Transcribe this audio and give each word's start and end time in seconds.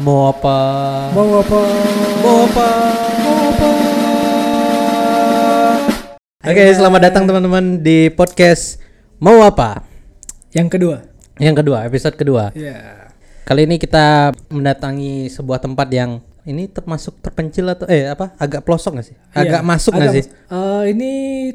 Mau 0.00 0.32
apa? 0.32 0.58
Mau 1.12 1.44
apa? 1.44 1.60
Mau 2.24 2.36
apa? 2.48 2.68
Mau 3.20 3.36
apa? 3.52 3.70
Oke, 6.40 6.64
selamat 6.72 7.00
datang 7.04 7.28
teman-teman 7.28 7.84
di 7.84 8.08
podcast 8.08 8.80
Mau 9.20 9.44
apa? 9.44 9.84
Yang 10.56 10.68
kedua. 10.72 10.96
Yang 11.36 11.54
kedua, 11.60 11.84
episode 11.84 12.16
kedua. 12.16 12.48
Ya. 12.56 13.12
Kali 13.44 13.68
ini 13.68 13.76
kita 13.76 14.32
mendatangi 14.48 15.28
sebuah 15.28 15.60
tempat 15.60 15.92
yang 15.92 16.24
ini 16.48 16.64
termasuk 16.72 17.20
terpencil 17.20 17.68
atau 17.68 17.84
eh 17.84 18.08
apa? 18.08 18.32
Agak 18.40 18.64
pelosok 18.64 18.96
nggak 18.96 19.06
sih? 19.12 19.16
Agak 19.36 19.60
Iya, 19.60 19.68
masuk 19.68 19.92
nggak 20.00 20.14
sih? 20.16 20.24
Eh, 20.32 20.82
ini 20.96 21.10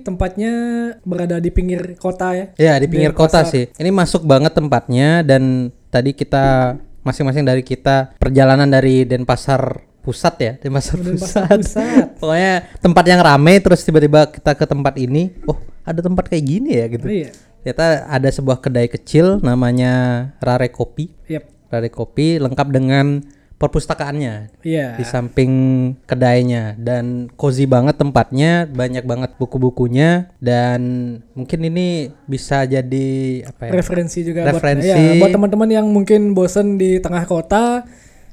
tempatnya 0.06 0.54
berada 1.02 1.42
di 1.42 1.50
pinggir 1.50 1.98
kota 1.98 2.38
ya. 2.38 2.46
Ya 2.62 2.78
di 2.78 2.86
pinggir 2.86 3.18
kota 3.18 3.42
pasar. 3.42 3.50
sih. 3.50 3.66
Ini 3.74 3.90
masuk 3.90 4.22
banget 4.22 4.54
tempatnya 4.54 5.26
dan 5.26 5.74
tadi 5.90 6.14
kita 6.14 6.78
masing-masing 7.06 7.46
dari 7.46 7.62
kita 7.62 8.18
perjalanan 8.18 8.66
dari 8.66 9.06
Denpasar 9.06 9.86
Pusat 10.02 10.36
ya, 10.42 10.52
Denpasar 10.58 10.98
Denpasar 10.98 11.46
Pusat. 11.54 11.60
Pusat. 11.62 12.08
Pokoknya 12.20 12.54
tempat 12.82 13.06
yang 13.06 13.22
rame 13.22 13.54
terus 13.62 13.86
tiba-tiba 13.86 14.26
kita 14.34 14.58
ke 14.58 14.66
tempat 14.66 14.98
ini, 14.98 15.38
oh 15.46 15.62
ada 15.86 16.02
tempat 16.02 16.26
kayak 16.26 16.44
gini 16.44 16.70
ya 16.74 16.86
gitu. 16.90 17.06
Iya. 17.06 17.30
Ternyata 17.62 18.10
ada 18.10 18.30
sebuah 18.30 18.58
kedai 18.62 18.90
kecil 18.90 19.42
namanya 19.42 19.94
Rare 20.42 20.70
Kopi. 20.74 21.14
Yap. 21.30 21.46
Rare 21.70 21.90
Kopi 21.90 22.38
lengkap 22.42 22.68
dengan 22.74 23.26
perpustakaannya 23.66 24.54
Iya. 24.62 24.94
di 24.94 25.04
samping 25.04 25.52
kedainya 26.06 26.78
dan 26.78 27.34
cozy 27.34 27.66
banget 27.66 27.98
tempatnya 27.98 28.66
banyak 28.66 29.02
banget 29.02 29.34
buku-bukunya 29.36 30.30
dan 30.38 30.82
mungkin 31.34 31.60
ini 31.66 31.88
bisa 32.24 32.64
jadi 32.64 33.10
apa 33.44 33.68
ya 33.68 33.72
Referensi 33.74 34.22
juga 34.22 34.46
Referensi. 34.46 34.86
buat 34.88 35.02
ya, 35.02 35.18
buat 35.18 35.34
teman-teman 35.34 35.70
yang 35.74 35.86
mungkin 35.88 36.32
bosen 36.32 36.78
di 36.78 37.02
tengah 37.02 37.26
kota. 37.26 37.84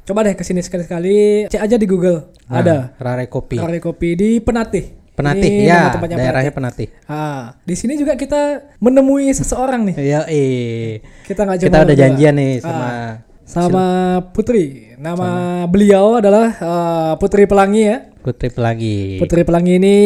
Coba 0.03 0.27
deh 0.27 0.35
ke 0.35 0.43
sini 0.43 0.59
sekali-sekali. 0.59 1.47
Cek 1.47 1.63
aja 1.63 1.77
di 1.79 1.87
Google. 1.87 2.35
Nah, 2.51 2.59
Ada. 2.59 2.77
Rare 2.99 3.31
Kopi 3.31 3.57
Kare 3.57 3.79
kopi 3.79 4.13
di 4.13 4.31
Penatih. 4.43 5.01
Penatih 5.13 5.45
Ini 5.45 5.69
ya 5.69 5.93
daerahnya 5.93 6.51
Penatih 6.51 6.89
Ah, 7.05 7.53
di 7.63 7.77
sini 7.77 8.01
juga 8.01 8.17
kita 8.17 8.65
menemui 8.81 9.29
seseorang 9.31 9.85
nih. 9.85 9.97
Iya 10.01 10.21
eh 10.27 11.05
Kita 11.23 11.45
nggak 11.45 11.59
kita 11.63 11.85
udah 11.85 11.97
janjian 11.97 12.35
nih 12.35 12.53
sama 12.59 12.81
Ah, 12.83 13.11
sama 13.45 13.85
Putri. 14.33 14.95
Nama 14.97 15.65
beliau 15.67 16.19
adalah 16.23 16.55
eh, 16.55 17.13
Putri 17.19 17.45
Pelangi 17.45 17.83
ya. 17.83 17.99
Putri 18.23 18.55
Pelangi 18.55 19.19
Putri 19.19 19.43
Pelangi 19.43 19.83
ini 19.83 19.97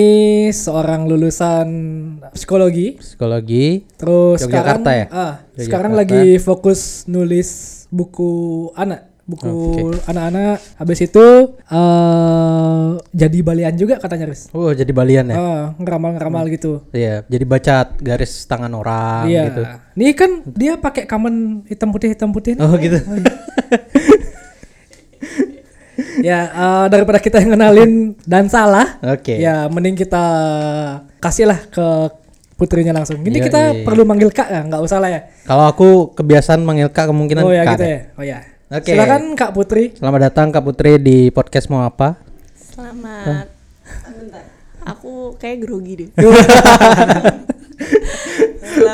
seorang 0.49 1.05
lulusan 1.05 1.69
psikologi. 2.33 2.97
psikologi 2.97 3.85
Terus 4.01 4.41
Yogyakarta 4.41 4.89
sekarang 4.89 5.05
ya? 5.05 5.07
ah, 5.13 5.33
Yogyakarta. 5.53 5.61
sekarang 5.61 5.93
lagi 5.93 6.25
fokus 6.41 7.05
nulis 7.07 7.49
buku 7.93 8.33
anak, 8.73 9.05
buku 9.27 9.51
Oke. 9.91 10.07
anak-anak. 10.07 10.63
Habis 10.79 10.99
itu 11.03 11.27
eh 11.67 12.87
jadi 13.11 13.39
balian 13.43 13.75
juga 13.75 13.99
katanya, 13.99 14.31
Riz. 14.31 14.47
oh 14.55 14.71
jadi 14.71 14.89
balian 14.91 15.27
ya 15.29 15.37
Ah, 15.37 15.65
ngeramal-ngeramal 15.77 16.47
gitu. 16.49 16.87
Iya 16.91 17.27
jadi 17.27 17.45
baca 17.45 17.75
garis 17.99 18.47
tangan 18.47 18.71
orang 18.73 19.27
Iya. 19.27 19.43
gitu 19.51 19.63
Nih 19.99 20.15
kan 20.15 20.31
dia 20.47 20.79
pakai 20.79 21.05
kamen 21.05 21.67
hitam 21.67 21.91
putih 21.91 22.15
hitam 22.15 22.31
putih. 22.31 22.55
nih. 22.55 22.63
oh 22.63 22.75
gitu 22.79 22.99
ya 26.21 26.41
eh, 26.49 26.87
daripada 26.89 27.19
kita 27.21 27.41
yang 27.41 27.57
kenalin 27.57 27.93
dan 28.25 28.49
salah, 28.49 28.99
oke 29.01 29.33
ya 29.33 29.69
mending 29.69 29.97
kita 29.97 30.25
kasihlah 31.19 31.61
ke 31.69 31.87
putrinya 32.57 32.97
langsung. 32.97 33.21
Ini 33.21 33.37
kita 33.37 33.61
iya. 33.71 33.85
perlu 33.85 34.09
manggil 34.09 34.33
kak 34.33 34.49
ya, 34.49 34.65
nggak 34.65 34.81
usah 34.81 34.97
lah 34.97 35.13
ya. 35.13 35.21
kalau 35.45 35.69
aku 35.69 35.89
kebiasaan 36.17 36.65
manggil 36.65 36.89
kak 36.89 37.13
kemungkinan 37.13 37.45
Oh 37.45 37.53
ya 37.53 37.69
kak 37.69 37.77
gitu 37.77 37.85
ya. 37.85 37.99
Oh 38.17 38.25
ya. 38.25 38.39
Oke. 38.67 38.99
Silakan 38.99 39.39
kak 39.39 39.55
Putri. 39.55 39.95
Selamat 39.95 40.27
datang 40.27 40.51
Kak 40.51 40.67
Putri 40.67 40.99
di 40.99 41.31
podcast 41.31 41.71
mau 41.71 41.87
apa? 41.87 42.19
Selamat. 42.59 43.47
Bentar. 44.11 44.43
Aku 44.83 45.39
kayak 45.39 45.63
grogi 45.63 45.95
deh. 46.03 46.11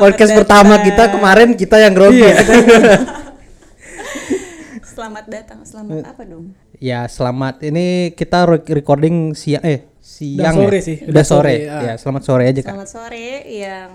Podcast 0.03 0.37
pertama 0.37 0.77
datang. 0.77 0.87
kita 0.93 1.05
kemarin 1.17 1.49
kita 1.57 1.77
yang 1.81 1.97
grogi. 1.97 2.21
Iya, 2.21 2.37
ya. 2.37 2.45
Selamat 4.93 5.25
datang. 5.33 5.65
Selamat 5.65 6.05
apa 6.05 6.23
dong? 6.29 6.53
ya 6.77 7.09
selamat. 7.09 7.65
Ini 7.65 8.13
kita 8.13 8.45
re- 8.45 8.69
recording 8.77 9.33
siang 9.33 9.65
eh 9.65 9.89
siang 10.05 10.53
sore 10.53 10.79
ya? 10.79 10.83
sih, 10.85 10.97
Udah, 11.01 11.11
udah 11.17 11.25
sore. 11.25 11.55
sore, 11.57 11.73
ah. 11.73 11.81
Ya 11.81 11.95
selamat 11.97 12.23
sore 12.29 12.45
aja 12.45 12.61
kak. 12.61 12.77
Selamat 12.77 12.91
sore 12.93 13.29
yang 13.49 13.91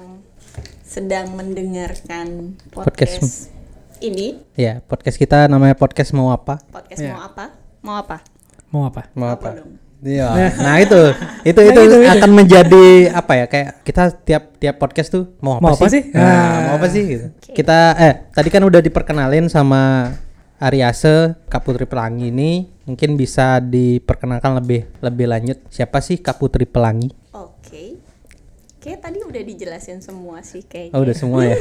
sedang 0.82 1.38
mendengarkan 1.38 2.58
Podcast. 2.74 3.22
podcast, 3.22 3.54
ini. 4.00 4.28
Ya 4.54 4.80
podcast 4.82 5.16
kita 5.16 5.46
namanya 5.46 5.74
podcast 5.74 6.12
mau 6.12 6.30
apa? 6.30 6.62
Podcast 6.66 7.00
Iya. 7.00 7.12
mau 7.12 7.22
apa? 7.24 7.46
Mau 7.80 7.96
apa? 7.96 8.18
Mau 8.68 8.82
apa? 8.84 9.02
Mau 9.12 9.28
Apa? 9.30 9.50
Iya. 9.98 10.30
Nah 10.56 10.78
itu 10.78 11.02
itu 11.50 11.58
Nah, 11.58 11.68
itu 11.68 11.80
itu, 11.82 11.96
itu. 11.98 12.14
akan 12.14 12.32
menjadi 12.32 12.86
apa 13.12 13.34
ya 13.34 13.46
kayak 13.46 13.70
kita 13.82 14.04
tiap 14.20 14.44
tiap 14.56 14.76
podcast 14.78 15.10
tuh 15.10 15.34
mau 15.40 15.58
apa 15.58 15.64
Mau 15.64 15.74
apa 15.74 15.86
sih? 15.86 15.92
sih? 15.92 16.04
Nah, 16.12 16.22
Ah. 16.22 16.58
mau 16.64 16.74
apa 16.78 16.88
sih 16.88 17.04
gitu. 17.04 17.26
Kita 17.50 17.78
eh 17.98 18.14
tadi 18.30 18.50
kan 18.50 18.62
udah 18.62 18.78
diperkenalin 18.78 19.48
sama 19.48 20.14
Ariase 20.58 21.38
Kak 21.46 21.62
Putri 21.62 21.86
Pelangi 21.86 22.30
ini 22.30 22.52
mungkin 22.84 23.14
bisa 23.14 23.58
diperkenalkan 23.60 24.58
lebih 24.58 24.90
lebih 25.00 25.26
lanjut 25.28 25.58
siapa 25.68 25.98
sih 26.00 26.18
Kak 26.18 26.38
Putri 26.38 26.66
Pelangi? 26.66 27.10
Oke. 27.32 27.97
Kayak 28.88 29.04
tadi 29.04 29.20
udah 29.20 29.44
dijelasin 29.44 30.00
semua 30.00 30.40
sih 30.48 30.64
kayaknya. 30.64 30.96
Oh 30.96 31.04
udah 31.04 31.12
semua 31.12 31.44
ya. 31.44 31.60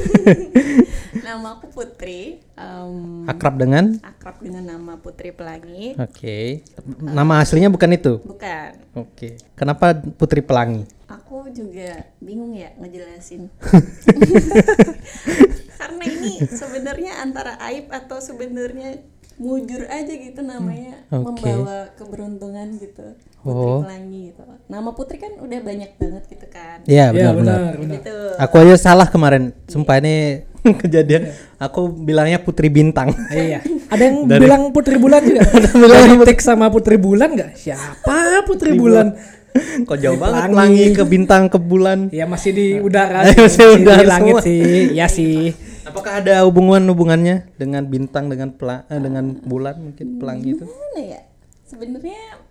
Nama 1.27 1.59
aku 1.59 1.75
Putri. 1.75 2.39
em, 2.55 3.27
Akrab 3.27 3.59
dengan? 3.59 3.99
akrab 3.99 4.39
dengan 4.39 4.63
nama 4.63 4.95
Putri 4.95 5.35
Pelangi. 5.35 5.99
Oke. 5.99 6.63
Nama 7.03 7.43
aslinya 7.43 7.67
bukan 7.67 7.99
itu. 7.99 8.23
Bukan. 8.23 8.95
Oke. 8.95 9.43
Kenapa 9.59 9.99
Putri 9.99 10.39
Pelangi? 10.39 10.87
Aku 11.11 11.51
juga 11.51 12.07
bingung 12.23 12.55
ya 12.55 12.71
ngejelasin. 12.79 13.51
Karena 15.83 16.05
ini 16.07 16.47
sebenarnya 16.47 17.27
antara 17.27 17.59
aib 17.75 17.91
atau 17.91 18.23
sebenarnya 18.23 19.03
mujur 19.37 19.85
aja 19.85 20.09
gitu 20.11 20.41
namanya 20.41 20.97
Hmm, 21.07 21.23
Oke. 21.25 21.45
membawa 21.45 21.93
keberuntungan 21.95 22.67
gitu. 22.77 23.05
Putri 23.39 23.47
Oh. 23.47 23.79
Pelangi 23.81 24.21
gitu. 24.27 24.43
Nama 24.67 24.91
Putri 24.91 25.17
kan 25.17 25.33
udah 25.37 25.61
banyak 25.61 25.91
banget 25.95 26.23
gitu 26.27 26.47
kan. 26.49 26.83
Iya 26.83 27.05
Iya 27.07 27.31
benar-benar. 27.31 27.55
benar 27.55 27.75
benar. 27.77 27.95
Gitu. 27.97 28.17
Aku 28.37 28.55
aja 28.59 28.75
salah 28.77 29.07
kemarin. 29.07 29.55
Sumpah 29.65 29.97
ini 29.97 30.43
kejadian. 30.83 31.31
Aku 31.57 31.87
bilangnya 31.89 32.39
Putri 32.39 32.67
Bintang. 32.67 33.15
Iya. 33.29 33.63
Ada 33.87 34.03
yang 34.03 34.17
Dari- 34.27 34.43
bilang 34.43 34.63
Putri 34.71 34.97
Bulan 34.97 35.23
juga. 35.23 35.47
Ada 35.53 35.71
bilang 35.71 36.03
teks 36.23 36.43
sama 36.43 36.67
Putri 36.69 36.97
Bulan 36.97 37.29
nggak? 37.33 37.51
Siapa 37.55 38.19
Putri 38.43 38.75
Bulan? 38.75 39.15
Kok 39.57 39.97
jauh 39.97 40.17
banget 40.17 40.37
Pelangi. 40.43 40.53
pelangi 40.53 40.87
ke 40.93 41.05
bintang 41.07 41.43
ke 41.47 41.57
bulan. 41.57 42.11
Ya 42.11 42.27
masih 42.27 42.51
di 42.51 42.67
udara, 42.77 43.23
Masih 43.25 43.49
sih, 43.49 43.65
masih 43.65 43.67
udara 43.79 43.97
di 43.97 44.07
langit 44.07 44.35
semua. 44.35 44.45
sih. 44.45 44.61
Ya 44.93 45.07
sih. 45.07 45.55
Apakah 45.87 46.19
ada 46.19 46.43
hubungan 46.43 46.83
hubungannya 46.91 47.47
dengan 47.55 47.87
bintang 47.87 48.27
dengan 48.27 48.51
pela 48.51 48.83
eh, 48.91 48.99
dengan 48.99 49.39
bulan 49.41 49.79
mungkin 49.79 50.19
pelangi 50.19 50.59
itu? 50.59 50.65
Mana 50.67 51.01
ya? 51.01 51.21
Sebenarnya 51.63 52.43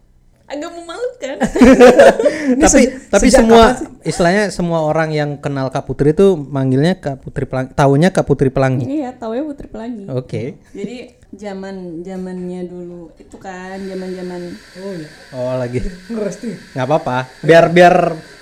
agak 0.45 0.71
memalukan. 0.71 1.35
Ini 2.55 2.61
tapi 2.61 2.81
se- 2.85 2.93
tapi 3.09 3.27
semua 3.27 3.75
istilahnya 4.05 4.53
semua 4.53 4.85
orang 4.85 5.09
yang 5.11 5.41
kenal 5.41 5.67
Kak 5.67 5.89
Putri 5.89 6.13
itu 6.13 6.37
manggilnya 6.37 6.95
Kak 6.95 7.25
Putri 7.25 7.49
Pelangi. 7.49 7.73
Taunya 7.73 8.09
Kak 8.13 8.23
Putri 8.23 8.49
Pelangi. 8.53 8.85
Iya, 8.85 9.11
taunya 9.17 9.43
Putri 9.43 9.67
Pelangi. 9.67 10.05
Oke. 10.07 10.61
Jadi 10.71 11.17
zaman 11.35 12.05
zamannya 12.05 12.61
dulu 12.69 13.11
itu 13.19 13.35
kan 13.35 13.75
zaman 13.83 14.09
zaman 14.15 14.41
Oh 14.79 14.93
iya. 14.95 15.09
Oh 15.33 15.53
lagi. 15.57 15.79
Ngerti. 16.07 16.49
nggak 16.77 16.85
apa-apa. 16.85 17.17
Biar 17.41 17.65
biar 17.73 17.95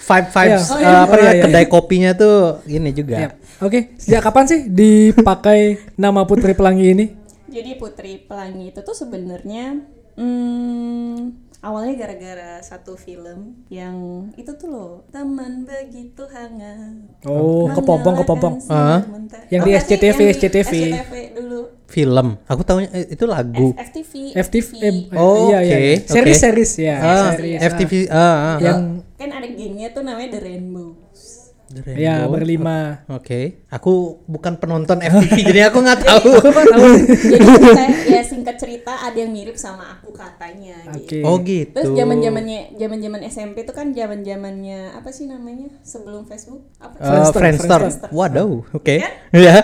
vibe 0.04 0.28
vibes 0.30 0.64
Iya. 0.66 0.68
eh, 0.68 0.74
Oh, 0.74 0.80
iya. 0.82 0.98
apa 1.00 1.10
Oh, 1.10 1.18
iya, 1.18 1.24
ya, 1.24 1.32
iya. 1.32 1.44
kedai 1.44 1.66
kopinya 1.66 2.12
tuh 2.14 2.36
ini 2.66 2.90
juga. 2.92 3.16
Ya. 3.18 3.30
Oke, 3.58 3.96
sejak 3.96 4.22
kapan 4.22 4.46
sih 4.46 4.60
dipakai 4.68 5.60
nama 5.96 6.24
Putri 6.24 6.52
Pelangi 6.52 6.88
ini? 6.90 7.06
Jadi 7.48 7.72
Putri 7.76 8.20
Pelangi 8.20 8.70
itu 8.70 8.82
tuh 8.82 8.92
sebenarnya 8.94 9.80
hmm, 10.16 11.16
awalnya 11.60 11.94
gara-gara 11.96 12.52
satu 12.60 12.94
film 12.96 13.64
yang 13.68 13.96
itu 14.34 14.52
tuh 14.54 14.68
loh 14.68 14.92
teman 15.08 15.64
begitu 15.64 16.28
hangat. 16.28 17.08
Oh, 17.24 17.70
kepompong 17.70 18.20
kepompong. 18.20 18.54
Ah. 18.68 19.00
Yang 19.48 19.62
di 19.64 19.72
SCTV, 19.74 20.04
yang 20.18 20.28
di 20.28 20.36
SCTV. 20.36 20.72
SCTV 20.92 21.14
dulu. 21.34 21.62
Film. 21.86 22.28
Aku 22.44 22.66
tahunya 22.66 22.90
eh, 22.92 23.06
itu 23.08 23.24
lagu. 23.24 23.70
F- 23.72 23.86
FTV. 23.86 24.12
FTV. 24.36 24.70
eh, 24.82 24.94
Oh, 25.14 25.46
iya, 25.48 25.60
iya, 25.62 25.78
oke, 25.78 25.78
iya. 25.80 25.96
oke. 25.96 26.10
Series 26.10 26.40
series 26.42 26.72
ya. 26.76 26.96
Ah, 26.98 27.30
series, 27.32 27.60
FTV 27.62 27.92
ah, 28.10 28.18
ah, 28.18 28.56
ah. 28.58 28.78
Kan 29.24 29.32
ada 29.32 29.48
gengnya 29.48 29.88
tuh 29.96 30.04
namanya 30.04 30.36
The 30.36 30.42
Rainbows. 30.44 31.24
The 31.72 31.96
Ya, 31.96 32.28
berlima. 32.28 33.08
Oke, 33.08 33.64
aku 33.72 34.20
bukan 34.28 34.60
penonton 34.60 35.00
FTV 35.00 35.48
jadi 35.48 35.72
aku 35.72 35.80
nggak 35.80 36.00
tahu. 36.06 36.30
Aku 36.44 36.52
kan 36.52 36.66
tahu. 36.70 36.92
Jadi 37.08 37.40
kita 37.40 37.84
ya 38.04 38.22
singkat 38.22 38.60
cerita 38.60 39.00
ada 39.00 39.16
yang 39.16 39.32
mirip 39.32 39.56
sama 39.56 39.96
aku 39.96 40.12
katanya 40.12 40.76
Oke. 40.92 41.24
gitu. 41.24 41.24
Oh 41.24 41.40
gitu. 41.40 41.72
Terus 41.72 41.96
zaman 41.96 42.20
zamannya 42.20 42.76
zaman 42.76 43.00
zaman 43.00 43.22
SMP 43.32 43.56
itu 43.64 43.72
kan 43.72 43.96
zaman 43.96 44.28
zamannya 44.28 44.92
apa 44.92 45.10
sih 45.16 45.24
namanya 45.26 45.72
sebelum 45.88 46.28
Facebook 46.28 46.68
apa? 46.84 47.00
Eh, 47.00 47.32
Friendster, 47.32 47.80
Friendster. 47.80 48.10
Waduh, 48.12 48.68
oke. 48.76 48.96
Kan? 49.00 49.12
Ya. 49.32 49.56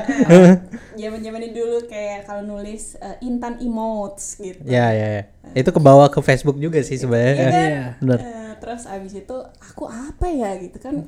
Zaman 0.95 1.19
zamannya 1.19 1.51
dulu 1.51 1.83
kayak 1.83 2.25
kalau 2.25 2.47
nulis 2.47 2.95
eh, 2.95 3.19
intan 3.27 3.59
emotes 3.59 4.39
gitu. 4.39 4.63
ya, 4.63 4.95
ya, 4.95 5.07
ya. 5.19 5.23
Itu 5.51 5.69
ke 5.75 5.83
bawah 5.83 6.07
ke 6.07 6.23
Facebook 6.23 6.57
juga 6.57 6.79
sih 6.79 6.95
sebenarnya. 6.95 7.49
Iya. 7.51 7.83
Benar. 8.01 8.19
Eh, 8.23 8.48
terus 8.59 8.83
abis 8.85 9.15
itu 9.15 9.37
aku 9.63 9.87
apa 9.87 10.27
ya 10.29 10.59
gitu 10.59 10.77
kan 10.77 11.07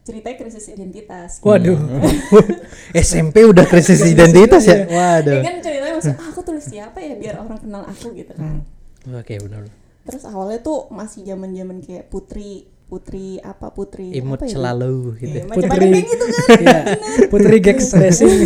ceritanya 0.00 0.36
krisis 0.42 0.66
identitas. 0.72 1.38
Waduh. 1.44 1.78
SMP 2.96 3.46
udah 3.46 3.62
krisis 3.68 4.02
identitas 4.02 4.66
ya. 4.66 4.82
Ya 4.82 5.22
Waduh. 5.22 5.40
kan 5.44 5.54
ceritanya 5.62 5.94
maksud 6.00 6.16
ah, 6.18 6.26
aku 6.32 6.40
tulis 6.42 6.66
siapa 6.66 6.98
ya 6.98 7.14
biar 7.14 7.34
orang 7.38 7.60
kenal 7.60 7.82
aku 7.86 8.10
gitu 8.16 8.32
kan. 8.34 8.64
Oke, 9.14 9.38
benar. 9.38 9.70
Terus 10.08 10.24
awalnya 10.26 10.60
tuh 10.64 10.90
masih 10.90 11.22
zaman-zaman 11.22 11.84
kayak 11.84 12.08
putri 12.10 12.66
putri 12.90 13.38
apa 13.38 13.70
putri 13.70 14.10
Imut 14.18 14.42
apa 14.42 14.50
ya? 14.50 14.58
selalu 14.58 15.14
gitu. 15.22 15.36
Iya, 15.38 15.44
macam-macam 15.46 15.70
Putri. 15.70 15.86
kayak 15.94 16.06
gitu 16.10 16.24
kan. 16.26 16.48
Iya. 16.58 16.80
Putri 17.32 17.56
Gex 17.62 17.78
Racing. 17.94 18.38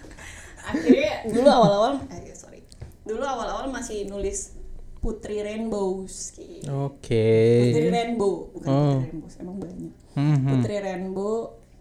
Akhirnya 0.74 1.14
dulu 1.30 1.46
awal-awal 1.46 1.92
eh 2.10 2.34
sorry. 2.34 2.66
Dulu 3.06 3.22
awal-awal 3.22 3.70
masih 3.70 4.10
nulis 4.10 4.55
Putri 5.06 5.38
Rainbows 5.38 6.34
gitu. 6.34 6.66
Oke. 6.66 7.30
Putri 7.70 7.94
Rainbow, 7.94 8.50
bukan 8.50 8.66
Oh. 8.66 8.98
Putri 8.98 9.06
Rainbows, 9.06 9.34
emang 9.38 9.56
banyak. 9.62 9.94
Mhm. 10.18 10.50
Putri 10.50 10.76
Rainbow, 10.82 11.34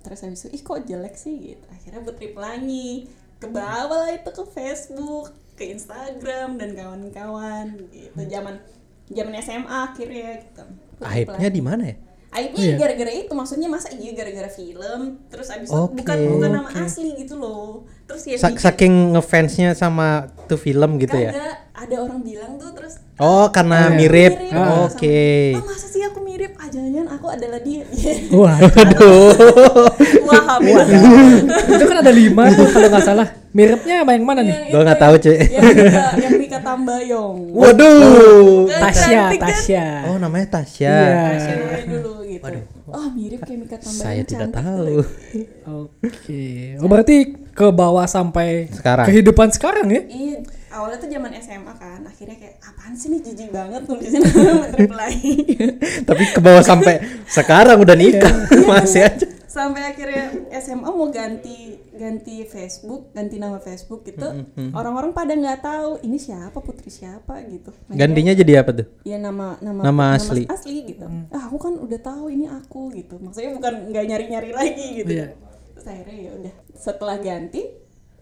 terus 0.06 0.22
habis 0.22 0.46
itu, 0.46 0.54
ih 0.54 0.62
kok 0.62 0.86
jelek 0.86 1.18
sih 1.18 1.34
gitu. 1.42 1.66
Akhirnya 1.74 2.06
Putri 2.06 2.38
Pelangi, 2.38 3.10
ke 3.42 3.50
bawah 3.50 4.06
lah 4.06 4.14
itu 4.14 4.30
ke 4.30 4.44
Facebook, 4.46 5.34
ke 5.58 5.74
Instagram 5.74 6.62
dan 6.62 6.78
kawan-kawan 6.78 7.90
gitu. 7.90 8.14
Zaman 8.14 8.62
zaman 9.10 9.34
SMA 9.42 9.78
akhirnya 9.90 10.46
gitu. 10.46 10.64
Putri 11.02 11.26
Aibnya 11.26 11.50
di 11.50 11.62
mana 11.66 11.84
ya? 11.90 11.98
Aibnya 12.36 12.76
gara-gara 12.76 13.12
itu, 13.12 13.32
maksudnya 13.32 13.72
masa 13.72 13.88
iya 13.96 14.12
gara-gara 14.12 14.52
film, 14.52 15.24
terus 15.32 15.48
abis 15.48 15.72
itu 15.72 15.80
Oke. 15.80 16.04
bukan 16.04 16.18
bukan 16.36 16.50
nama 16.52 16.70
asli 16.84 17.16
gitu 17.16 17.40
loh. 17.40 17.88
Terus 18.04 18.22
ya 18.28 18.36
Sa- 18.36 18.52
saking 18.54 19.16
ngefansnya 19.16 19.72
sama 19.72 20.28
tuh 20.46 20.60
film 20.60 21.00
gitu 21.00 21.16
ya. 21.16 21.32
ada 21.76 21.96
orang 22.00 22.20
bilang 22.20 22.56
tuh 22.56 22.72
terus 22.72 23.04
Oh, 23.16 23.48
karena 23.48 23.88
iya. 23.88 23.96
mirip. 23.96 24.34
Ah. 24.52 24.88
Oke. 24.88 25.56
Oh 25.56 25.64
masa 25.64 25.88
sih 25.88 26.04
aku 26.04 26.20
mirip? 26.20 26.52
Ah 26.56 26.68
jangan-jangan 26.68 27.16
aku 27.16 27.28
adalah 27.28 27.60
dia. 27.60 27.84
Wah. 28.32 28.60
Aduh. 28.60 29.32
Wah 30.24 30.60
itu 31.72 31.84
kan 31.84 31.98
ada 32.00 32.12
lima 32.12 32.52
tuh 32.52 32.68
kalau 32.68 32.88
nggak 32.92 33.04
salah. 33.04 33.28
Miripnya 33.52 34.04
sama 34.04 34.12
yang 34.12 34.28
mana 34.28 34.42
nih? 34.44 34.52
Yang 34.52 34.68
itu, 34.68 34.78
nggak 34.84 35.00
tahu, 35.00 35.16
Cek. 35.16 35.38
Yang 35.48 35.64
Mika, 35.64 36.06
yang 36.20 36.34
Mika 36.36 36.60
Tambayong. 36.60 37.38
Waduh. 37.56 38.68
Tasya, 38.68 39.24
kan? 39.32 39.42
Tasya. 39.48 39.86
Oh, 40.12 40.18
namanya 40.20 40.48
Tasya. 40.60 40.92
Iya. 40.92 41.24
Tasya 41.40 41.54
dulu 41.88 42.15
gitu. 42.38 42.60
Oh 42.88 43.08
mirip 43.12 43.40
kayak 43.42 43.60
Mika 43.64 43.78
Tambayong. 43.80 44.04
Saya 44.04 44.22
tidak 44.24 44.50
cantik 44.52 44.64
tahu. 44.64 44.98
Oke. 45.86 46.44
Oh 46.82 46.88
berarti 46.88 47.18
ke 47.56 47.68
bawah 47.72 48.04
sampai 48.06 48.68
Sekarang. 48.68 49.08
kehidupan 49.08 49.48
sekarang 49.52 49.88
ya? 49.88 50.02
Iya, 50.06 50.38
awalnya 50.76 51.00
tuh 51.00 51.08
zaman 51.08 51.32
SMA 51.40 51.74
kan, 51.80 52.04
akhirnya 52.04 52.36
kayak 52.36 52.56
apaan 52.60 52.94
sih 52.94 53.08
nih 53.08 53.20
jijik 53.24 53.50
banget 53.56 53.82
Menteri 53.88 54.84
Pelangi. 54.92 55.34
Tapi 56.12 56.24
ke 56.36 56.40
bawah 56.44 56.60
sampai 56.60 57.00
sekarang 57.26 57.80
udah 57.80 57.96
nikah 57.96 58.34
masih 58.70 59.08
aja. 59.08 59.28
Sampai 59.56 59.88
akhirnya 59.88 60.26
SMA 60.54 60.84
mau 60.86 61.08
ganti 61.10 61.56
ganti 61.90 62.44
Facebook, 62.44 63.10
ganti 63.10 63.36
nama 63.38 63.56
Facebook 63.58 64.04
gitu. 64.04 64.28
Orang-orang 64.70 65.12
pada 65.12 65.32
nggak 65.32 65.60
tahu 65.62 65.92
ini 66.02 66.20
siapa 66.20 66.60
Putri 66.60 66.90
siapa 66.90 67.40
gitu. 67.46 67.72
Akhirnya- 67.72 67.96
Gantinya 67.96 68.34
jadi 68.34 68.54
apa 68.58 68.72
tuh? 68.74 68.88
ya 69.02 69.16
nama 69.18 69.56
nama 69.60 69.80
Nama 69.82 70.06
asli. 70.14 70.44
asli 70.46 70.84
gitu 70.86 71.06
ah 71.30 71.42
aku 71.42 71.56
kan 71.58 71.74
udah 71.78 72.00
tahu 72.00 72.28
ini 72.28 72.46
aku 72.46 72.92
gitu 72.92 73.16
maksudnya 73.16 73.54
bukan 73.54 73.74
nggak 73.88 74.04
nyari 74.04 74.26
nyari 74.28 74.52
lagi 74.52 74.86
gitu 74.98 75.12
Iya. 75.14 75.28
terus 75.72 75.86
akhirnya 75.86 76.18
ya 76.18 76.32
udah 76.36 76.54
setelah 76.74 77.18
ganti 77.18 77.62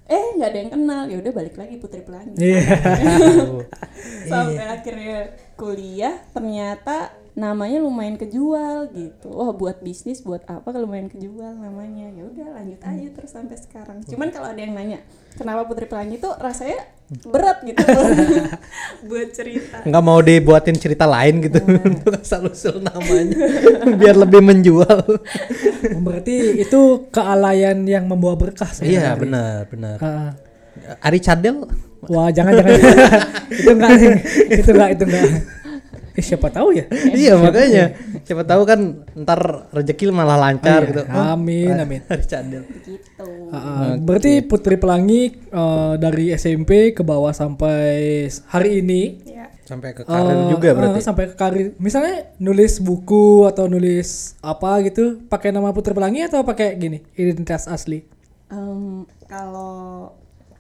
eh 0.04 0.26
nggak 0.36 0.46
ada 0.46 0.60
yang 0.60 0.72
kenal 0.72 1.04
ya 1.08 1.18
udah 1.18 1.32
balik 1.32 1.56
lagi 1.56 1.76
Putri 1.78 2.02
Pelangi 2.02 2.36
Iya. 2.36 2.62
sampai 4.30 4.66
akhirnya 4.70 5.18
kuliah 5.56 6.16
ternyata 6.30 7.16
namanya 7.34 7.82
lumayan 7.82 8.14
kejual 8.14 8.94
gitu. 8.94 9.28
Wah 9.34 9.50
buat 9.58 9.82
bisnis 9.82 10.22
buat 10.22 10.46
apa 10.46 10.70
kalau 10.70 10.86
lumayan 10.86 11.10
kejual 11.10 11.58
namanya. 11.58 12.14
Ya 12.14 12.24
udah 12.30 12.48
lanjut 12.62 12.82
aja 12.86 13.08
terus 13.10 13.32
sampai 13.34 13.58
sekarang. 13.58 14.06
Cuman 14.06 14.30
kalau 14.30 14.54
ada 14.54 14.62
yang 14.62 14.78
nanya 14.78 15.02
kenapa 15.34 15.66
Putri 15.66 15.90
Pelangi? 15.90 16.22
tuh 16.22 16.30
rasanya 16.38 16.78
berat 17.26 17.66
gitu 17.66 17.82
buat 19.10 19.30
cerita. 19.34 19.82
Nggak 19.82 20.04
mau 20.06 20.22
dibuatin 20.22 20.78
cerita 20.78 21.10
lain 21.10 21.42
gitu. 21.42 21.58
Untuk 21.90 22.22
asal 22.22 22.46
usul 22.46 22.86
namanya. 22.86 23.38
Biar 23.98 24.14
lebih 24.14 24.42
menjual. 24.46 24.98
Oh, 25.98 26.02
berarti 26.06 26.62
itu 26.62 27.10
kealayan 27.10 27.82
yang 27.90 28.06
membawa 28.06 28.38
berkah 28.38 28.70
Iya 28.86 29.18
benar 29.18 29.66
benar. 29.74 29.98
Ah, 30.06 30.32
Ari 31.02 31.18
Cadel? 31.18 31.66
Wah 32.06 32.30
jangan 32.30 32.62
jangan. 32.62 32.78
Itu 33.50 33.70
enggak 33.74 33.90
itu 34.54 34.70
enggak 34.70 34.90
itu 34.94 35.04
enggak. 35.10 35.63
Eh, 36.14 36.22
siapa 36.22 36.48
tahu 36.48 36.72
ya? 36.72 36.86
iya 37.16 37.34
makanya 37.34 37.98
siapa 38.22 38.44
tahu 38.44 38.62
kan 38.64 38.80
ntar 39.16 39.40
rezeki 39.70 40.10
malah 40.10 40.38
lancar 40.40 40.80
Oh, 40.80 40.86
iya. 40.86 40.90
gitu. 40.90 41.02
Amin 41.34 41.74
amin. 41.76 42.02
Cadel. 42.32 42.64
gitu 42.80 43.26
Ah, 43.50 43.98
Berarti 43.98 44.42
Putri 44.42 44.76
Pelangi 44.76 45.22
eh, 45.34 45.94
dari 45.98 46.30
SMP 46.32 46.92
ke 46.92 47.02
bawah 47.02 47.32
sampai 47.32 48.26
hari 48.48 48.80
ini 48.80 49.02
ya 49.26 49.46
Sampai 49.64 49.92
ke 49.92 50.04
karir 50.04 50.36
eh, 50.36 50.50
juga 50.50 50.70
berarti. 50.72 51.00
sampai 51.00 51.24
ke 51.26 51.36
karir. 51.36 51.68
Misalnya 51.78 52.36
nulis 52.38 52.78
buku 52.78 53.46
atau 53.46 53.66
nulis 53.66 54.36
apa 54.38 54.84
gitu, 54.84 55.24
pakai 55.24 55.50
nama 55.50 55.72
Putri 55.72 55.92
Pelangi 55.92 56.20
atau 56.22 56.44
pakai 56.44 56.76
gini 56.76 57.00
identitas 57.14 57.66
asli? 57.66 58.04
Em, 58.48 59.02
kalau 59.26 60.12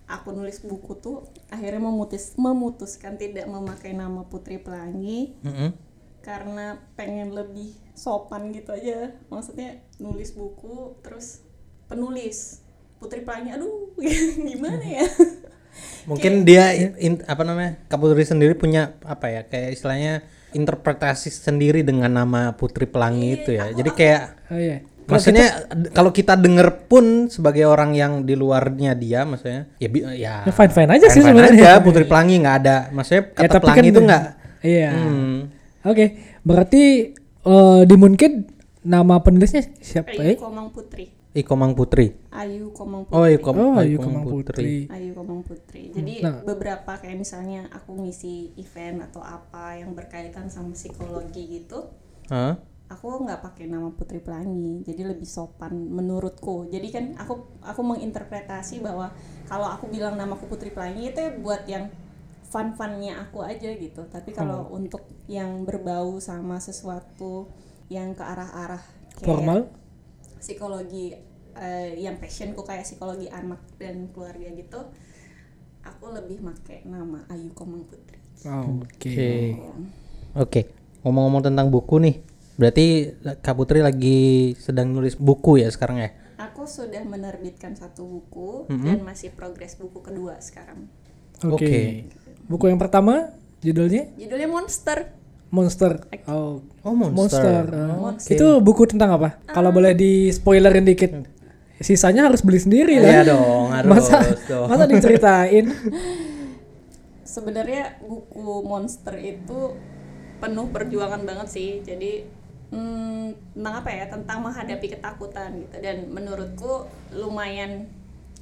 aku 0.05 0.35
nulis 0.35 0.59
buku 0.61 0.99
tuh 0.99 1.27
akhirnya 1.47 1.79
memutus 1.79 2.35
memutuskan 2.35 3.15
tidak 3.15 3.47
memakai 3.47 3.95
nama 3.95 4.27
Putri 4.27 4.59
Pelangi 4.59 5.35
Mm-mm. 5.41 5.71
karena 6.21 6.79
pengen 6.99 7.31
lebih 7.31 7.73
sopan 7.93 8.51
gitu 8.51 8.73
aja 8.75 9.15
maksudnya 9.27 9.79
nulis 9.99 10.35
buku 10.35 10.99
terus 11.01 11.41
penulis 11.87 12.61
Putri 12.99 13.23
Pelangi 13.23 13.55
aduh 13.55 13.95
gimana 14.49 14.83
ya 14.83 15.07
Mungkin 16.05 16.45
dia 16.45 16.69
in- 17.01 17.23
apa 17.25 17.41
namanya 17.41 17.81
Kapolri 17.89 18.21
sendiri 18.27 18.53
punya 18.53 18.93
apa 19.07 19.31
ya 19.31 19.41
kayak 19.47 19.73
istilahnya 19.73 20.21
interpretasi 20.53 21.33
sendiri 21.33 21.81
dengan 21.81 22.13
nama 22.13 22.53
Putri 22.53 22.85
Pelangi 22.85 23.41
itu 23.41 23.57
ya. 23.57 23.73
Jadi 23.73 23.89
kayak 23.89 24.21
Oh 24.53 24.59
iya. 24.59 24.85
Maksudnya 25.05 25.47
d- 25.67 25.89
kalau 25.89 26.09
kita 26.09 26.33
denger 26.35 26.85
pun 26.85 27.05
sebagai 27.27 27.63
orang 27.63 27.91
yang 27.91 28.21
di 28.21 28.33
luarnya 28.33 28.93
dia 28.93 29.23
maksudnya 29.23 29.67
ya 29.75 29.87
bi- 29.87 30.05
ya 30.15 30.35
Ya 30.43 30.51
fine-fine 30.51 30.91
aja 30.91 31.07
sih 31.07 31.21
sebenarnya. 31.21 31.59
aja, 31.71 31.81
Putri 31.81 32.03
Pelangi 32.03 32.35
nggak 32.37 32.57
ada. 32.57 32.77
Maksudnya 32.89 33.23
Ya, 33.25 33.37
kata 33.39 33.53
tapi 33.53 33.63
pelangi 33.63 33.79
kan- 33.79 33.89
itu 33.89 34.01
nggak 34.01 34.23
Iya. 34.61 34.89
hmm. 34.91 35.35
Oke, 35.83 36.05
berarti 36.41 36.83
eh, 37.43 37.81
di 37.83 37.95
mungkin 37.95 38.31
nama 38.81 39.19
penulisnya 39.19 39.63
siapa 39.77 40.11
Ayu 40.11 40.23
ya? 40.25 40.35
Komang 40.37 40.69
Putri 40.69 41.11
Iko 41.33 41.57
Mang 41.57 41.73
Putri. 41.73 42.13
Ayu 42.29 42.69
Komang 42.69 43.03
Putri 43.03 43.17
Oh, 43.17 43.25
Iko, 43.25 43.49
Oh, 43.51 43.73
Ayu 43.75 43.97
Komang 43.97 44.21
Putri. 44.23 44.85
Putri. 44.85 44.93
Ayu 44.93 45.11
Komang 45.11 45.41
Putri. 45.41 45.89
Jadi 45.89 46.21
Nah. 46.21 46.45
beberapa 46.45 46.93
kayak 46.93 47.17
misalnya 47.17 47.65
aku 47.67 47.97
ngisi 47.97 48.53
event 48.55 49.01
atau 49.03 49.17
apa 49.19 49.73
yang 49.75 49.91
berkaitan 49.91 50.45
sama 50.47 50.71
psikologi 50.71 51.57
gitu, 51.59 51.89
Hah? 52.29 52.61
Aku 52.89 53.25
nggak 53.25 53.41
pakai 53.41 53.65
nama 53.67 53.89
Putri 53.91 54.19
Pelangi. 54.19 54.83
Jadi 54.85 55.01
lebih 55.03 55.27
sopan 55.27 55.73
menurutku. 55.91 56.67
Jadi 56.69 56.87
kan 56.91 57.05
aku 57.19 57.59
aku 57.63 57.81
menginterpretasi 57.83 58.83
bahwa 58.83 59.11
kalau 59.47 59.67
aku 59.71 59.89
bilang 59.89 60.15
namaku 60.15 60.47
Putri 60.51 60.71
Pelangi 60.71 61.11
itu 61.11 61.19
ya 61.19 61.31
buat 61.37 61.63
yang 61.67 61.89
fun-funnya 62.47 63.23
aku 63.23 63.41
aja 63.41 63.69
gitu. 63.73 64.05
Tapi 64.07 64.31
kalau 64.35 64.69
untuk 64.69 65.07
yang 65.25 65.65
berbau 65.65 66.19
sama 66.21 66.61
sesuatu 66.61 67.49
yang 67.91 68.15
ke 68.15 68.23
arah-arah 68.23 68.83
kayak 69.19 69.27
Formal? 69.27 69.59
psikologi 70.39 71.15
eh, 71.55 71.95
yang 71.95 72.19
passionku 72.19 72.65
kayak 72.65 72.83
psikologi 72.83 73.31
anak 73.31 73.63
dan 73.79 74.11
keluarga 74.11 74.49
gitu 74.51 74.79
aku 75.83 76.05
lebih 76.11 76.43
make 76.43 76.83
nama 76.83 77.23
Ayu 77.31 77.51
Komang 77.55 77.87
Putri 77.87 78.23
Oh, 78.43 78.83
Oke. 78.83 79.07
Oke. 79.07 79.31
Oke. 80.35 80.61
Ngomong-ngomong 81.05 81.47
tentang 81.47 81.71
buku 81.71 81.95
nih. 82.03 82.15
Berarti 82.53 83.11
Kak 83.41 83.55
Putri 83.55 83.81
lagi 83.81 84.19
sedang 84.57 84.93
nulis 84.93 85.15
buku 85.15 85.59
ya 85.59 85.69
sekarang 85.69 85.97
ya? 85.99 86.09
aku 86.33 86.67
sudah 86.67 86.99
menerbitkan 87.03 87.71
satu 87.71 88.03
buku 88.03 88.67
Mm-hmm. 88.67 88.83
dan 88.83 88.99
masih 89.01 89.31
progres 89.31 89.79
buku 89.79 90.03
kedua 90.03 90.35
sekarang 90.39 90.91
Oke. 91.39 91.55
Oke. 91.55 91.81
Buku 92.45 92.67
yang 92.67 92.75
pertama 92.75 93.31
judulnya 93.59 94.11
judulnya 94.19 94.49
Monster 94.49 95.07
Monster. 95.47 96.01
Oh, 96.25 96.65
Oh, 96.81 96.91
Monster. 96.91 97.13
Monster. 97.13 97.63
Oh, 97.69 97.99
Monster. 98.01 98.33
Itu 98.33 98.47
buku 98.59 98.89
tentang 98.89 99.15
apa? 99.15 99.37
Kalau 99.45 99.69
boleh 99.69 99.93
di 99.93 100.27
spoilerin 100.27 100.81
dikit. 100.81 101.13
Sisanya 101.77 102.25
harus 102.25 102.41
beli 102.41 102.57
sendiri 102.57 102.97
lah. 102.97 103.21
Iya 103.21 103.23
dong, 103.29 103.69
harus 103.69 103.89
masa 103.93 104.17
dong. 104.49 104.65
masa 104.65 104.83
diceritain? 104.89 105.65
sebenarnya 107.23 108.01
buku 108.01 108.61
monster 108.63 109.13
itu 109.17 109.77
penuh 110.37 110.67
perjuangan 110.69 111.23
banget 111.23 111.47
sih 111.49 111.69
jadi 111.81 112.27
hmm, 112.73 113.53
tentang 113.53 113.75
apa 113.85 113.89
ya? 113.93 114.05
Tentang 114.09 114.37
menghadapi 114.41 114.87
ketakutan 114.97 115.49
gitu. 115.61 115.75
Dan 115.77 116.09
menurutku 116.09 116.89
lumayan 117.13 117.85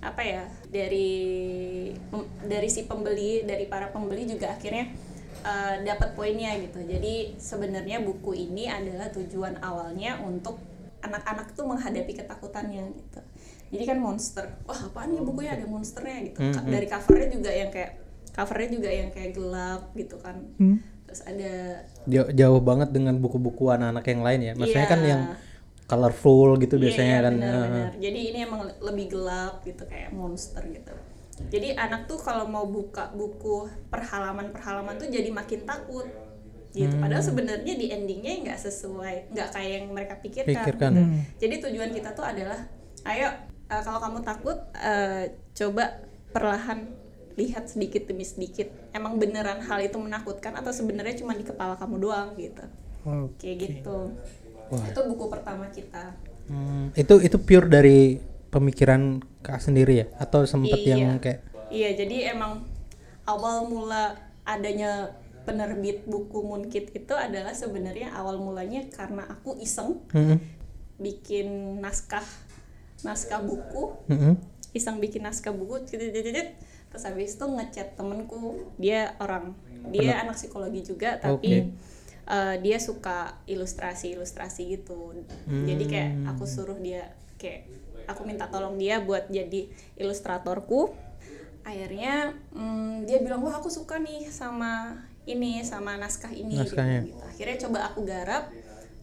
apa 0.02 0.26
ya 0.26 0.44
dari 0.74 1.14
dari 2.50 2.70
si 2.74 2.90
pembeli 2.90 3.46
dari 3.46 3.70
para 3.70 3.94
pembeli 3.94 4.26
juga 4.26 4.50
akhirnya 4.58 4.90
eh, 5.46 5.76
dapat 5.86 6.16
poinnya 6.18 6.56
gitu. 6.58 6.82
Jadi 6.82 7.38
sebenarnya 7.38 8.02
buku 8.02 8.34
ini 8.34 8.66
adalah 8.72 9.12
tujuan 9.14 9.62
awalnya 9.62 10.18
untuk 10.24 10.58
anak-anak 11.02 11.54
tuh 11.54 11.66
menghadapi 11.70 12.14
ketakutannya 12.18 12.94
gitu. 12.98 13.22
Jadi 13.72 13.84
kan 13.88 13.98
monster 14.02 14.46
wah 14.68 14.78
apaan 14.90 15.16
nih 15.16 15.24
bukunya? 15.24 15.54
Ada 15.56 15.66
monsternya 15.70 16.18
gitu. 16.30 16.40
Ka- 16.50 16.66
dari 16.66 16.88
covernya 16.90 17.28
juga 17.32 17.52
yang 17.54 17.70
kayak 17.70 17.92
covernya 18.32 18.70
juga 18.72 18.90
yang 18.90 19.10
kayak 19.12 19.32
gelap 19.36 19.82
gitu 19.96 20.16
kan. 20.18 20.38
Hmm. 20.58 20.78
Terus 21.12 21.28
ada 21.28 21.52
Jauh, 22.08 22.30
jauh 22.32 22.62
banget 22.64 22.90
dengan 22.90 23.20
buku-buku 23.20 23.68
anak-anak 23.68 24.06
yang 24.08 24.22
lain 24.24 24.40
ya. 24.42 24.54
Maksudnya 24.56 24.88
Iya. 24.88 24.94
kan 24.96 25.02
yang 25.04 25.22
colorful 25.86 26.56
gitu 26.56 26.80
biasanya 26.80 27.20
Iya, 27.20 27.26
kan. 27.28 27.34
benar, 27.36 27.52
eh, 27.52 27.68
benar. 27.68 27.92
Jadi 28.00 28.20
ini 28.32 28.40
emang 28.42 28.62
le- 28.64 28.80
lebih 28.80 29.06
gelap 29.12 29.60
gitu 29.62 29.84
kayak 29.84 30.16
monster 30.16 30.64
gitu. 30.64 30.96
Jadi 31.52 31.76
anak 31.76 32.08
tuh 32.08 32.16
kalau 32.16 32.48
mau 32.48 32.64
buka 32.64 33.12
buku 33.12 33.68
perhalaman-perhalaman 33.92 34.96
tuh 34.96 35.12
jadi 35.12 35.28
makin 35.30 35.68
takut 35.68 36.08
gitu. 36.72 36.96
Hmm. 36.96 37.04
Padahal 37.04 37.20
sebenarnya 37.20 37.74
di 37.76 37.92
endingnya 37.92 38.32
nggak 38.48 38.60
sesuai, 38.62 39.36
nggak 39.36 39.50
kayak 39.52 39.72
yang 39.84 39.86
mereka 39.92 40.16
pikirkan. 40.16 40.48
Pikirkan. 40.56 40.92
gitu. 40.96 41.04
Jadi 41.44 41.56
tujuan 41.68 41.92
kita 41.92 42.16
tuh 42.16 42.24
adalah, 42.24 42.60
ayo 43.04 43.28
eh, 43.68 43.82
kalau 43.84 44.00
kamu 44.00 44.20
takut, 44.24 44.58
eh, 44.76 45.28
coba 45.52 46.00
perlahan 46.32 46.88
lihat 47.38 47.68
sedikit 47.72 48.08
demi 48.08 48.24
sedikit. 48.24 48.72
Emang 48.92 49.20
beneran 49.20 49.62
hal 49.64 49.80
itu 49.84 49.98
menakutkan 50.00 50.56
atau 50.58 50.72
sebenarnya 50.74 51.20
cuma 51.20 51.36
di 51.36 51.46
kepala 51.46 51.76
kamu 51.78 51.96
doang 52.02 52.30
gitu. 52.36 52.64
Oh. 53.04 53.28
Kayak 53.40 53.58
gitu. 53.68 53.98
Itu 54.72 55.00
buku 55.08 55.26
pertama 55.28 55.68
kita. 55.72 56.16
Hmm, 56.48 56.92
itu 56.96 57.20
itu 57.24 57.38
pure 57.40 57.68
dari 57.72 58.20
pemikiran 58.52 59.24
Kak 59.42 59.64
sendiri 59.64 60.04
ya 60.04 60.08
atau 60.20 60.44
sempet 60.44 60.84
Iya. 60.84 61.00
yang 61.00 61.18
kayak 61.18 61.48
Iya, 61.72 61.96
jadi 61.96 62.36
emang 62.36 62.68
awal 63.24 63.72
mula 63.72 64.20
adanya 64.44 65.16
penerbit 65.48 66.04
buku 66.04 66.44
Moonkit 66.44 66.92
itu 66.92 67.14
adalah 67.16 67.56
sebenarnya 67.56 68.12
awal 68.12 68.38
mulanya 68.38 68.84
karena 68.92 69.24
aku 69.26 69.56
iseng 69.58 70.04
Mm-mm, 70.12 70.38
bikin 71.00 71.80
naskah 71.80 72.26
naskah 73.02 73.42
buku, 73.42 73.98
mm-mm. 74.12 74.38
iseng 74.76 75.02
bikin 75.02 75.26
naskah 75.26 75.56
buku. 75.56 75.82
Terus 76.92 77.08
habis 77.08 77.40
itu 77.40 77.46
ngechat 77.48 77.96
temenku, 77.96 78.68
dia 78.76 79.16
orang, 79.24 79.56
dia 79.90 80.20
anak 80.20 80.36
psikologi 80.36 80.84
juga, 80.84 81.18
tapi 81.18 81.72
eh, 82.28 82.56
dia 82.60 82.78
suka 82.84 83.40
ilustrasi-ilustrasi 83.48 84.76
gitu. 84.76 85.16
Jadi 85.48 85.84
kayak 85.88 86.12
aku 86.36 86.44
suruh 86.44 86.78
dia 86.78 87.16
kayak 87.40 87.66
aku 88.12 88.28
minta 88.28 88.52
tolong 88.52 88.76
dia 88.76 89.00
buat 89.00 89.32
jadi 89.32 89.72
ilustratorku. 89.96 90.92
Akhirnya 91.64 92.36
mm, 92.52 93.08
dia 93.08 93.24
bilang 93.24 93.40
wah 93.46 93.56
aku 93.62 93.72
suka 93.72 94.02
nih 94.02 94.28
sama 94.28 95.00
ini 95.30 95.62
sama 95.62 95.96
naskah 95.96 96.34
ini 96.34 96.60
gitu, 96.66 96.76
gitu. 96.76 97.16
Akhirnya 97.22 97.58
coba 97.62 97.80
aku 97.94 98.00
garap, 98.04 98.50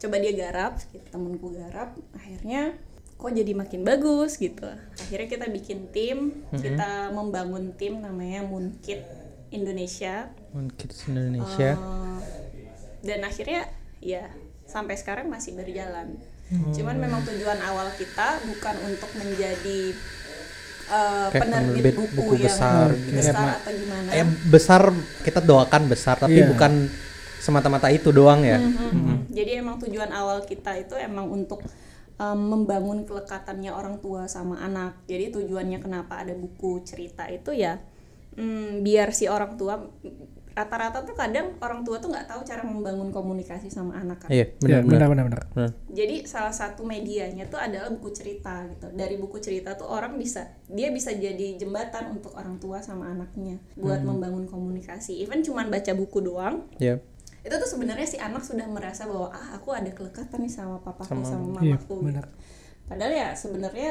coba 0.02 0.16
dia 0.18 0.32
garap, 0.34 0.82
gitu, 0.90 1.06
temenku 1.08 1.54
garap. 1.54 1.94
Akhirnya 2.12 2.74
kok 3.18 3.34
jadi 3.34 3.50
makin 3.50 3.82
bagus 3.82 4.38
gitu. 4.38 4.70
Akhirnya 4.94 5.26
kita 5.26 5.46
bikin 5.50 5.90
tim, 5.90 6.46
kita 6.54 7.10
membangun 7.10 7.74
tim 7.74 7.98
namanya 7.98 8.46
Moonkit 8.46 9.02
Indonesia. 9.50 10.30
Moon 10.54 10.70
Kids 10.70 11.08
Indonesia. 11.10 11.74
Eh, 11.74 12.18
dan 13.04 13.20
akhirnya 13.24 13.66
ya 13.98 14.28
sampai 14.68 14.94
sekarang 14.94 15.26
masih 15.26 15.56
berjalan. 15.56 16.14
Hmm. 16.48 16.72
Cuman 16.72 16.96
memang 16.96 17.20
tujuan 17.26 17.60
awal 17.60 17.92
kita 17.98 18.40
bukan 18.48 18.76
untuk 18.86 19.10
menjadi 19.18 19.80
Kayak 20.88 21.44
penerbit 21.44 21.84
penerbit 21.84 21.94
buku, 22.00 22.16
buku 22.16 22.34
yang 22.40 22.44
besar 22.48 22.88
besar. 22.96 23.34
Kayak 23.36 23.56
atau 23.60 23.72
gimana. 23.76 24.08
Eh, 24.16 24.26
besar 24.48 24.82
kita 25.20 25.40
doakan 25.44 25.82
besar 25.84 26.16
tapi 26.16 26.40
Iya. 26.40 26.48
bukan 26.48 26.72
semata-mata 27.44 27.92
itu 27.92 28.08
doang 28.08 28.40
ya. 28.40 28.56
Mhm. 28.56 29.28
Jadi 29.28 29.50
emang 29.60 29.76
tujuan 29.84 30.08
awal 30.08 30.48
kita 30.48 30.80
itu 30.80 30.96
emang 30.96 31.28
untuk 31.28 31.60
em, 32.18 32.38
membangun 32.38 33.06
kelekatannya 33.06 33.70
orang 33.70 34.02
tua 34.02 34.26
sama 34.26 34.58
anak. 34.58 35.06
Jadi 35.06 35.30
tujuannya 35.32 35.78
kenapa 35.78 36.20
ada 36.22 36.34
buku 36.34 36.82
cerita 36.82 37.24
itu 37.30 37.54
ya 37.54 37.78
mm, 38.34 38.82
biar 38.82 39.10
si 39.10 39.26
orang 39.26 39.54
tua 39.56 39.78
rata-rata 40.58 41.06
tuh 41.06 41.14
kadang 41.14 41.54
orang 41.62 41.86
tua 41.86 42.02
tuh 42.02 42.10
nggak 42.10 42.34
tahu 42.34 42.42
cara 42.42 42.66
membangun 42.66 43.14
komunikasi 43.14 43.70
sama 43.70 43.94
anak 43.94 44.26
kan. 44.26 44.28
Iya, 44.34 44.58
Ya, 44.66 44.82
benar 44.82 44.82
benar 44.82 45.06
benar 45.06 45.24
benar. 45.30 45.42
benar. 45.54 45.70
Jadi 45.86 46.26
salah 46.26 46.50
satu 46.50 46.82
medianya 46.82 47.46
tuh 47.46 47.62
adalah 47.62 47.86
buku 47.94 48.10
cerita 48.10 48.66
gitu. 48.66 48.90
Dari 48.90 49.14
buku 49.22 49.38
cerita 49.38 49.78
tuh 49.78 49.86
orang 49.86 50.18
bisa 50.18 50.58
dia 50.66 50.90
bisa 50.90 51.14
jadi 51.14 51.54
jembatan 51.54 52.18
untuk 52.18 52.34
orang 52.34 52.58
tua 52.58 52.82
sama 52.82 53.06
anaknya 53.06 53.62
buat 53.78 54.02
membangun 54.02 54.50
komunikasi. 54.50 55.22
Even 55.22 55.46
cuman 55.46 55.70
baca 55.70 55.94
buku 55.94 56.18
doang 56.26 56.66
Ya. 56.82 56.98
Itu 57.48 57.56
tuh 57.56 57.66
sebenarnya 57.66 58.04
si 58.04 58.16
anak 58.16 58.40
sudah 58.40 58.66
merasa 58.66 59.02
bahwa 59.02 59.28
ah 59.28 59.56
aku 59.56 59.72
ada 59.72 59.88
kelekatan 59.88 60.38
nih 60.38 60.52
sama 60.52 60.78
papaku 60.78 61.08
Sama 61.08 61.24
sama, 61.24 61.58
Iya, 61.58 61.80
mamaku 61.80 61.94
benar. 62.04 62.24
gitu. 62.24 62.36
padahal 62.84 63.12
ya 63.14 63.28
sebenarnya 63.32 63.90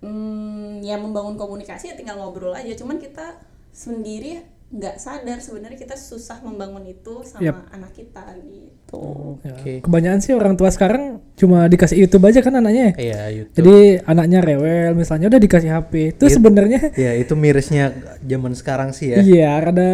hmm, 0.00 0.80
ya 0.80 0.96
membangun 0.96 1.34
komunikasi 1.34 1.88
ya 1.88 1.94
tinggal 1.94 2.16
ngobrol 2.16 2.52
aja 2.52 2.72
cuman 2.74 2.96
kita 2.96 3.40
sendiri 3.70 4.44
nggak 4.70 4.96
sadar 4.96 5.36
sebenarnya 5.36 5.76
kita 5.76 5.92
susah 5.94 6.40
membangun 6.40 6.80
itu 6.86 7.20
sama 7.22 7.44
Yap. 7.44 7.56
anak 7.70 7.92
kita 7.92 8.24
gitu 8.40 8.96
Ya, 9.40 9.52
Oke. 9.52 9.72
Kebanyakan 9.80 10.20
sih 10.20 10.32
orang 10.32 10.52
tua 10.52 10.68
sekarang 10.68 11.20
cuma 11.34 11.64
dikasih 11.64 11.96
YouTube 11.98 12.24
aja 12.24 12.40
kan 12.40 12.52
anaknya. 12.54 12.92
ya. 12.92 12.94
Iya, 12.94 13.20
YouTube. 13.34 13.56
Jadi 13.58 13.76
anaknya 14.02 14.38
rewel 14.40 14.92
misalnya 14.92 15.26
udah 15.28 15.40
dikasih 15.40 15.70
HP. 15.72 15.92
Itu 16.12 16.24
Iya. 16.24 16.34
sebenarnya 16.36 16.80
ya 16.94 17.12
itu 17.14 17.32
mirisnya 17.32 17.92
zaman 18.22 18.52
sekarang 18.52 18.92
sih 18.92 19.12
ya. 19.12 19.18
Iya, 19.18 19.50
rada 19.58 19.92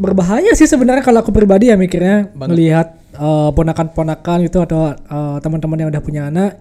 berbahaya 0.00 0.56
sih 0.56 0.64
sebenarnya 0.64 1.04
kalau 1.04 1.20
aku 1.20 1.28
pribadi 1.30 1.68
ya 1.68 1.76
mikirnya 1.76 2.32
Banget. 2.32 2.48
melihat 2.50 2.88
eh, 3.12 3.50
ponakan-ponakan 3.52 4.48
gitu 4.48 4.64
atau 4.64 4.90
eh, 4.90 5.36
teman-teman 5.38 5.76
yang 5.78 5.90
udah 5.92 6.00
punya 6.00 6.22
anak, 6.26 6.56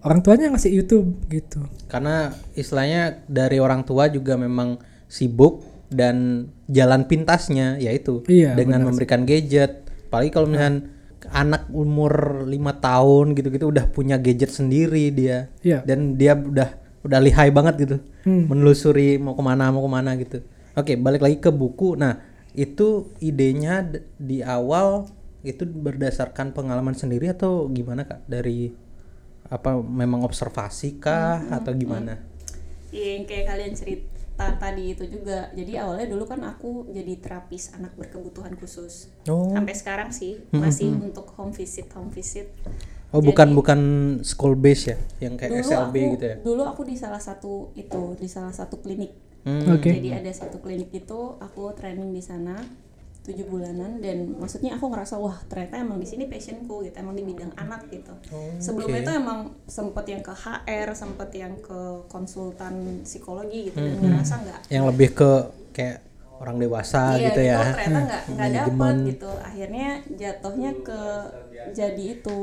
orang 0.00 0.24
tuanya 0.24 0.48
ngasih 0.48 0.72
YouTube 0.72 1.12
gitu. 1.28 1.60
Karena 1.86 2.32
istilahnya 2.54 3.20
dari 3.28 3.60
orang 3.60 3.84
tua 3.84 4.08
juga 4.08 4.34
memang 4.34 4.80
sibuk 5.04 5.60
dan 5.88 6.48
jalan 6.66 7.04
pintasnya 7.04 7.76
yaitu 7.76 8.24
Iya, 8.24 8.52
dengan 8.52 8.80
benar 8.80 8.88
memberikan 8.92 9.22
gadget. 9.22 9.84
Apalagi 10.08 10.30
kalau 10.30 10.48
misalnya 10.48 10.88
anak 11.28 11.68
umur 11.68 12.44
lima 12.44 12.72
tahun 12.74 13.36
gitu-gitu 13.36 13.68
udah 13.68 13.84
punya 13.88 14.16
gadget 14.16 14.48
sendiri 14.48 15.10
dia 15.10 15.52
Iya. 15.60 15.84
dan 15.84 16.16
dia 16.16 16.32
udah 16.32 16.72
udah 17.04 17.20
lihai 17.20 17.52
banget 17.52 17.74
gitu 17.78 17.96
Hmm. 18.24 18.44
menelusuri 18.44 19.16
mau 19.16 19.32
ke 19.32 19.40
mana 19.40 19.68
mau 19.68 19.80
ke 19.80 19.90
mana 19.90 20.12
gitu. 20.14 20.40
Oke 20.72 20.94
balik 20.94 21.20
lagi 21.20 21.36
ke 21.36 21.48
buku. 21.48 21.96
Nah 21.96 22.20
itu 22.58 23.14
idenya 23.22 23.86
di 24.18 24.42
awal 24.42 25.06
itu 25.46 25.62
berdasarkan 25.62 26.50
pengalaman 26.50 26.98
sendiri 26.98 27.30
atau 27.30 27.70
gimana 27.70 28.02
kak? 28.02 28.26
Dari 28.26 28.74
apa 29.46 29.78
memang 29.78 30.26
observasi 30.26 30.98
kah 30.98 31.46
atau 31.54 31.70
gimana? 31.78 32.18
Iya, 32.90 33.22
yang 33.22 33.24
kayak 33.30 33.46
kalian 33.54 33.72
cerita 33.78 34.58
tadi 34.58 34.98
itu 34.98 35.06
juga. 35.06 35.54
Jadi 35.54 35.78
awalnya 35.78 36.10
dulu 36.10 36.26
kan 36.26 36.42
aku 36.42 36.90
jadi 36.90 37.14
terapis 37.22 37.78
anak 37.78 37.94
berkebutuhan 37.94 38.58
khusus. 38.58 39.14
Oh, 39.30 39.54
sampai 39.54 39.78
sekarang 39.78 40.10
sih 40.10 40.42
masih 40.50 40.98
untuk 40.98 41.30
home 41.38 41.54
visit 41.54 41.86
home 41.94 42.10
visit. 42.10 42.50
Oh 43.08 43.24
bukan 43.24 43.56
bukan 43.56 43.80
school 44.20 44.52
base 44.52 44.92
ya, 44.92 44.98
yang 45.24 45.40
kayak 45.40 45.56
dulu 45.56 45.64
SLB 45.64 45.96
aku 45.96 46.12
gitu 46.12 46.24
ya? 46.28 46.36
dulu 46.44 46.62
aku 46.68 46.84
di 46.84 46.92
salah 46.92 47.22
satu 47.24 47.72
itu 47.72 48.12
di 48.20 48.28
salah 48.28 48.52
satu 48.52 48.84
klinik 48.84 49.16
Hmm, 49.40 49.64
Oke. 49.70 49.90
jadi 49.92 50.18
ada 50.18 50.30
satu 50.30 50.58
klinik 50.58 50.90
itu 50.92 51.18
aku 51.36 51.72
training 51.72 52.10
di 52.10 52.20
sana 52.20 52.58
tujuh 53.22 53.44
bulanan 53.44 54.00
dan 54.00 54.34
maksudnya 54.34 54.74
aku 54.74 54.88
ngerasa 54.88 55.14
wah 55.16 55.36
ternyata 55.44 55.76
emang 55.76 55.96
di 55.96 56.04
sini 56.04 56.24
passionku 56.24 56.80
gitu 56.82 56.96
emang 56.96 57.12
di 57.12 57.22
bidang 57.22 57.52
anak 57.54 57.84
gitu 57.86 58.08
sebelumnya 58.56 58.98
itu 58.98 59.12
emang 59.14 59.38
sempet 59.64 60.04
yang 60.06 60.22
ke 60.22 60.32
HR 60.32 60.88
sempet 60.92 61.28
yang 61.32 61.52
ke 61.58 61.80
konsultan 62.08 62.74
psikologi 63.04 63.68
gitu 63.68 63.78
dan 63.78 63.96
ngerasa 63.98 64.34
nggak 64.38 64.60
Yang 64.68 64.84
lebih 64.86 65.08
ke 65.12 65.30
kayak 65.70 65.98
orang 66.38 66.56
dewasa 66.56 67.00
iya 67.14 67.28
gitu 67.28 67.40
ya? 67.42 67.56
ternyata 67.60 67.98
nggak 68.00 68.22
nggak 68.30 68.50
dapat 68.54 68.72
Manajemen. 68.72 68.96
gitu 69.06 69.30
akhirnya 69.38 69.88
jatuhnya 70.08 70.70
ke 70.80 71.00
jadi 71.70 72.04
itu 72.14 72.38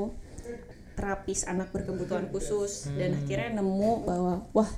terapis 0.93 1.43
anak 1.43 1.73
berkebutuhan 1.73 2.29
khusus 2.29 2.87
dan 2.93 3.11
Hmm. 3.11 3.19
akhirnya 3.19 3.49
nemu 3.57 3.91
bahwa 4.05 4.33
wah 4.53 4.69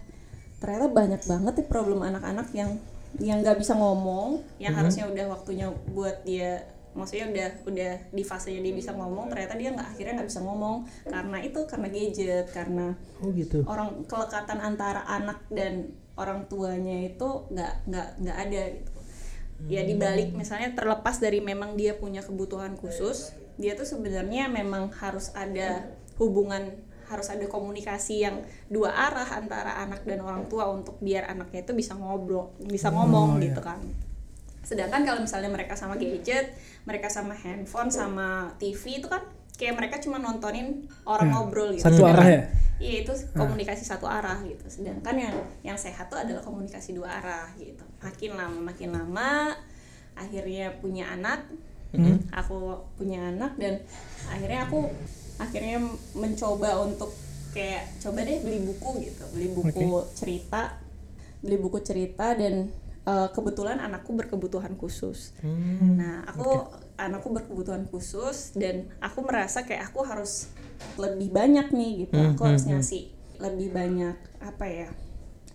ternyata 0.57 0.87
banyak 0.89 1.21
banget 1.23 1.53
nih 1.57 1.67
problem 1.69 1.99
anak-anak 2.01 2.47
yang 2.51 2.71
yang 3.17 3.39
nggak 3.39 3.57
bisa 3.57 3.73
ngomong 3.73 4.41
yang 4.57 4.73
Hmm. 4.73 4.83
harusnya 4.83 5.05
udah 5.07 5.25
waktunya 5.31 5.67
buat 5.89 6.21
dia 6.21 6.65
maksudnya 6.91 7.29
udah 7.29 7.47
udah 7.69 7.93
di 8.09 8.23
fasenya 8.25 8.57
dia 8.59 8.73
bisa 8.73 8.89
ngomong 8.89 9.29
ternyata 9.29 9.53
dia 9.53 9.69
nggak 9.69 9.89
akhirnya 9.93 10.13
nggak 10.17 10.29
bisa 10.33 10.41
ngomong 10.41 10.75
karena 11.05 11.37
itu 11.45 11.59
karena 11.69 11.87
gadget 11.93 12.45
karena 12.49 12.87
Oh 13.21 13.29
gitu. 13.29 13.61
orang 13.69 14.01
kelekatan 14.09 14.57
antara 14.57 15.05
anak 15.05 15.45
dan 15.53 15.93
orang 16.17 16.49
tuanya 16.49 17.05
itu 17.05 17.45
nggak 17.53 17.73
nggak 17.85 18.07
nggak 18.17 18.37
ada 18.37 18.61
gitu 18.73 18.91
ya 19.69 19.81
dibalik 19.85 20.33
misalnya 20.33 20.73
terlepas 20.73 21.17
dari 21.17 21.37
memang 21.37 21.77
dia 21.77 21.93
punya 21.93 22.21
kebutuhan 22.21 22.73
khusus 22.77 23.33
dia 23.57 23.73
tuh 23.73 23.85
sebenarnya 23.85 24.49
memang 24.49 24.89
harus 24.97 25.33
ada 25.33 25.85
hubungan 26.17 26.77
harus 27.07 27.27
ada 27.31 27.47
komunikasi 27.47 28.27
yang 28.27 28.43
dua 28.67 28.91
arah 28.91 29.27
antara 29.39 29.79
anak 29.79 30.03
dan 30.03 30.19
orang 30.19 30.45
tua 30.51 30.67
untuk 30.67 30.99
biar 30.99 31.27
anaknya 31.31 31.63
itu 31.63 31.73
bisa 31.73 31.95
ngobrol 31.95 32.51
bisa 32.67 32.91
ngomong 32.91 33.39
gitu 33.39 33.63
kan 33.63 33.79
sedangkan 34.67 35.07
kalau 35.07 35.23
misalnya 35.23 35.47
mereka 35.47 35.79
sama 35.79 35.95
gadget 35.95 36.51
mereka 36.83 37.07
sama 37.07 37.31
handphone 37.31 37.87
sama 37.87 38.51
TV 38.59 38.99
itu 38.99 39.07
kan 39.07 39.23
kayak 39.57 39.73
mereka 39.79 39.97
cuma 40.03 40.21
nontonin 40.21 40.85
orang 41.07 41.27
Ya, 41.27 41.33
ngobrol 41.33 41.69
gitu 41.73 41.87
satu 41.87 42.03
arah 42.03 42.27
ya? 42.27 42.41
Iya 42.77 43.01
itu 43.01 43.13
komunikasi 43.33 43.83
satu 43.89 44.05
arah 44.05 44.37
gitu. 44.45 44.61
Sedangkan 44.69 45.17
yang 45.17 45.35
yang 45.65 45.77
sehat 45.77 46.13
tuh 46.13 46.21
adalah 46.21 46.45
komunikasi 46.45 46.93
dua 46.93 47.09
arah 47.09 47.49
gitu. 47.57 47.81
Makin 48.05 48.37
lama 48.37 48.59
makin 48.61 48.93
lama 48.93 49.57
akhirnya 50.13 50.77
punya 50.77 51.09
anak. 51.09 51.41
Aku 52.29 52.85
punya 52.93 53.33
anak 53.33 53.57
dan 53.57 53.81
akhirnya 54.29 54.69
aku 54.69 54.93
akhirnya 55.37 55.77
mencoba 56.17 56.81
untuk 56.81 57.13
kayak 57.53 57.97
coba 58.03 58.21
deh 58.25 58.37
beli 58.41 58.59
buku 58.61 58.89
gitu. 59.07 59.23
Beli 59.33 59.47
buku 59.53 60.05
cerita. 60.13 60.77
Beli 61.41 61.57
buku 61.61 61.79
cerita 61.81 62.33
dan 62.33 62.69
eh, 63.05 63.27
kebetulan 63.33 63.77
anakku 63.81 64.13
berkebutuhan 64.17 64.73
khusus. 64.77 65.33
Nah, 65.97 66.25
aku 66.27 66.65
anakku 66.97 67.29
berkebutuhan 67.33 67.85
khusus 67.87 68.57
dan 68.57 68.89
aku 68.99 69.21
merasa 69.21 69.63
kayak 69.63 69.93
aku 69.93 70.01
harus 70.03 70.49
lebih 70.97 71.29
banyak 71.33 71.69
nih 71.73 71.91
gitu. 72.05 72.17
Hmm, 72.17 72.33
Aku 72.33 72.41
hmm, 72.45 72.49
harus 72.53 72.63
hmm. 72.65 72.71
ngasih 72.77 73.03
lebih 73.37 73.69
banyak 73.73 74.15
apa 74.41 74.65
ya? 74.65 74.89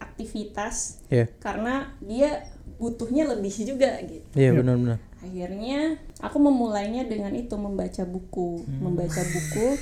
aktivitas 0.02 0.98
Iya. 1.06 1.30
karena 1.38 1.94
dia 2.02 2.42
butuhnya 2.82 3.30
lebih 3.30 3.54
juga 3.54 4.02
gitu. 4.02 4.26
Iya 4.34 4.50
benar-benar. 4.58 4.98
Akhirnya 5.22 6.02
aku 6.18 6.36
memulainya 6.36 7.06
dengan 7.06 7.30
itu 7.32 7.54
membaca 7.54 8.02
buku, 8.02 8.66
Hmm. 8.66 8.90
membaca 8.90 9.22
buku. 9.22 9.78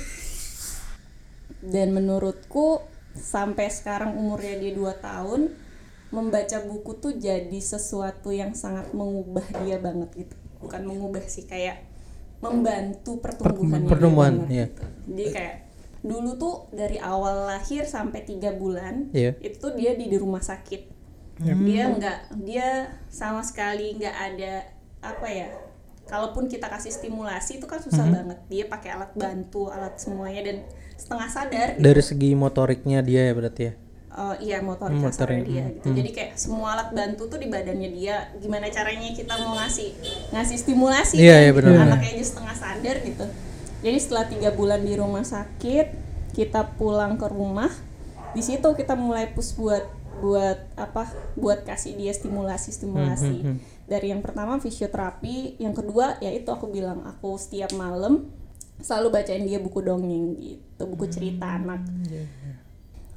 Dan 1.61 1.93
menurutku 1.93 2.81
sampai 3.13 3.69
sekarang 3.69 4.17
umurnya 4.17 4.57
dia 4.57 4.73
2 4.73 4.97
tahun, 4.97 5.53
membaca 6.09 6.57
buku 6.65 6.91
tuh 6.97 7.13
jadi 7.17 7.57
sesuatu 7.57 8.33
yang 8.33 8.53
sangat 8.53 8.93
mengubah 8.93 9.45
dia 9.65 9.77
banget 9.77 10.09
gitu. 10.25 10.35
Bukan 10.61 10.81
mengubah 10.85 11.21
sih 11.25 11.45
kayak 11.45 11.85
membantu 12.41 13.21
Pertumbuhan, 13.21 13.85
banget 14.41 14.49
iya. 14.49 14.65
gitu. 14.65 14.83
Jadi 15.13 15.25
kayak 15.29 15.55
dulu 16.01 16.29
tuh 16.33 16.55
dari 16.73 16.97
awal 16.97 17.45
lahir 17.45 17.85
sampai 17.85 18.25
tiga 18.25 18.49
bulan 18.57 19.13
Iya. 19.13 19.37
itu 19.37 19.67
dia 19.77 19.93
di, 19.93 20.09
di 20.09 20.17
rumah 20.17 20.41
sakit 20.41 20.89
dia 21.69 21.93
nggak 21.93 22.19
dia 22.41 22.69
sama 23.05 23.45
sekali 23.45 24.01
nggak 24.01 24.17
ada 24.33 24.65
apa 25.01 25.27
ya 25.27 25.49
kalaupun 26.05 26.45
kita 26.45 26.67
kasih 26.67 26.91
stimulasi 26.91 27.57
itu 27.57 27.65
kan 27.65 27.79
susah 27.79 28.05
Mhm. 28.05 28.13
banget 28.13 28.39
dia 28.49 28.63
pakai 28.67 28.89
alat 28.93 29.11
bantu 29.13 29.69
alat 29.69 29.95
semuanya 29.97 30.41
dan 30.45 30.57
setengah 30.93 31.29
sadar 31.29 31.67
gitu. 31.73 31.81
Dari 31.81 32.01
segi 32.03 32.29
motoriknya 32.33 32.99
dia 33.01 33.31
ya 33.31 33.33
berarti 33.33 33.63
ya. 33.63 33.73
Oh, 34.11 34.35
iya 34.43 34.59
motorik 34.59 34.91
Hmm, 34.91 35.07
dia 35.47 35.63
hmm, 35.63 35.73
gitu. 35.79 35.87
Jadi 35.95 36.09
kayak 36.11 36.31
semua 36.35 36.75
alat 36.75 36.91
bantu 36.91 37.31
tuh 37.31 37.39
di 37.39 37.47
badannya 37.47 37.95
dia. 37.95 38.27
Gimana 38.37 38.67
caranya 38.67 39.07
kita 39.15 39.39
mau 39.39 39.55
ngasih 39.55 39.87
ngasih 40.35 40.57
stimulasi 40.59 41.15
Iya, 41.15 41.31
kan, 41.31 41.41
gitu. 41.41 41.55
benar-benar. 41.55 41.87
Anaknya 41.95 42.11
aja 42.19 42.25
setengah 42.27 42.55
sadar 42.59 42.95
gitu. 43.01 43.25
Jadi 43.81 43.97
setelah 43.97 44.25
tiga 44.27 44.49
bulan 44.51 44.83
di 44.83 44.93
rumah 44.99 45.23
sakit, 45.23 45.87
kita 46.35 46.75
pulang 46.75 47.15
ke 47.15 47.23
rumah. 47.25 47.71
Di 48.35 48.43
situ 48.43 48.67
kita 48.67 48.99
mulai 48.99 49.31
push 49.31 49.55
buat 49.55 49.87
buat 50.21 50.77
apa? 50.77 51.09
Buat 51.35 51.65
kasih 51.65 51.97
dia 51.97 52.13
stimulasi 52.13 52.69
stimulasi. 52.71 53.41
Hmm, 53.41 53.57
hmm, 53.57 53.57
hmm. 53.57 53.89
Dari 53.89 54.07
yang 54.13 54.21
pertama 54.21 54.61
fisioterapi, 54.61 55.57
yang 55.57 55.73
kedua 55.73 56.21
ya 56.21 56.29
itu 56.29 56.47
aku 56.47 56.69
bilang 56.69 57.01
aku 57.03 57.35
setiap 57.35 57.73
malam 57.75 58.29
selalu 58.81 59.21
bacain 59.21 59.45
dia 59.45 59.61
buku 59.61 59.81
dongeng 59.81 60.37
gitu, 60.41 60.83
buku 60.89 61.05
cerita 61.05 61.53
anak 61.53 61.85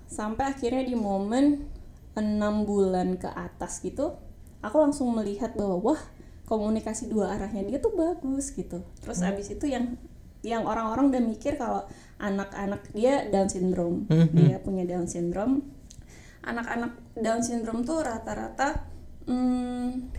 sampai 0.05 0.53
akhirnya 0.53 0.85
di 0.85 0.95
momen 0.95 1.67
enam 2.15 2.63
bulan 2.63 3.19
ke 3.19 3.27
atas 3.27 3.83
gitu 3.83 4.15
aku 4.63 4.77
langsung 4.79 5.11
melihat 5.17 5.57
bahwa 5.59 5.81
wah 5.81 6.01
komunikasi 6.45 7.09
dua 7.11 7.35
arahnya 7.35 7.65
dia 7.67 7.79
tuh 7.81 7.97
bagus 7.97 8.53
gitu 8.55 8.85
terus 9.03 9.25
abis 9.25 9.57
itu 9.57 9.67
yang 9.67 9.97
yang 10.45 10.69
orang-orang 10.69 11.09
udah 11.09 11.23
mikir 11.25 11.57
kalau 11.57 11.89
anak-anak 12.21 12.85
dia 12.93 13.27
Down 13.33 13.49
syndrome 13.49 14.05
Mhm. 14.07 14.37
dia 14.37 14.57
punya 14.61 14.85
Down 14.85 15.09
syndrome 15.09 15.65
anak-anak 16.45 16.93
Down 17.17 17.41
syndrome 17.41 17.83
tuh 17.83 18.05
rata-rata 18.05 18.87
hmm, 19.25 20.13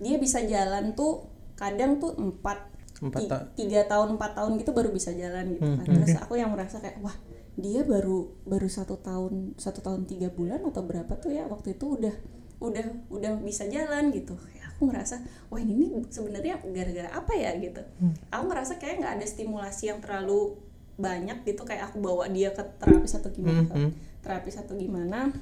dia 0.00 0.16
bisa 0.18 0.42
jalan 0.42 0.96
tuh 0.96 1.28
kadang 1.54 2.00
tuh 2.02 2.16
empat 2.16 2.72
Empat 3.02 3.18
ti- 3.18 3.30
ta- 3.30 3.46
tiga 3.58 3.82
tahun 3.90 4.14
empat 4.14 4.38
tahun 4.38 4.62
gitu 4.62 4.70
baru 4.70 4.94
bisa 4.94 5.10
jalan 5.10 5.58
gitu 5.58 5.66
kan. 5.66 5.86
Hmm, 5.90 6.06
terus 6.06 6.14
aku 6.22 6.38
yang 6.38 6.54
merasa 6.54 6.78
kayak 6.78 7.02
wah 7.02 7.14
dia 7.58 7.82
baru 7.82 8.30
baru 8.46 8.70
satu 8.70 9.02
tahun 9.02 9.58
satu 9.58 9.82
tahun 9.82 10.06
tiga 10.06 10.30
bulan 10.30 10.62
atau 10.62 10.86
berapa 10.86 11.10
tuh 11.18 11.34
ya 11.34 11.50
waktu 11.50 11.74
itu 11.74 11.98
udah 11.98 12.14
udah 12.62 12.86
udah 13.10 13.42
bisa 13.42 13.66
jalan 13.66 14.14
gitu. 14.14 14.38
Kayak 14.38 14.78
aku 14.78 14.86
ngerasa 14.86 15.18
wah 15.50 15.58
ini 15.58 15.90
sebenarnya 16.14 16.62
gara-gara 16.62 17.10
apa 17.10 17.32
ya? 17.34 17.50
Gitu. 17.58 17.82
Aku 18.30 18.44
ngerasa 18.46 18.78
kayak 18.78 19.02
nggak 19.02 19.14
ada 19.18 19.26
stimulasi 19.26 19.90
yang 19.90 19.98
terlalu 19.98 20.62
banyak 20.94 21.42
gitu 21.42 21.66
kayak 21.66 21.90
aku 21.90 21.98
bawa 21.98 22.30
dia 22.30 22.54
ke 22.54 22.62
terapis 22.78 23.18
atau 23.18 23.34
gimana. 23.34 23.66
Hmm, 23.66 23.90
hmm. 23.90 23.92
Terapis 24.22 24.56
atau 24.56 24.74
gimana 24.74 25.34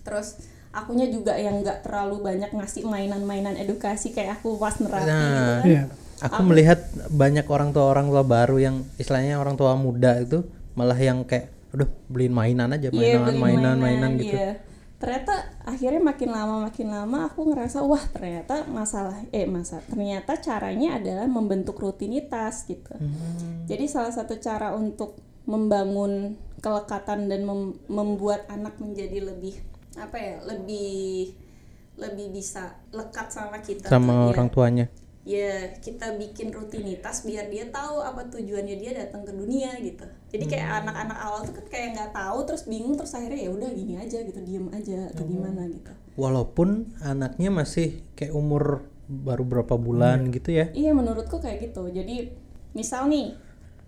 terus 0.00 0.40
akunya 0.70 1.06
juga 1.06 1.34
yang 1.34 1.60
nggak 1.60 1.82
terlalu 1.82 2.22
banyak 2.22 2.50
ngasih 2.50 2.86
mainan-mainan 2.86 3.54
edukasi 3.54 4.10
kayak 4.10 4.38
aku 4.38 4.56
pas 4.56 4.78
nerapi 4.78 5.04
gitu 5.04 5.10
Nah, 5.10 5.60
kan 5.60 5.66
Iya. 5.66 5.82
Aku 6.20 6.40
melihat 6.44 6.84
banyak 7.08 7.48
orang 7.48 7.72
tua 7.72 7.88
orang 7.88 8.12
tua 8.12 8.20
baru 8.20 8.60
yang 8.60 8.76
istilahnya 8.96 9.40
orang 9.40 9.56
tua 9.56 9.72
muda 9.72 10.20
itu 10.20 10.44
malah 10.76 10.96
yang 10.96 11.24
kayak 11.24 11.48
udah 11.72 11.88
beliin 12.06 12.34
mainan 12.34 12.68
aja 12.70 12.92
Iya, 12.92 13.16
mainan 13.16 13.24
beli 13.24 13.38
mainan 13.40 13.76
mainan 13.80 14.10
gitu. 14.20 14.36
iya. 14.36 14.60
Ternyata 15.00 15.32
akhirnya 15.64 15.96
makin 15.96 16.28
lama 16.28 16.54
makin 16.68 16.88
lama 16.92 17.18
aku 17.24 17.40
ngerasa 17.48 17.80
wah 17.82 18.04
ternyata 18.12 18.68
masalah 18.68 19.16
eh 19.32 19.48
masa 19.48 19.80
ternyata 19.80 20.36
caranya 20.36 21.00
adalah 21.00 21.24
membentuk 21.24 21.80
rutinitas 21.80 22.68
gitu. 22.68 22.92
Hmm. 22.92 23.64
Jadi 23.64 23.88
salah 23.88 24.12
satu 24.12 24.36
cara 24.36 24.76
untuk 24.76 25.16
membangun 25.44 26.34
kelekatan 26.58 27.26
dan 27.26 27.42
mem- 27.42 27.78
membuat 27.86 28.44
anak 28.46 28.76
menjadi 28.76 29.24
lebih 29.24 29.56
apa 29.94 30.16
ya 30.16 30.34
lebih 30.44 31.32
lebih 31.96 32.26
bisa 32.30 32.62
lekat 32.90 33.28
sama 33.28 33.58
kita 33.58 33.84
tuh, 33.84 33.92
sama 33.92 34.12
ya 34.14 34.24
orang 34.30 34.48
tuanya. 34.48 34.86
ya 35.20 35.52
kita 35.76 36.16
bikin 36.16 36.48
rutinitas 36.48 37.22
biar 37.22 37.46
dia 37.46 37.68
tahu 37.68 38.00
apa 38.00 38.24
tujuannya 38.26 38.72
dia 38.74 38.96
datang 38.96 39.20
ke 39.20 39.32
dunia 39.32 39.76
gitu 39.78 40.02
jadi 40.26 40.44
kayak 40.46 40.66
Hmm. 40.66 40.78
anak-anak 40.80 41.18
awal 41.18 41.40
tuh 41.42 41.54
kan 41.54 41.66
kayak 41.68 41.88
nggak 41.92 42.10
tahu 42.10 42.38
terus 42.42 42.64
bingung 42.64 42.96
terus 42.96 43.12
akhirnya 43.12 43.36
ya 43.38 43.50
udah 43.50 43.68
gini 43.68 43.94
aja 43.94 44.16
gitu 44.18 44.40
diem 44.40 44.66
aja 44.70 45.12
atau 45.12 45.22
Oh. 45.22 45.28
gimana 45.28 45.62
gitu 45.66 45.92
Walaupun 46.16 46.68
anaknya 47.00 47.48
masih 47.48 48.00
kayak 48.10 48.32
umur 48.32 48.80
baru 49.06 49.44
berapa 49.44 49.74
bulan 49.76 50.30
gitu 50.30 50.52
ya. 50.52 50.72
iya 50.72 50.92
menurutku 50.92 51.36
kayak 51.36 51.68
gitu 51.68 51.84
jadi 51.86 52.32
misal 52.72 53.04
nih 53.06 53.36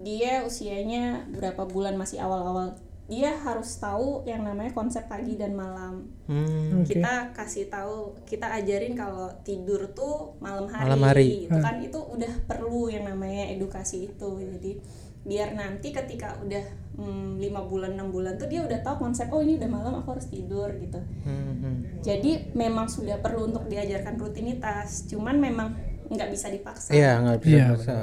dia 0.03 0.43
usianya 0.43 1.03
berapa 1.31 1.65
bulan 1.65 1.95
masih 1.95 2.19
awal-awal 2.19 2.75
dia 3.05 3.35
harus 3.37 3.77
tahu 3.77 4.23
yang 4.25 4.41
namanya 4.41 4.73
konsep 4.73 5.05
pagi 5.05 5.35
dan 5.35 5.53
malam 5.53 6.07
Hmm. 6.25 6.81
Oke. 6.81 6.97
kita 6.97 7.29
kasih 7.31 7.67
tahu 7.67 8.15
kita 8.25 8.47
ajarin 8.55 8.95
kalau 8.95 9.29
tidur 9.43 9.91
tuh 9.93 10.33
malam 10.39 10.65
hari, 10.65 10.87
Malam 10.87 11.03
hari. 11.03 11.27
gitu 11.45 11.59
kan 11.59 11.77
itu 11.79 11.99
udah 11.99 12.33
perlu 12.47 12.89
yang 12.89 13.05
namanya 13.05 13.51
edukasi 13.51 14.07
itu 14.07 14.31
jadi 14.41 14.81
biar 15.23 15.53
nanti 15.53 15.93
ketika 15.93 16.35
udah 16.41 16.65
mm, 16.97 17.39
lima 17.39 17.63
bulan 17.63 17.95
enam 17.95 18.09
bulan 18.09 18.35
tuh 18.35 18.49
dia 18.49 18.59
udah 18.59 18.81
tahu 18.81 19.03
konsep 19.03 19.29
oh 19.29 19.39
ini 19.39 19.55
udah 19.55 19.69
malam 19.69 19.95
aku 19.95 20.17
harus 20.17 20.27
tidur 20.27 20.73
gitu 20.75 20.99
Hmm, 21.23 21.55
hmm. 21.59 21.77
jadi 22.01 22.51
memang 22.55 22.89
sudah 22.89 23.19
perlu 23.19 23.47
untuk 23.47 23.67
diajarkan 23.67 24.17
rutinitas 24.17 25.05
cuman 25.07 25.37
memang 25.37 25.69
nggak 26.09 26.29
bisa 26.29 26.49
dipaksa 26.49 26.91
Iya 26.91 27.21
nggak 27.21 27.39
bisa 27.39 27.63
paksa. 27.73 27.97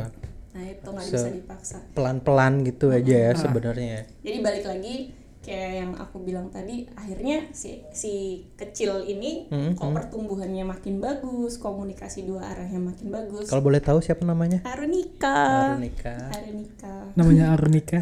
Nah 0.59 0.67
itu 0.67 0.83
nggak 0.85 1.07
bisa 1.07 1.29
dipaksa 1.31 1.77
Pelan-pelan 1.89 2.67
gitu 2.67 2.91
aja 2.91 3.15
ya 3.21 3.31
sebenarnya. 3.33 4.03
jadi 4.19 4.37
balik 4.39 4.65
lagi 4.65 5.15
kayak 5.39 5.71
yang 5.73 5.91
aku 5.95 6.19
bilang 6.19 6.51
tadi 6.51 6.83
akhirnya 6.93 7.47
si 7.51 7.79
si 7.89 8.13
kecil 8.53 9.01
ini 9.01 9.47
Hmm, 9.47 9.71
kok 9.71 9.87
pertumbuhannya 9.89 10.67
makin 10.67 10.99
bagus 10.99 11.55
komunikasi 11.57 12.27
dua 12.27 12.43
arahnya 12.45 12.77
makin 12.77 13.07
bagus 13.07 13.47
Kalau 13.47 13.63
boleh 13.63 13.79
tahu 13.79 13.97
siapa 13.97 14.21
namanya? 14.21 14.59
Arunika 14.67 15.71
Arunika. 15.71 16.15
Arunika 16.29 16.93
Namanya 17.15 17.55
Arunika. 17.55 17.99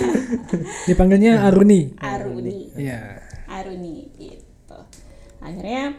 Dipanggilnya 0.88 1.44
Aruni. 1.44 1.92
Aruni 1.96 2.72
Iya. 2.74 3.20
Aruni 3.46 4.10
gitu 4.16 4.78
akhirnya 5.38 5.94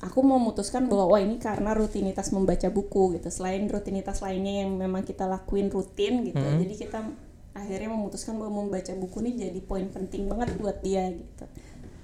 aku 0.00 0.24
memutuskan 0.24 0.88
bahwa 0.88 1.12
wah 1.16 1.20
ini 1.20 1.36
karena 1.36 1.76
rutinitas 1.76 2.32
membaca 2.32 2.72
buku 2.72 3.20
gitu. 3.20 3.28
Selain 3.28 3.60
rutinitas 3.68 4.24
lainnya 4.24 4.64
yang 4.64 4.72
memang 4.80 5.04
kita 5.04 5.28
lakuin 5.28 5.68
rutin 5.68 6.24
gitu. 6.24 6.40
Jadi 6.40 6.74
kita 6.74 7.04
akhirnya 7.52 7.92
memutuskan 7.92 8.40
bahwa 8.40 8.64
membaca 8.64 8.92
buku 8.96 9.20
ini 9.28 9.32
jadi 9.36 9.60
poin 9.60 9.86
penting 9.92 10.26
banget 10.32 10.56
buat 10.56 10.80
dia 10.80 11.12
gitu. 11.12 11.44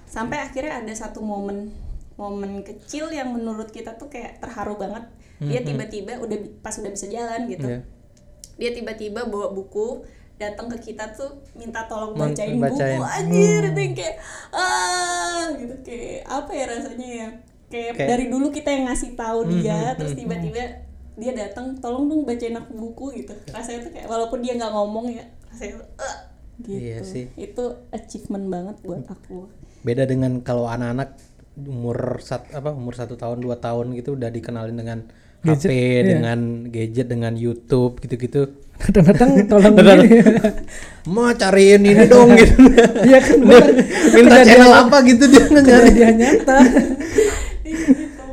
Sampai 0.05 0.45
akhirnya 0.45 0.85
ada 0.85 0.93
satu 0.93 1.25
momen 1.25 1.73
momen 2.17 2.65
kecil 2.65 3.13
yang 3.13 3.33
menurut 3.33 3.69
kita 3.73 3.97
tuh 3.97 4.13
kayak 4.13 4.37
terharu 4.45 4.77
banget. 4.77 5.09
Dia 5.41 5.61
tiba-tiba 5.61 6.17
udah 6.21 6.37
pas 6.61 6.73
udah 6.77 6.91
bisa 6.93 7.09
jalan 7.09 7.49
gitu. 7.49 7.67
Iya. 7.67 7.81
dia 8.57 8.73
tiba-tiba 8.73 9.29
bawa 9.29 9.53
buku 9.53 10.01
datang 10.41 10.65
ke 10.65 10.89
kita 10.89 11.13
tuh 11.13 11.45
minta 11.53 11.85
tolong 11.85 12.17
bacain, 12.17 12.57
bacain. 12.57 12.97
buku 12.97 13.05
anjir. 13.05 13.61
Itu 13.69 13.79
yang 13.85 13.93
kayak 13.93 14.15
ah 14.49 15.45
gitu. 15.53 15.75
Kayak 15.85 16.25
apa 16.25 16.51
ya 16.57 16.65
rasanya 16.65 17.09
ya 17.09 17.29
kayak, 17.67 17.91
Kayak- 17.93 18.09
dari 18.09 18.25
dulu 18.27 18.47
kita 18.49 18.69
yang 18.69 18.85
ngasih 18.87 19.11
tahu 19.13 19.39
Hmm, 19.41 19.51
dia 19.55 19.79
terus 19.93 20.13
tiba-tiba 20.13 20.63
dia 21.13 21.31
datang 21.33 21.73
tolong 21.75 22.05
dong 22.05 22.21
bacain 22.23 22.53
aku 22.53 22.71
buku 22.73 23.05
gitu 23.17 23.33
rasanya 23.49 23.79
tuh 23.81 23.91
kayak 23.91 24.05
walaupun 24.05 24.39
dia 24.39 24.53
nggak 24.53 24.69
ngomong 24.69 25.09
ya 25.09 25.25
rasanya 25.47 25.73
tuh 25.75 25.87
"Ah," 25.97 26.15
gitu 26.59 26.77
Iya 26.79 26.97
sih. 27.01 27.25
itu 27.35 27.63
achievement 27.89 28.45
banget 28.47 28.75
buat 28.81 29.03
aku 29.03 29.49
beda 29.79 30.03
dengan 30.03 30.39
kalau 30.39 30.65
anak-anak 30.65 31.17
umur 31.57 32.19
sat, 32.19 32.45
apa 32.51 32.69
umur 32.69 32.93
satu 32.93 33.13
tahun 33.13 33.39
dua 33.39 33.57
tahun 33.57 33.93
gitu 33.93 34.13
udah 34.13 34.29
dikenalin 34.29 34.75
dengan 34.75 34.99
Gadget, 35.39 35.57
HP 35.63 35.73
iya. 35.73 36.01
dengan 36.07 36.39
gadget 36.67 37.07
dengan 37.07 37.33
YouTube 37.33 37.97
gitu-gitu 37.99 38.57
Datang-datang 38.79 39.29
tolong 39.49 39.73
gini. 39.73 40.09
mau 41.07 41.29
cariin 41.31 41.81
ini 41.83 42.05
dong 42.05 42.29
gitu 42.31 42.57
Iya 43.03 43.19
kan 43.19 43.37
Dia 43.39 43.57
bener. 43.57 43.63
minta 44.13 44.37
channel 44.43 44.73
apa 44.75 44.97
gitu 45.03 45.23
dia 45.25 45.43
nyari 45.45 45.61
Kejadian 45.93 46.15
nyata. 46.15 46.57
Iya 47.67 47.87
gitu 47.97 48.25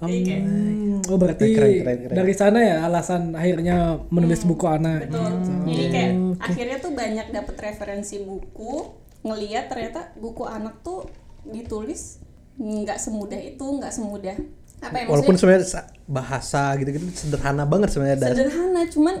Hmm, 0.00 1.04
oh 1.12 1.16
berarti 1.20 1.52
Keren, 1.52 1.84
keren, 1.84 1.98
keren. 2.08 2.16
dari 2.16 2.32
sana 2.32 2.58
ya 2.64 2.88
alasan 2.88 3.36
akhirnya 3.36 4.00
menulis 4.08 4.48
buku 4.48 4.64
anak. 4.64 5.12
Betul. 5.12 5.28
gitu. 5.28 5.52
Jadi 5.68 5.84
kayak 5.92 6.12
Oke. 6.16 6.40
akhirnya 6.40 6.76
tuh 6.80 6.92
banyak 6.96 7.26
dapet 7.28 7.56
referensi 7.60 8.16
buku, 8.24 8.96
ngeliat 9.20 9.68
ternyata 9.68 10.16
buku 10.16 10.48
anak 10.48 10.80
tuh 10.80 11.04
ditulis 11.44 12.16
nggak 12.56 12.96
semudah 12.96 13.36
itu, 13.36 13.60
nggak 13.60 13.92
semudah 13.92 14.36
apa 14.80 14.96
ya 14.96 15.04
walaupun 15.12 15.36
maksudnya 15.36 15.60
sebenarnya 15.60 15.68
sa- 15.68 15.88
bahasa 16.08 16.62
gitu-gitu 16.80 17.04
sederhana 17.12 17.68
banget 17.68 17.92
sebenarnya 17.92 18.16
sederhana, 18.32 18.80
cuman 18.88 19.16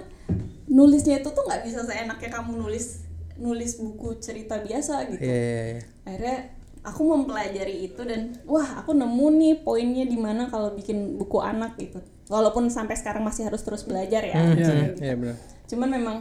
nulisnya 0.64 1.20
itu 1.20 1.28
tuh 1.28 1.44
nggak 1.44 1.60
bisa 1.60 1.84
seenaknya 1.84 2.32
kamu 2.32 2.56
nulis 2.56 3.04
nulis 3.36 3.76
buku 3.76 4.16
cerita 4.16 4.56
biasa 4.64 5.12
gitu. 5.12 5.20
Iya, 5.20 5.36
iya, 5.36 5.64
iya. 5.76 5.82
Akhirnya 6.08 6.36
aku 6.80 7.02
mempelajari 7.12 7.92
itu 7.92 8.00
dan 8.04 8.36
wah 8.48 8.80
aku 8.80 8.96
nemu 8.96 9.26
nih 9.36 9.54
poinnya 9.60 10.04
di 10.08 10.16
mana 10.16 10.48
kalau 10.48 10.72
bikin 10.72 11.20
buku 11.20 11.38
anak 11.40 11.76
gitu. 11.76 12.00
Walaupun 12.30 12.70
sampai 12.70 12.94
sekarang 12.94 13.26
masih 13.26 13.50
harus 13.50 13.60
terus 13.66 13.82
belajar 13.82 14.22
ya. 14.22 14.38
Hmm, 14.38 14.54
iya, 14.54 14.54
gitu. 14.54 15.02
iya, 15.02 15.14
benar. 15.18 15.36
cuman 15.70 15.88
memang 15.90 16.16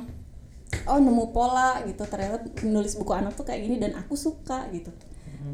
oh 0.85 0.99
nemu 1.01 1.33
pola 1.33 1.81
gitu 1.89 2.05
ternyata 2.05 2.45
nulis 2.61 2.93
buku 2.93 3.09
anak 3.17 3.33
tuh 3.33 3.41
kayak 3.41 3.65
gini 3.65 3.81
dan 3.81 3.97
aku 3.97 4.13
suka 4.13 4.69
gitu 4.69 4.93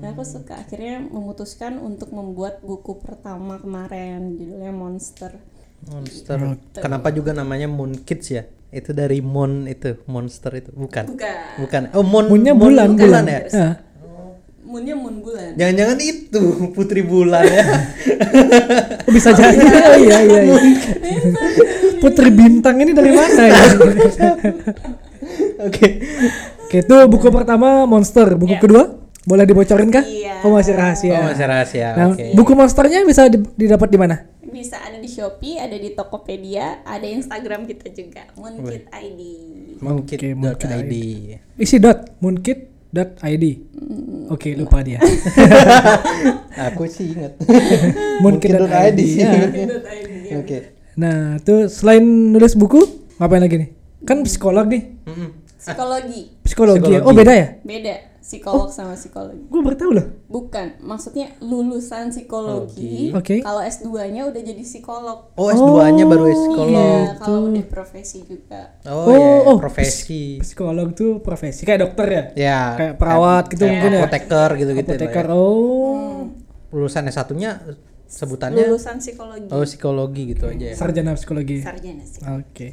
dan 0.03 0.11
aku 0.11 0.27
suka 0.27 0.59
akhirnya 0.59 0.99
memutuskan 0.99 1.79
untuk 1.79 2.11
membuat 2.11 2.59
buku 2.59 2.99
pertama 2.99 3.55
kemarin 3.55 4.35
judulnya 4.35 4.75
Monster 4.75 5.31
Monster. 5.85 6.57
Kenapa 6.81 7.13
juga 7.13 7.35
namanya 7.35 7.69
Moon 7.69 7.93
Kids 8.01 8.33
ya? 8.33 8.43
Itu 8.73 8.91
dari 8.91 9.21
Moon 9.21 9.69
itu, 9.69 10.01
monster 10.09 10.49
itu. 10.57 10.73
Bukan. 10.73 11.13
bukan 11.13 11.37
Bukan. 11.61 11.81
Oh, 11.93 12.01
Moon. 12.01 12.25
Moonnya 12.25 12.57
Moon 12.57 12.73
bulan, 12.73 12.97
bulan, 12.97 13.23
bulan. 13.23 13.23
ya. 13.29 13.41
Moonnya 14.65 14.93
Moon 14.93 15.21
bulan 15.21 15.53
Jangan-jangan 15.53 15.97
itu 15.99 16.43
Putri 16.75 17.01
Bulan 17.01 17.45
ya. 17.45 17.65
Oh, 19.01 19.11
bisa 19.11 19.29
jadi. 19.37 19.55
Oh, 19.55 19.95
iya 19.95 20.17
iya. 20.21 20.39
iya. 20.43 20.57
Putri 21.97 22.29
bintang 22.29 22.75
ini 22.77 22.91
dari 22.91 23.09
mana 23.09 23.43
ya? 23.45 23.61
Oke. 25.65 25.87
Oke, 26.59 26.77
itu 26.81 26.95
buku 27.07 27.27
pertama 27.29 27.85
Monster. 27.85 28.33
Buku 28.33 28.51
Iya. 28.51 28.61
kedua 28.61 28.83
boleh 29.21 29.43
dibocorin 29.43 29.89
kah? 29.89 30.01
Iya. 30.01 30.41
Oh, 30.41 30.51
masih 30.51 30.73
rahasia. 30.73 31.13
Oh, 31.15 31.23
masih 31.25 31.45
rahasia. 31.45 31.87
Nah, 31.93 32.05
Oke. 32.11 32.33
buku 32.33 32.51
monsternya 32.53 33.01
bisa 33.01 33.25
di- 33.25 33.41
didapat 33.55 33.87
di 33.87 33.97
mana? 33.97 34.17
bisa 34.45 34.79
ada 34.79 34.95
di 34.95 35.11
Shopee 35.11 35.59
ada 35.59 35.75
di 35.75 35.91
Tokopedia 35.91 36.79
ada 36.81 37.03
Instagram 37.03 37.67
kita 37.67 37.91
juga 37.91 38.23
Moonkid 38.39 38.87
ID 38.87 39.21
Oke, 39.83 40.31
Moonkid.id. 40.31 40.93
Isi 41.59 41.75
dot 41.75 42.15
moonkit.id. 42.95 43.45
Oke, 44.31 44.55
lupa 44.55 44.79
dia. 44.81 45.03
Aku 46.71 46.87
sih 46.87 47.11
ingat. 47.11 47.35
moonkit.id. 48.23 48.55
Moonkid.id. 48.55 48.99
Ya. 49.19 49.29
Moonkid.id 49.35 50.39
Oke. 50.39 50.57
Nah, 50.95 51.35
tuh 51.43 51.67
selain 51.67 52.01
nulis 52.31 52.55
buku, 52.55 52.79
ngapain 53.19 53.43
lagi 53.43 53.59
nih? 53.59 53.69
Kan 54.07 54.23
psikolog 54.23 54.71
nih. 54.71 54.95
Psikologi 55.59 56.31
Psikologi. 56.47 56.87
ya? 56.95 57.03
Psikologi. 57.03 57.03
Oh, 57.03 57.11
beda 57.13 57.33
ya? 57.35 57.47
beda 57.59 58.14
psikolog 58.25 58.67
sama 58.67 58.93
psikologi 58.93 59.45
Gue 59.45 59.61
baru 59.61 59.77
tahu 59.77 59.91
loh. 59.93 60.05
bukan 60.25 60.81
maksudnya 60.81 61.37
lulusan 61.39 62.09
psikologi 62.09 63.13
Oke. 63.13 63.39
kalau 63.39 63.61
S2-nya 63.61 64.25
udah 64.25 64.41
jadi 64.41 64.57
psikolog 64.59 65.29
Oh, 65.31 65.47
S2-nya 65.47 66.03
baru 66.03 66.25
Iya, 66.25 66.33
psikolog. 66.35 67.05
kalau 67.19 67.39
udah 67.47 67.65
profesi 67.65 68.19
juga. 68.21 68.61
Oh, 68.83 69.05
iya, 69.07 69.45
oh, 69.45 69.55
profesi. 69.55 70.39
Psikolog 70.39 70.91
tuh 70.91 71.19
profesi 71.19 71.61
kayak 71.63 71.81
dokter 71.83 72.07
ya? 72.07 72.23
Ya. 72.35 72.59
Kayak 72.73 72.93
perawat 72.97 73.43
gitu 73.47 73.63
mungkin 73.63 73.91
ya? 73.91 73.99
Apoteker 74.01 74.49
gitu-gitu. 74.55 74.89
lah 74.89 74.97
Apoteker. 74.97 75.25
ya. 75.27 75.35
Oh. 75.35 76.17
Lulusan 76.71 77.05
S1-nya 77.05 77.51
sebutannya 78.05 78.63
Lulusan 78.65 78.97
psikologi. 78.97 79.49
oh 79.49 79.61
psikologi 79.61 80.21
gitu 80.31 80.45
aja 80.47 80.65
ya. 80.65 80.75
Sarjana 80.75 81.13
psikologi. 81.13 81.61
Sarjana 81.61 82.01
sih. 82.01 82.21
Oke. 82.23 82.67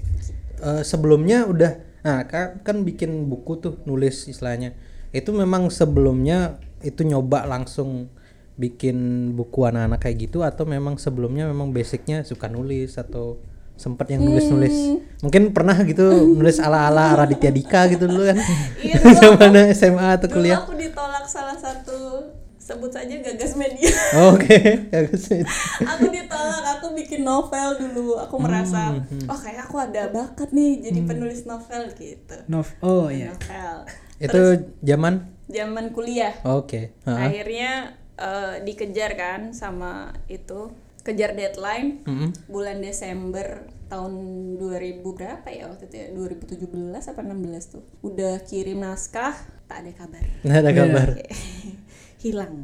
Eh, 0.58 0.82
sebelumnya 0.82 1.44
udah 1.44 1.72
nah 2.00 2.24
kan, 2.24 2.58
kan 2.60 2.82
bikin 2.82 3.28
buku 3.28 3.58
tuh 3.58 3.78
nulis 3.84 4.26
istilahnya 4.26 4.74
itu 5.12 5.30
memang 5.30 5.68
sebelumnya 5.68 6.58
itu 6.82 7.04
nyoba 7.04 7.44
langsung 7.46 8.08
bikin 8.56 9.30
buku 9.32 9.64
anak-anak 9.64 10.00
kayak 10.00 10.28
gitu 10.28 10.44
atau 10.44 10.68
memang 10.68 11.00
sebelumnya 11.00 11.48
memang 11.48 11.72
basicnya 11.72 12.20
suka 12.24 12.52
nulis 12.52 13.00
atau 13.00 13.40
sempet 13.80 14.12
yang 14.12 14.22
nulis-nulis 14.28 15.00
mungkin 15.24 15.56
pernah 15.56 15.74
gitu 15.82 16.04
nulis 16.36 16.60
ala-ala 16.60 17.24
Raditya 17.24 17.48
Dika 17.48 17.88
gitu 17.88 18.04
dulu 18.04 18.28
kan 18.28 18.38
Iya, 18.84 19.00
zaman 19.24 19.72
SMA 19.72 20.20
atau 20.20 20.28
Dulu 20.28 20.36
kuliah 20.44 20.60
aku 20.60 20.76
ditolak 20.76 21.24
salah 21.24 21.56
satu 21.56 22.30
sebut 22.62 22.94
saja 22.94 23.18
gagas 23.18 23.58
media. 23.58 23.90
oke 24.32 24.58
bagus 24.94 25.34
aku 25.82 26.06
ditolak, 26.14 26.64
aku 26.78 26.86
bikin 26.94 27.26
novel 27.26 27.74
dulu. 27.74 28.22
Aku 28.22 28.38
merasa, 28.38 29.02
oh 29.26 29.34
kayak 29.34 29.66
aku 29.66 29.82
ada 29.82 30.06
bakat 30.14 30.54
nih 30.54 30.78
jadi 30.78 31.00
penulis 31.02 31.42
novel 31.42 31.90
gitu. 31.98 32.38
Nov. 32.46 32.70
Oh 32.78 33.10
iya. 33.10 33.34
Novel. 33.34 33.76
Itu 34.22 34.42
zaman? 34.86 35.14
Zaman 35.50 35.90
kuliah. 35.90 36.34
oke. 36.46 36.94
Ha-ha. 37.04 37.28
akhirnya 37.28 37.98
eh, 38.16 38.54
dikejar 38.62 39.18
kan 39.18 39.50
sama 39.52 40.14
itu 40.30 40.70
kejar 41.02 41.34
deadline 41.34 42.06
Mm-mm. 42.06 42.30
bulan 42.46 42.78
Desember 42.78 43.66
tahun 43.90 44.14
2000 44.56 45.02
berapa 45.04 45.48
ya 45.52 45.68
waktu 45.68 45.84
itu 45.90 45.96
ya? 45.98 46.06
2017 46.14 47.10
apa 47.12 47.20
16 47.20 47.74
tuh. 47.74 47.82
Udah 48.00 48.40
kirim 48.46 48.80
naskah 48.80 49.34
tak 49.68 49.84
ada 49.84 49.92
kabar. 49.92 50.24
Nggak 50.46 50.58
ada 50.62 50.70
kabar 50.72 51.08
hilang 52.22 52.54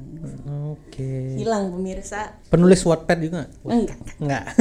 oke 0.71 1.11
hilang 1.35 1.75
pemirsa 1.75 2.38
penulis 2.47 2.79
Wattpad 2.81 3.18
juga 3.18 3.35
nggak? 3.37 3.51
enggak 3.66 3.99
Enggak. 4.18 4.44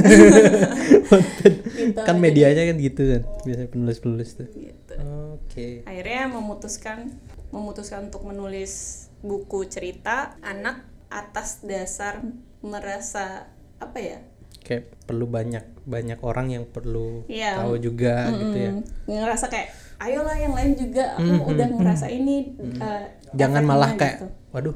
Gitu 1.77 1.99
kan 2.01 2.17
medianya 2.17 2.67
kan 2.67 2.77
gitu 2.77 3.01
kan. 3.07 3.21
Biasanya 3.45 3.69
penulis-penulis 3.69 4.29
tuh. 4.33 4.47
gitu 4.49 4.93
Oke. 5.38 5.86
akhirnya 5.86 6.27
memutuskan 6.27 7.13
memutuskan 7.49 8.10
untuk 8.10 8.25
menulis 8.25 8.73
buku 9.19 9.65
cerita 9.65 10.36
anak 10.41 10.81
atas 11.07 11.62
dasar 11.62 12.19
merasa 12.60 13.47
apa 13.77 13.97
ya 13.97 14.19
Kayak 14.60 14.91
perlu 15.07 15.23
banyak 15.23 15.63
banyak 15.88 16.19
orang 16.19 16.51
yang 16.51 16.65
perlu 16.67 17.23
Iya. 17.25 17.63
tahu 17.63 17.79
juga 17.79 18.27
gitu 18.29 18.57
ya. 18.57 18.71
Mm, 18.73 18.83
ngerasa 19.07 19.45
kayak 19.47 19.69
ayolah 19.97 20.36
yang 20.36 20.53
lain 20.53 20.71
juga 20.73 21.13
aku 21.13 21.51
udah 21.51 21.67
ngerasa 21.71 22.07
ini 22.07 22.53
uh, 22.77 23.05
Jangan 23.29 23.60
efeknya 23.60 23.69
malah 23.69 23.91
kayak 23.93 24.15
gitu. 24.15 24.27
waduh 24.47 24.75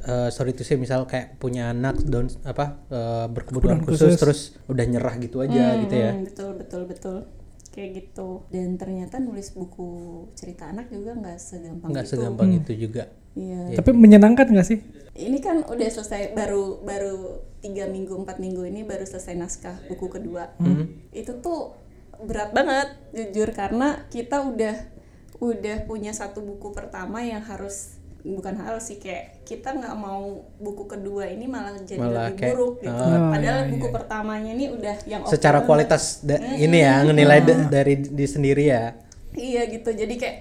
eh, 0.00 0.28
sorry 0.28 0.52
to 0.52 0.62
say 0.62 0.76
misal 0.76 1.04
kayak 1.04 1.36
punya 1.36 1.70
anak 1.70 1.98
down 2.02 2.28
apa 2.42 2.78
eh, 2.86 3.26
berkebutuhan 3.26 3.80
Kebutuhan 3.80 3.88
khusus, 3.88 4.06
khusus. 4.06 4.16
terus 4.16 4.40
udah 4.66 4.84
nyerah 4.84 5.14
gitu 5.16 5.40
aja 5.40 5.74
gitu 5.78 5.94
ya. 5.94 6.10
Hmm, 6.12 6.24
betul 6.24 6.50
betul 6.54 6.82
betul 6.84 7.16
kayak 7.70 7.90
gitu 7.96 8.42
dan 8.48 8.74
ternyata 8.74 9.16
nulis 9.16 9.50
buku 9.50 9.88
cerita 10.34 10.66
anak 10.66 10.88
juga 10.88 11.14
nggak 11.14 11.38
segampang 11.38 11.88
Nggak 11.88 12.04
itu 12.04 12.12
segampang 12.12 12.50
itu 12.52 12.72
juga. 12.78 13.02
iya 13.32 13.60
Tapi 13.74 13.90
menyenangkan 13.90 14.46
gak 14.50 14.66
sih? 14.66 14.78
ini 15.12 15.38
kan 15.38 15.62
udah 15.62 15.88
selesai 15.88 16.32
baru 16.32 16.80
baru 16.80 17.16
tiga 17.58 17.86
minggu 17.86 18.14
empat 18.16 18.38
minggu 18.38 18.64
ini 18.64 18.82
baru 18.82 19.04
selesai 19.04 19.34
naskah 19.34 19.76
buku 19.86 20.06
kedua 20.08 20.48
itu 21.10 21.32
tuh 21.38 21.76
berat 22.20 22.50
banget 22.52 22.88
jujur 23.10 23.48
karena 23.50 24.04
kita 24.08 24.42
udah 24.42 24.76
udah 25.40 25.76
punya 25.88 26.12
satu 26.12 26.44
buku 26.44 26.70
pertama 26.70 27.24
yang 27.24 27.40
harus 27.40 27.96
bukan 28.20 28.52
harus 28.60 28.84
sih 28.84 29.00
kayak 29.00 29.40
kita 29.48 29.72
nggak 29.72 29.96
mau 29.96 30.44
buku 30.60 30.84
kedua 30.84 31.24
ini 31.24 31.48
malah 31.48 31.72
jadi 31.80 31.96
Malah 31.96 32.28
lebih 32.28 32.36
kayak, 32.36 32.50
buruk 32.52 32.74
gitu. 32.84 32.92
oh, 33.00 33.32
Padahal 33.32 33.60
iya, 33.64 33.70
buku 33.72 33.86
iya. 33.88 33.94
pertamanya 33.96 34.50
ini 34.52 34.66
udah 34.68 34.96
yang 35.08 35.20
secara 35.24 35.64
kualitas 35.64 36.20
da- 36.20 36.36
ini 36.36 36.84
ya 36.84 37.00
ngenilai 37.00 37.40
da- 37.40 37.68
dari 37.72 37.94
di 37.96 38.26
sendiri 38.28 38.64
ya 38.68 38.84
Iya 39.30 39.62
gitu. 39.70 39.94
Jadi 39.94 40.14
kayak 40.18 40.36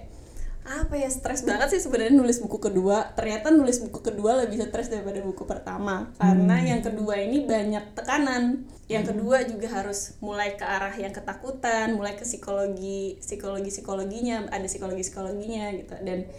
apa 0.70 0.94
ya 0.94 1.10
stres 1.10 1.42
banget 1.42 1.74
sih 1.74 1.82
sebenarnya 1.82 2.14
nulis 2.14 2.38
buku 2.38 2.62
kedua. 2.62 3.18
Ternyata 3.18 3.50
nulis 3.50 3.82
buku 3.82 4.06
kedua 4.06 4.38
lebih 4.46 4.62
stres 4.62 4.94
daripada 4.94 5.20
buku 5.26 5.44
pertama. 5.50 6.14
Karena 6.22 6.62
yang 6.62 6.86
kedua 6.86 7.18
ini 7.18 7.42
banyak 7.44 7.98
tekanan. 7.98 8.70
Yang 8.86 9.14
kedua 9.14 9.46
juga 9.46 9.68
harus 9.70 10.18
mulai 10.22 10.58
ke 10.58 10.66
arah 10.66 10.94
yang 10.98 11.14
ketakutan, 11.14 11.94
mulai 11.94 12.18
ke 12.18 12.26
psikologi, 12.26 13.18
psikologi 13.22 13.70
psikologinya, 13.70 14.50
ada 14.50 14.66
psikologi 14.66 15.06
psikologinya 15.06 15.74
gitu. 15.74 15.94
Dan 16.02 16.30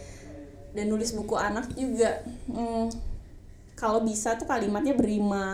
dan 0.75 0.87
nulis 0.87 1.11
buku 1.15 1.35
anak 1.35 1.71
juga 1.75 2.23
hmm, 2.51 2.95
kalau 3.75 4.05
bisa 4.05 4.39
tuh 4.39 4.47
kalimatnya 4.47 4.95
berima 4.95 5.47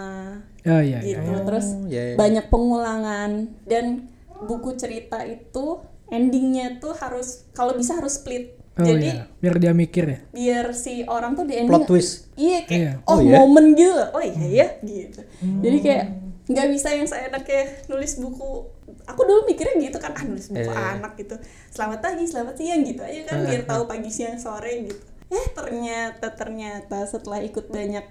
Oh 0.67 0.83
iya 0.83 0.99
iya. 1.01 1.23
gitu 1.23 1.33
terus 1.47 1.67
iya, 1.89 2.13
iya. 2.13 2.17
banyak 2.19 2.47
pengulangan 2.51 3.49
dan 3.65 4.11
buku 4.45 4.77
cerita 4.77 5.23
itu 5.25 5.81
endingnya 6.11 6.79
tuh 6.83 6.93
harus 6.99 7.49
kalau 7.57 7.75
bisa 7.75 7.97
harus 7.97 8.21
split 8.21 8.56
Oh 8.77 8.85
jadi 8.85 9.09
iya. 9.11 9.25
Biar 9.37 9.57
dia 9.57 9.73
mikir 9.73 10.05
ya. 10.05 10.19
biar 10.31 10.67
si 10.71 11.01
orang 11.03 11.33
tuh 11.33 11.45
di 11.45 11.57
ending 11.57 11.73
plot 11.73 11.87
twist 11.87 12.29
iya 12.35 12.61
kayak 12.63 12.77
Iya. 12.79 12.93
oh, 13.03 13.17
Oh, 13.17 13.19
iya? 13.19 13.33
momen 13.39 13.73
gitu 13.73 14.05
oh 14.07 14.21
iya 14.21 14.45
ya 14.45 14.67
gitu 14.81 15.21
jadi 15.61 15.79
kayak 15.81 16.05
nggak 16.47 16.67
bisa 16.71 16.89
yang 16.93 17.05
saya 17.05 17.27
enaknya 17.27 17.63
nulis 17.87 18.17
buku 18.17 18.69
aku 19.03 19.21
dulu 19.23 19.41
mikirnya 19.45 19.81
gitu 19.81 19.97
kan 19.97 20.13
ah 20.13 20.23
nulis 20.23 20.47
buku 20.47 20.63
Eh. 20.63 20.77
anak 20.93 21.17
gitu 21.17 21.35
selamat 21.69 21.99
pagi 22.01 22.25
selamat 22.25 22.55
siang 22.55 22.83
gitu 22.83 23.01
aja 23.01 23.21
kan 23.25 23.37
biar 23.43 23.63
tahu 23.65 23.83
pagi 23.85 24.11
siang 24.11 24.37
sore 24.37 24.73
gitu 24.85 25.03
eh 25.27 25.47
ternyata 25.51 26.27
ternyata 26.31 27.03
setelah 27.03 27.41
ikut 27.41 27.67
banyak 27.67 28.05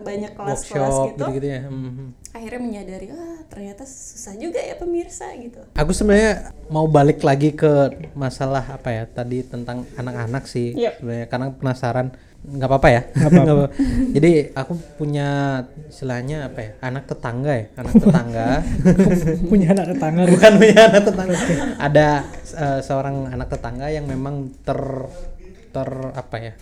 banyak 0.00 0.32
kelas-kelas 0.32 0.94
gitu 1.06 1.18
gitu-gitu 1.20 1.46
ya 1.46 1.60
Mhm. 1.62 2.06
akhirnya 2.30 2.60
menyadari 2.60 3.06
ah 3.10 3.40
ternyata 3.46 3.82
susah 3.82 4.34
juga 4.34 4.58
ya 4.58 4.74
pemirsa 4.74 5.30
gitu 5.36 5.60
aku 5.70 5.90
sebenarnya 5.90 6.32
mau 6.66 6.86
balik 6.86 7.20
lagi 7.20 7.52
ke 7.52 7.72
masalah 8.14 8.64
apa 8.70 8.88
ya 8.88 9.04
tadi 9.04 9.42
tentang 9.42 9.84
anak-anak 9.94 10.44
sih 10.44 10.72
Yep. 10.72 10.92
sebenarnya 10.98 11.26
karena 11.26 11.46
penasaran 11.50 12.08
nggak 12.40 12.66
apa-apa 12.66 12.88
ya 12.88 13.02
Nggak 13.04 13.20
apa-apa. 13.20 13.36
Nggak 13.44 13.52
apa-apa. 13.52 13.70
jadi 14.10 14.32
aku 14.54 14.72
punya 14.96 15.28
istilahnya 15.86 16.48
apa 16.48 16.58
ya 16.58 16.70
anak 16.80 17.04
tetangga 17.04 17.52
ya 17.52 17.66
anak 17.76 17.92
tetangga 17.94 18.48
Punya 19.50 19.66
anak 19.70 19.86
tetangga. 19.92 20.22
bukan 20.26 20.52
punya 20.56 20.80
anak 20.86 21.02
tetangga 21.04 21.36
ada 21.76 22.08
eh, 22.54 22.80
seorang 22.80 23.28
anak 23.28 23.48
tetangga 23.50 23.86
yang 23.88 24.04
memang 24.04 24.48
ter 24.58 24.80
ter 25.68 25.88
apa 26.10 26.36
ya 26.40 26.52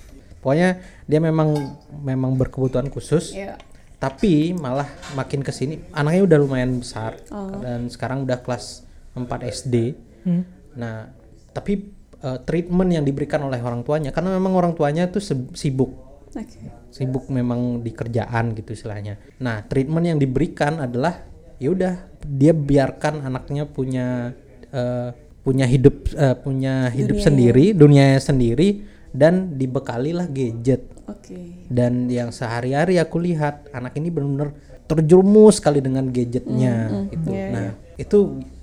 pokoknya 0.49 0.81
dia 1.05 1.21
memang 1.21 1.77
memang 2.01 2.33
berkebutuhan 2.35 2.89
khusus 2.89 3.37
ya 3.37 3.61
tapi 4.01 4.57
malah 4.57 4.89
makin 5.13 5.45
ke 5.45 5.53
sini 5.53 5.85
anaknya 5.93 6.25
udah 6.25 6.39
lumayan 6.41 6.81
besar 6.81 7.21
Oh. 7.29 7.61
dan 7.61 7.93
sekarang 7.93 8.25
udah 8.25 8.41
kelas 8.41 8.89
4 9.13 9.29
SD 9.45 9.93
Hmm. 10.19 10.43
nah 10.73 11.13
tapi 11.53 11.93
eh, 12.19 12.39
treatment 12.43 12.91
yang 12.91 13.05
diberikan 13.05 13.45
oleh 13.45 13.61
orang 13.61 13.85
tuanya 13.85 14.09
karena 14.09 14.33
memang 14.33 14.51
orang 14.53 14.73
tuanya 14.73 15.07
tuh 15.07 15.21
sibuk 15.53 15.93
oke 16.27 16.59
sibuk 16.89 17.29
memang 17.29 17.81
di 17.81 17.93
kerjaan 17.93 18.57
gitu 18.57 18.73
istilahnya 18.73 19.21
nah 19.37 19.61
treatment 19.63 20.05
yang 20.07 20.19
diberikan 20.19 20.81
adalah 20.81 21.23
ya 21.59 21.69
udah 21.71 21.95
dia 22.25 22.51
biarkan 22.51 23.23
anaknya 23.23 23.69
punya 23.69 24.33
eh, 24.71 25.11
punya 25.43 25.65
hidup 25.65 26.13
eh, 26.13 26.37
punya 26.37 26.91
hidup 26.91 27.17
Dunia. 27.19 27.27
sendiri 27.27 27.65
dunianya 27.73 28.21
sendiri 28.21 28.69
dan 29.11 29.57
dibekalilah 29.57 30.29
gadget 30.29 30.85
oke 31.05 31.37
dan 31.69 32.07
yang 32.09 32.29
sehari-hari 32.29 32.97
aku 32.97 33.17
lihat 33.19 33.69
anak 33.73 33.97
ini 33.97 34.09
benar-benar 34.09 34.53
terjerumus 34.85 35.61
sekali 35.61 35.81
dengan 35.81 36.09
gadgetnya 36.09 37.07
gitu. 37.13 37.29
iya, 37.29 37.47
nah, 37.53 37.69
itu 37.95 38.19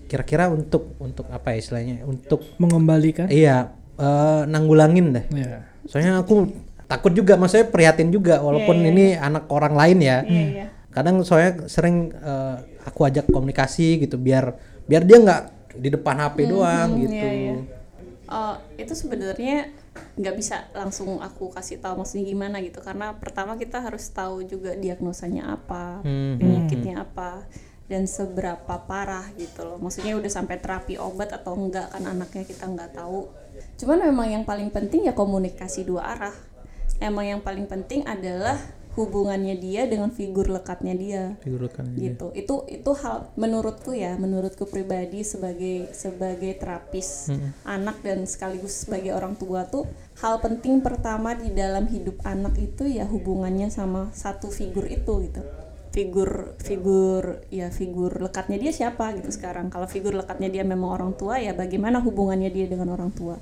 kira-kira 0.05 0.49
untuk 0.49 0.97
untuk 0.97 1.25
apa 1.29 1.53
ya 1.53 1.58
istilahnya? 1.60 2.01
Untuk 2.01 2.41
Mengembalikan. 2.58 3.29
iya 3.29 3.73
eh, 3.97 4.41
nanggulangin 4.45 5.13
deh. 5.13 5.25
Ya. 5.29 5.65
Soalnya 5.86 6.21
aku 6.21 6.49
takut 6.86 7.13
juga 7.13 7.38
maksudnya 7.38 7.69
prihatin 7.69 8.10
juga 8.10 8.41
walaupun 8.41 8.77
Iya, 8.77 8.86
iya, 8.86 8.91
ini 8.91 9.05
anak 9.13 9.45
orang 9.49 9.73
lain 9.73 9.97
ya. 10.01 10.17
iya 10.25 10.43
iya 10.45 10.65
Kadang 10.89 11.21
soalnya 11.21 11.67
sering 11.67 12.10
eh, 12.10 12.55
aku 12.81 13.05
ajak 13.05 13.29
komunikasi 13.29 14.01
gitu 14.01 14.17
biar 14.17 14.58
biar 14.86 15.01
dia 15.03 15.17
nggak 15.19 15.41
di 15.75 15.89
depan 15.91 16.15
HP 16.17 16.38
doang 16.47 16.89
Hmm, 16.89 17.01
gitu. 17.01 17.21
iya, 17.21 17.31
iya. 17.36 17.53
Oh, 18.25 18.55
itu 18.77 18.93
sebenarnya 18.95 19.69
nggak 20.15 20.36
bisa 20.36 20.67
langsung 20.71 21.19
aku 21.19 21.51
kasih 21.51 21.79
tahu 21.79 22.03
maksudnya 22.03 22.25
gimana 22.27 22.60
gitu. 22.63 22.79
Karena 22.84 23.15
pertama 23.15 23.55
kita 23.55 23.79
harus 23.84 24.08
tahu 24.12 24.43
juga 24.47 24.75
diagnosanya 24.75 25.55
apa 25.55 26.03
Hmm. 26.03 26.38
penyakitnya 26.39 27.03
apa 27.03 27.47
dan 27.86 28.10
seberapa 28.10 28.81
parah 28.86 29.29
gitu 29.38 29.62
loh. 29.63 29.77
Maksudnya 29.77 30.17
udah 30.17 30.31
sampai 30.31 30.58
terapi 30.58 30.97
obat 30.97 31.31
atau 31.31 31.53
enggak 31.53 31.93
kan 31.93 32.03
anaknya 32.05 32.43
kita 32.43 32.65
nggak 32.65 32.97
tahu. 32.97 33.29
Cuman 33.79 33.99
memang 34.10 34.27
yang 34.27 34.43
paling 34.43 34.73
penting 34.73 35.08
ya 35.08 35.13
komunikasi 35.13 35.86
dua 35.86 36.17
arah. 36.17 36.36
Emang 36.97 37.27
yang 37.27 37.41
paling 37.43 37.67
penting 37.67 38.08
adalah 38.08 38.55
hubungannya 38.95 39.60
dia 39.60 39.86
dengan 39.86 40.10
figur 40.10 40.47
lekatnya 40.47 40.95
dia. 40.95 41.23
Figurkan 41.43 41.91
aja. 41.91 41.99
gitu. 41.99 42.27
Itu 42.31 42.55
itu 42.71 42.91
hal 42.95 43.29
menurutku 43.36 43.91
ya 43.91 44.15
menurutku 44.15 44.65
pribadi 44.65 45.21
sebagai 45.27 45.91
sebagai 45.91 46.55
terapis 46.55 47.29
anak 47.67 47.99
dan 48.01 48.23
sekaligus 48.23 48.88
sebagai 48.88 49.12
orang 49.12 49.36
tua 49.36 49.67
tuh 49.67 49.84
hal 50.23 50.39
penting 50.39 50.79
pertama 50.79 51.36
di 51.36 51.51
dalam 51.51 51.86
hidup 51.91 52.23
anak 52.23 52.55
itu 52.55 52.88
ya 52.88 53.03
hubungannya 53.03 53.67
sama 53.67 54.10
satu 54.15 54.47
figur 54.47 54.88
itu 54.88 55.27
gitu. 55.27 55.43
Figur 55.91 56.60
figur 56.60 57.43
ya 57.51 57.71
figur 57.71 58.19
lekatnya 58.19 58.60
dia 58.60 58.71
siapa 58.71 59.15
gitu 59.15 59.31
sekarang. 59.31 59.71
Kalau 59.71 59.88
figur 59.88 60.15
lekatnya 60.15 60.47
dia 60.51 60.63
memang 60.63 60.91
orang 60.91 61.12
tua 61.15 61.39
ya 61.39 61.51
bagaimana 61.55 61.99
hubungannya 61.99 62.51
dia 62.51 62.67
dengan 62.67 62.95
orang 62.95 63.12
tua? 63.12 63.39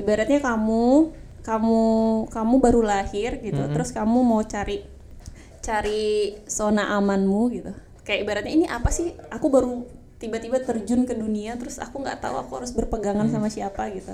Ibaratnya 0.00 0.40
kamu 0.40 1.12
kamu 1.40 1.80
kamu 2.28 2.54
baru 2.60 2.80
lahir 2.84 3.40
gitu 3.40 3.64
terus 3.72 3.90
kamu 3.96 4.20
mau 4.20 4.44
cari 4.44 4.84
cari 5.60 6.34
zona 6.48 6.96
amanmu 6.96 7.40
gitu. 7.52 7.72
Kayak 8.02 8.20
ibaratnya 8.26 8.52
ini 8.52 8.66
apa 8.66 8.88
sih? 8.88 9.12
Aku 9.28 9.52
baru 9.52 9.84
tiba-tiba 10.20 10.60
terjun 10.60 11.08
ke 11.08 11.16
dunia 11.16 11.56
terus 11.56 11.80
aku 11.80 12.00
nggak 12.04 12.20
tahu 12.20 12.36
aku 12.36 12.52
harus 12.60 12.72
berpegangan 12.76 13.28
sama 13.32 13.48
siapa 13.48 13.88
gitu. 13.92 14.12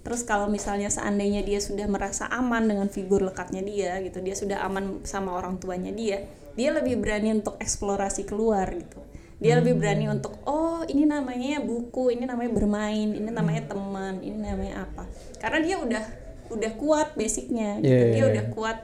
Terus 0.00 0.24
kalau 0.24 0.48
misalnya 0.48 0.88
seandainya 0.88 1.44
dia 1.44 1.60
sudah 1.60 1.84
merasa 1.84 2.30
aman 2.32 2.64
dengan 2.64 2.88
figur 2.88 3.20
lekatnya 3.20 3.60
dia 3.60 4.00
gitu 4.00 4.24
dia 4.24 4.32
sudah 4.32 4.64
aman 4.64 5.04
sama 5.04 5.36
orang 5.36 5.60
tuanya 5.60 5.92
dia 5.92 6.24
dia 6.56 6.72
lebih 6.72 6.96
berani 6.96 7.36
untuk 7.36 7.60
eksplorasi 7.60 8.24
keluar 8.24 8.64
gitu. 8.72 9.04
Dia 9.38 9.60
lebih 9.60 9.78
berani 9.78 10.08
untuk 10.10 10.40
oh 10.48 10.82
ini 10.88 11.04
namanya 11.04 11.62
buku 11.62 12.10
ini 12.10 12.24
namanya 12.24 12.50
bermain 12.50 13.14
ini 13.14 13.28
namanya 13.28 13.68
teman 13.68 14.24
ini 14.24 14.38
namanya 14.40 14.88
apa. 14.88 15.04
Karena 15.36 15.58
dia 15.60 15.76
udah 15.76 16.27
udah 16.52 16.72
kuat 16.76 17.14
basicnya 17.14 17.80
gitu. 17.80 17.92
Iya, 17.92 18.06
dia 18.12 18.18
iya, 18.20 18.24
udah 18.30 18.44
kuat 18.52 18.78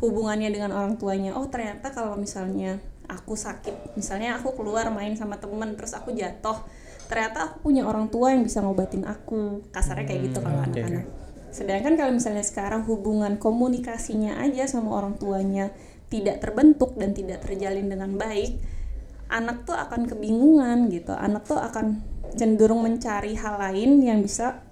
hubungannya 0.00 0.48
dengan 0.52 0.72
orang 0.72 0.96
tuanya. 0.96 1.36
Oh 1.36 1.46
ternyata 1.48 1.92
kalau 1.92 2.16
misalnya 2.16 2.80
aku 3.10 3.34
sakit 3.34 3.98
misalnya 3.98 4.38
aku 4.38 4.54
keluar 4.54 4.88
main 4.94 5.18
sama 5.18 5.36
temen 5.42 5.74
terus 5.74 5.98
aku 5.98 6.14
jatuh 6.14 6.62
ternyata 7.10 7.50
aku 7.50 7.66
punya 7.66 7.82
orang 7.82 8.06
tua 8.06 8.32
yang 8.32 8.46
bisa 8.46 8.62
ngobatin 8.62 9.04
aku. 9.04 9.66
Kasarnya 9.74 10.06
kayak 10.06 10.20
gitu 10.30 10.38
kalau 10.40 10.60
oke. 10.62 10.68
anak-anak. 10.70 11.06
sedangkan 11.50 11.98
kalau 11.98 12.14
misalnya 12.14 12.46
sekarang 12.46 12.86
hubungan 12.86 13.34
komunikasinya 13.34 14.38
aja 14.38 14.70
sama 14.70 14.94
orang 14.94 15.18
tuanya 15.18 15.74
tidak 16.06 16.38
terbentuk 16.38 16.94
dan 16.94 17.10
tidak 17.10 17.42
terjalin 17.42 17.90
dengan 17.90 18.14
baik 18.14 18.62
anak 19.30 19.62
tuh 19.62 19.78
akan 19.78 20.10
kebingungan 20.10 20.90
gitu. 20.90 21.14
Anak 21.14 21.46
tuh 21.46 21.56
akan 21.56 22.02
cenderung 22.34 22.82
mencari 22.82 23.38
hal 23.38 23.58
lain 23.58 24.02
yang 24.02 24.18
bisa 24.20 24.66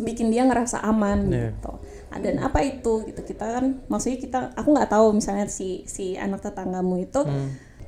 bikin 0.00 0.30
dia 0.30 0.46
ngerasa 0.46 0.80
aman 0.82 1.28
Iya. 1.28 1.52
gitu. 1.54 1.72
Ah, 2.08 2.18
dan 2.18 2.40
apa 2.40 2.64
itu? 2.64 3.04
Gitu 3.04 3.20
kita 3.22 3.46
kan 3.60 3.84
maksudnya 3.86 4.18
kita 4.18 4.38
aku 4.56 4.68
nggak 4.72 4.90
tahu 4.90 5.12
misalnya 5.12 5.46
si 5.46 5.84
si 5.84 6.16
anak 6.16 6.40
tetanggamu 6.40 7.02
itu 7.02 7.20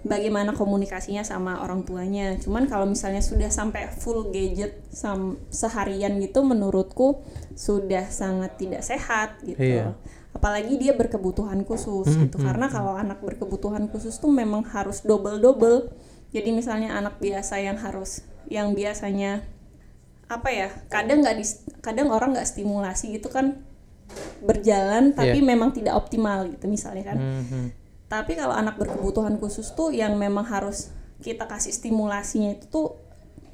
bagaimana 0.01 0.57
komunikasinya 0.57 1.20
sama 1.20 1.61
orang 1.61 1.85
tuanya. 1.85 2.37
Cuman 2.40 2.64
kalau 2.66 2.88
misalnya 2.88 3.20
sudah 3.20 3.53
sampai 3.53 3.88
full 3.92 4.33
gadget 4.33 4.81
sam 4.88 5.37
seharian 5.53 6.16
gitu 6.20 6.40
menurutku 6.40 7.20
sudah 7.53 8.09
sangat 8.09 8.57
tidak 8.57 8.81
sehat 8.81 9.40
gitu. 9.44 9.61
Iya. 9.61 9.96
apalagi 10.31 10.79
dia 10.79 10.94
berkebutuhan 10.94 11.66
khusus 11.66 12.07
gitu. 12.14 12.38
karena 12.38 12.70
kalau 12.70 12.94
anak 12.94 13.18
berkebutuhan 13.18 13.90
khusus 13.90 14.14
tuh 14.23 14.31
memang 14.31 14.62
harus 14.62 15.03
double 15.03 15.42
double 15.42 15.90
jadi 16.31 16.55
misalnya 16.55 16.94
anak 16.94 17.18
biasa 17.18 17.59
yang 17.59 17.75
harus 17.75 18.23
yang 18.46 18.70
biasanya 18.70 19.42
apa 20.31 20.49
ya 20.49 20.69
kadang 20.87 21.21
nggak 21.21 21.43
kadang 21.83 22.09
orang 22.09 22.31
nggak 22.31 22.47
stimulasi 22.47 23.19
gitu 23.19 23.27
kan 23.27 23.59
berjalan 24.43 25.11
tapi 25.11 25.38
Iya. 25.38 25.47
memang 25.47 25.71
tidak 25.71 25.99
optimal 25.99 26.47
gitu 26.49 26.66
misalnya 26.66 27.11
kan 27.11 27.19
Mhm. 27.19 27.64
tapi 28.07 28.35
kalau 28.35 28.55
anak 28.55 28.79
berkebutuhan 28.79 29.38
khusus 29.38 29.75
tuh 29.75 29.90
yang 29.90 30.14
memang 30.14 30.47
harus 30.47 30.90
kita 31.21 31.45
kasih 31.45 31.71
stimulasinya 31.71 32.55
itu 32.55 32.66
tuh 32.66 32.87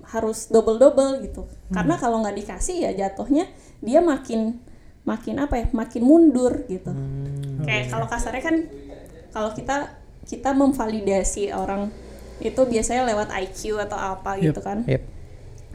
harus 0.07 0.47
double 0.47 0.79
double 0.79 1.19
gitu 1.21 1.49
karena 1.69 1.99
kalau 1.99 2.23
nggak 2.23 2.37
dikasih 2.37 2.87
ya 2.87 2.93
jatuhnya 2.95 3.51
dia 3.83 3.99
makin 3.99 4.63
makin 5.03 5.43
apa 5.43 5.55
ya 5.59 5.67
makin 5.73 6.03
mundur 6.05 6.63
gitu 6.69 6.93
Hmm. 6.93 7.65
kayak 7.65 7.91
kalau 7.91 8.07
kasarnya 8.07 8.43
kan 8.43 8.57
kalau 9.33 9.51
kita 9.51 9.97
kita 10.27 10.51
memvalidasi 10.53 11.51
orang 11.51 11.91
itu 12.39 12.59
biasanya 12.63 13.03
lewat 13.07 13.33
IQ 13.33 13.81
atau 13.81 13.97
apa 13.97 14.37
gitu 14.39 14.61
kan 14.61 14.85
Yep. 14.87 15.16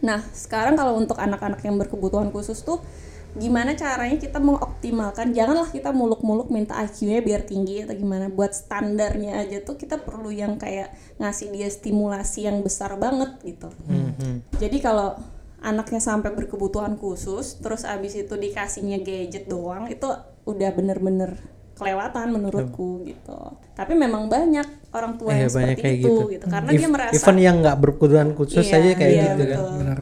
Nah, 0.01 0.21
sekarang 0.33 0.77
kalau 0.77 0.97
untuk 0.97 1.17
anak-anak 1.17 1.61
yang 1.65 1.77
berkebutuhan 1.77 2.33
khusus 2.33 2.61
tuh 2.65 2.81
gimana 3.31 3.79
caranya 3.79 4.19
kita 4.19 4.43
mengoptimalkan 4.43 5.31
janganlah 5.31 5.71
kita 5.71 5.95
muluk-muluk 5.95 6.51
minta 6.51 6.75
IQ-nya 6.83 7.23
biar 7.23 7.47
tinggi 7.47 7.79
atau 7.79 7.95
gimana 7.95 8.27
buat 8.27 8.51
standarnya 8.51 9.39
aja 9.39 9.63
tuh 9.63 9.79
kita 9.79 10.03
perlu 10.03 10.35
yang 10.35 10.59
kayak 10.59 10.91
ngasih 11.15 11.47
dia 11.55 11.71
stimulasi 11.71 12.51
yang 12.51 12.59
besar 12.59 12.99
banget 12.99 13.39
gitu. 13.47 13.71
Mhm. 13.87 14.59
Jadi 14.59 14.77
kalau 14.83 15.15
anaknya 15.63 16.03
sampai 16.03 16.35
berkebutuhan 16.35 16.99
khusus 16.99 17.61
terus 17.63 17.87
abis 17.87 18.19
itu 18.19 18.35
dikasihnya 18.35 18.99
gadget 18.99 19.47
doang 19.47 19.87
itu 19.87 20.09
udah 20.43 20.69
bener-bener 20.75 21.37
kelewatan 21.81 22.25
menurutku 22.29 23.01
gitu. 23.03 23.39
Tapi 23.73 23.93
memang 23.95 24.27
banyak 24.27 24.63
orang 24.91 25.17
tua 25.17 25.33
Eh, 25.33 25.41
yang 25.41 25.49
seperti 25.49 25.81
kayak 25.81 25.97
itu 25.97 26.05
gitu. 26.05 26.31
gitu, 26.31 26.45
karena 26.45 26.69
If- 26.69 26.77
dia 26.77 26.87
merasa 26.87 27.13
even 27.17 27.37
yang 27.37 27.55
nggak 27.59 27.77
berkebutuhan 27.79 28.29
khusus 28.31 28.61
Iya, 28.63 28.77
aja 28.77 28.89
kayak 28.93 29.09
iya, 29.09 29.23
gitu 29.25 29.43
kan. 29.43 29.57
betul. 29.57 29.71
benar 29.75 29.99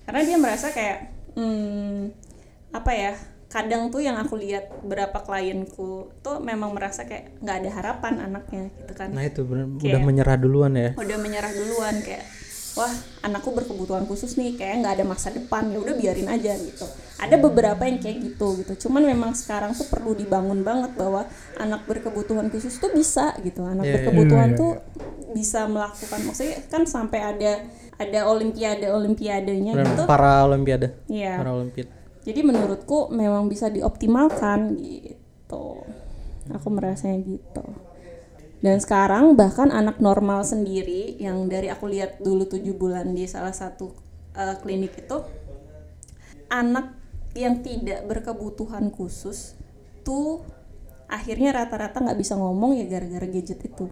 karena 0.00 0.20
dia 0.22 0.36
merasa 0.38 0.66
kayak 0.68 0.98
hmm, 1.34 2.00
apa 2.70 2.90
ya 2.90 3.12
kadang 3.46 3.88
tuh 3.88 4.00
yang 4.00 4.16
aku 4.16 4.36
lihat 4.36 4.68
berapa 4.82 5.18
klienku 5.18 5.90
tuh 6.18 6.36
memang 6.38 6.68
merasa 6.70 7.02
kayak 7.02 7.36
nggak 7.38 7.56
ada 7.58 7.70
harapan 7.72 8.14
anaknya 8.22 8.68
gitu 8.74 8.92
kan 8.94 9.08
Nah 9.08 9.20
itu 9.22 9.40
bener, 9.42 9.64
Kayak- 9.70 9.84
udah 9.86 10.00
menyerah 10.02 10.36
duluan 10.36 10.72
ya. 10.74 10.90
udah 10.94 11.18
menyerah 11.18 11.48
duluan 11.50 11.94
kayak 11.98 12.24
wah 12.78 12.94
anakku 13.26 13.50
berkebutuhan 13.50 14.06
khusus 14.06 14.38
nih 14.38 14.54
kayak 14.54 14.86
nggak 14.86 14.94
ada 15.02 15.04
masa 15.04 15.34
depan 15.34 15.66
ya 15.74 15.82
udah 15.82 15.94
biarin 15.98 16.30
aja 16.30 16.54
gitu 16.54 16.86
ada 17.18 17.34
beberapa 17.34 17.82
yang 17.82 17.98
kayak 17.98 18.22
gitu 18.22 18.62
gitu 18.62 18.86
cuman 18.86 19.02
memang 19.02 19.34
sekarang 19.34 19.74
tuh 19.74 19.90
perlu 19.90 20.14
dibangun 20.14 20.62
banget 20.62 20.94
bahwa 20.94 21.26
anak 21.58 21.82
berkebutuhan 21.84 22.46
khusus 22.48 22.78
tuh 22.78 22.94
bisa 22.94 23.34
gitu 23.42 23.66
anak 23.66 23.82
Iya, 23.82 23.90
iya. 23.90 23.96
berkebutuhan 23.98 24.48
Iya, 24.48 24.54
iya, 24.54 24.60
tuh 24.62 24.70
bisa 25.34 25.66
melakukan 25.66 26.20
maksudnya 26.22 26.56
kan 26.70 26.82
sampai 26.86 27.20
ada 27.20 27.52
ada 27.98 28.20
olimpiade 28.30 28.86
olimpiadenya 28.86 29.74
Dan 29.74 29.82
gitu 29.84 30.02
para 30.06 30.46
olimpiade. 30.46 30.94
Iya. 31.10 31.34
Para 31.42 31.50
olimpiade. 31.58 31.90
jadi 32.22 32.40
menurutku 32.46 33.10
memang 33.10 33.50
bisa 33.50 33.66
dioptimalkan 33.66 34.78
gitu 34.78 35.82
aku 36.48 36.68
merasanya 36.70 37.18
gitu 37.26 37.64
dan 38.58 38.82
sekarang 38.82 39.38
bahkan 39.38 39.70
anak 39.70 40.02
normal 40.02 40.42
sendiri 40.42 41.14
yang 41.22 41.46
dari 41.46 41.70
aku 41.70 41.86
lihat 41.86 42.18
dulu 42.18 42.46
tujuh 42.50 42.74
bulan 42.74 43.14
di 43.14 43.28
salah 43.30 43.54
satu 43.54 43.94
uh, 44.34 44.58
klinik 44.58 44.98
itu 44.98 45.18
anak 46.50 46.98
yang 47.38 47.62
tidak 47.62 48.02
berkebutuhan 48.08 48.90
khusus 48.90 49.54
tuh 50.02 50.42
akhirnya 51.06 51.54
rata-rata 51.54 52.02
nggak 52.02 52.18
bisa 52.18 52.34
ngomong 52.34 52.76
ya 52.76 52.84
gara-gara 52.90 53.24
gadget 53.30 53.62
itu. 53.64 53.86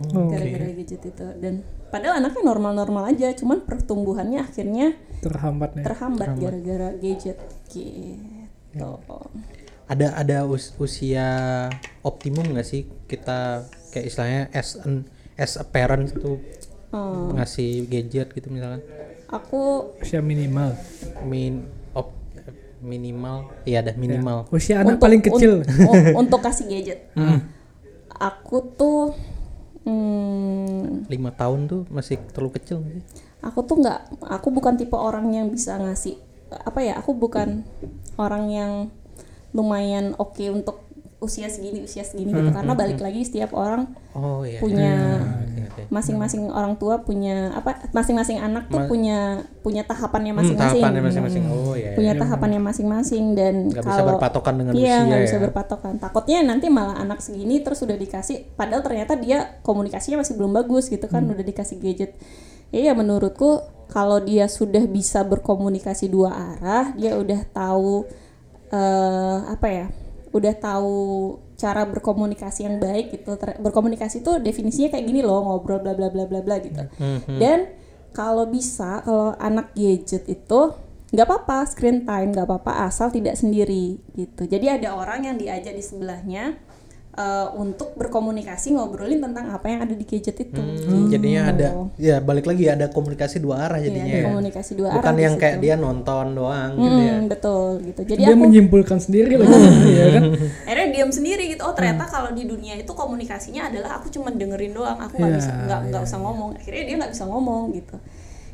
Gara-gara 0.00 0.72
gadget 0.74 1.02
itu. 1.06 1.26
Dan 1.38 1.62
padahal 1.92 2.24
anaknya 2.24 2.42
normal-normal 2.44 3.14
aja 3.14 3.32
cuman 3.36 3.62
pertumbuhannya 3.62 4.40
akhirnya 4.42 4.96
terhambat 5.20 5.76
nih 5.76 5.84
terhambat 5.84 6.28
gara-gara 6.40 6.90
gadget 6.96 7.38
gitu. 7.68 8.90
Ada 9.90 10.14
ada 10.14 10.36
us- 10.46 10.70
usia 10.76 11.26
optimum 12.00 12.46
nggak 12.46 12.62
sih 12.62 12.80
kita 13.04 13.62
kayak 13.90 14.06
istilahnya 14.06 14.42
as 14.52 14.78
an 14.78 15.02
as 15.34 15.58
a 15.58 15.64
parent 15.64 16.14
tuh 16.14 16.38
Hmm, 16.88 17.34
ngasih 17.34 17.86
gadget 17.86 18.30
gitu 18.30 18.46
misalkan? 18.48 18.82
Aku 19.28 19.94
usia 19.96 20.18
minimal. 20.18 20.74
Min 21.22 21.62
op, 21.92 22.10
minimal 22.80 23.46
iya 23.62 23.78
ada 23.78 23.94
minimal. 23.94 24.50
Usia 24.50 24.78
anak 24.78 24.98
untuk- 24.98 25.02
paling 25.04 25.22
kecil. 25.22 25.62
un- 25.62 25.86
un- 25.86 26.14
untuk 26.26 26.40
kasih 26.40 26.66
gadget. 26.66 27.06
Aku 28.12 28.74
tuh 28.74 29.14
hmm, 29.84 31.06
lima 31.06 31.30
tahun 31.30 31.66
tuh 31.66 31.80
masih 31.88 32.18
terlalu 32.28 32.58
kecil 32.58 32.82
sih? 32.84 33.02
aku 33.40 33.64
tuh 33.64 33.80
nggak 33.80 33.98
aku 34.28 34.50
bukan 34.50 34.76
tipe 34.76 34.92
orang 34.92 35.30
yang 35.30 35.48
bisa 35.48 35.78
ngasih 35.78 36.20
apa 36.52 36.84
ya 36.84 37.00
aku 37.00 37.16
bukan 37.16 37.64
orang 38.16 38.44
yang 38.50 38.72
lumayan 39.50 40.14
oke 40.14 40.42
untuk 40.48 40.86
usia 41.18 41.46
segini 41.46 41.84
usia 41.84 42.00
segini 42.00 42.32
gitu 42.32 42.48
karena 42.48 42.72
balik 42.72 42.96
lagi 42.96 43.20
setiap 43.20 43.52
orang 43.52 43.92
Oh 44.10 44.40
iya. 44.40 44.56
punya 44.56 45.20
oke. 45.68 45.82
masing-masing 45.86 46.48
orang 46.48 46.74
tua 46.74 46.98
punya 46.98 47.52
apa 47.52 47.92
masing-masing 47.92 48.40
anak 48.40 48.66
tuh 48.66 48.80
Ma- 48.80 48.88
punya 48.88 49.18
punya 49.60 49.84
tahapannya 49.84 50.32
Hmm, 50.32 50.40
masing-masing 50.40 50.80
tahapannya 50.80 51.02
masing-masing. 51.04 51.42
Oh 51.46 51.76
iya. 51.76 51.92
punya 51.92 52.16
tahapannya 52.16 52.58
masing-masing 52.58 53.24
dan 53.34 53.68
bisa 53.68 53.84
kalau 53.84 54.16
berpatokan 54.16 54.54
dengan 54.56 54.72
iya 54.72 55.04
usia 55.04 55.16
bisa 55.20 55.36
ya. 55.36 55.42
berpatokan 55.44 55.92
takutnya 55.98 56.38
nanti 56.40 56.66
malah 56.66 56.96
anak 56.96 57.20
segini 57.20 57.60
terus 57.60 57.84
udah 57.84 57.94
dikasih 57.94 58.56
padahal 58.56 58.80
ternyata 58.80 59.12
dia 59.14 59.60
komunikasinya 59.60 60.24
masih 60.24 60.34
belum 60.34 60.56
bagus 60.56 60.88
gitu 60.88 61.04
kan 61.04 61.20
Hmm. 61.22 61.36
udah 61.36 61.44
dikasih 61.44 61.76
gadget 61.78 62.16
ya 62.72 62.96
menurutku 62.96 63.60
kalau 63.86 64.18
dia 64.18 64.48
sudah 64.48 64.88
bisa 64.88 65.20
berkomunikasi 65.20 66.08
dua 66.08 66.32
arah 66.32 66.94
dia 66.94 67.12
udah 67.14 67.44
tahu 67.46 68.08
eh 68.70 69.38
apa 69.50 69.66
ya 69.68 69.86
udah 70.30 70.54
tahu 70.62 70.98
cara 71.58 71.84
berkomunikasi 71.84 72.64
yang 72.64 72.78
baik 72.78 73.12
gitu. 73.12 73.34
Ter- 73.36 73.58
berkomunikasi 73.58 74.22
tuh 74.22 74.38
definisinya 74.38 74.94
kayak 74.94 75.04
gini 75.04 75.20
loh 75.20 75.42
ngobrol 75.44 75.82
bla 75.82 75.92
bla 75.92 76.08
bla 76.08 76.24
bla 76.24 76.40
bla 76.40 76.56
gitu. 76.62 76.80
Mhm. 76.96 77.36
dan 77.42 77.58
kalau 78.10 78.46
bisa 78.46 79.02
kalau 79.06 79.34
anak 79.38 79.74
gadget 79.74 80.26
itu 80.26 80.60
nggak 81.10 81.26
apa-apa 81.26 81.66
screen 81.66 82.06
time 82.06 82.30
nggak 82.30 82.46
apa-apa 82.46 82.86
asal 82.86 83.10
tidak 83.10 83.34
sendiri 83.34 83.98
gitu. 84.14 84.46
Jadi 84.46 84.66
ada 84.70 84.94
orang 84.94 85.26
yang 85.26 85.36
diajak 85.36 85.74
di 85.74 85.82
sebelahnya 85.82 86.54
eh, 87.20 87.46
untuk 87.54 87.92
berkomunikasi 87.94 88.72
ngobrolin 88.72 89.20
tentang 89.20 89.52
apa 89.52 89.68
yang 89.68 89.84
ada 89.84 89.92
di 89.92 90.08
gadget 90.08 90.40
itu. 90.40 90.56
Hmm, 90.56 91.12
jadinya 91.12 91.42
ada 91.52 91.68
ya 92.00 92.16
balik 92.18 92.48
lagi 92.48 92.64
ada 92.66 92.88
komunikasi 92.88 93.36
dua 93.38 93.68
arah 93.68 93.76
Iya, 93.76 93.92
jadinya 93.92 94.08
ada 94.08 94.16
ya. 94.16 94.26
komunikasi 94.32 94.72
dua 94.72 94.88
Bukan 94.96 95.04
arah 95.04 95.18
di 95.18 95.22
yang 95.22 95.34
kayak 95.36 95.56
dia 95.60 95.74
nonton 95.76 96.26
doang 96.32 96.70
gitu 96.74 96.98
ya. 96.98 97.14
Hmm, 97.14 97.28
betul 97.28 97.68
gitu. 97.84 98.00
Jadi 98.08 98.20
dia 98.24 98.32
aku 98.32 98.40
menyimpulkan 98.40 98.98
sendiri 98.98 99.32
loh 99.36 99.44
ya 100.00 100.06
kan? 100.16 100.22
Akhirnya 100.64 100.88
diam 100.96 101.10
sendiri 101.12 101.44
gitu. 101.52 101.62
Oh 101.62 101.76
ternyata 101.76 102.08
kalau 102.08 102.30
di 102.32 102.48
dunia 102.48 102.74
itu 102.74 102.90
komunikasinya 102.90 103.68
adalah 103.68 104.00
aku 104.00 104.08
cuma 104.08 104.32
dengerin 104.32 104.72
doang 104.72 104.96
aku 104.96 105.20
nggak 105.20 105.30
Iya, 105.30 105.38
bisa 105.38 105.52
nggak 105.52 105.80
nggak 105.92 106.02
usah 106.08 106.18
ngomong. 106.18 106.50
Akhirnya 106.56 106.82
dia 106.88 106.96
nggak 106.96 107.12
bisa 107.12 107.24
ngomong 107.28 107.62
gitu. 107.76 107.96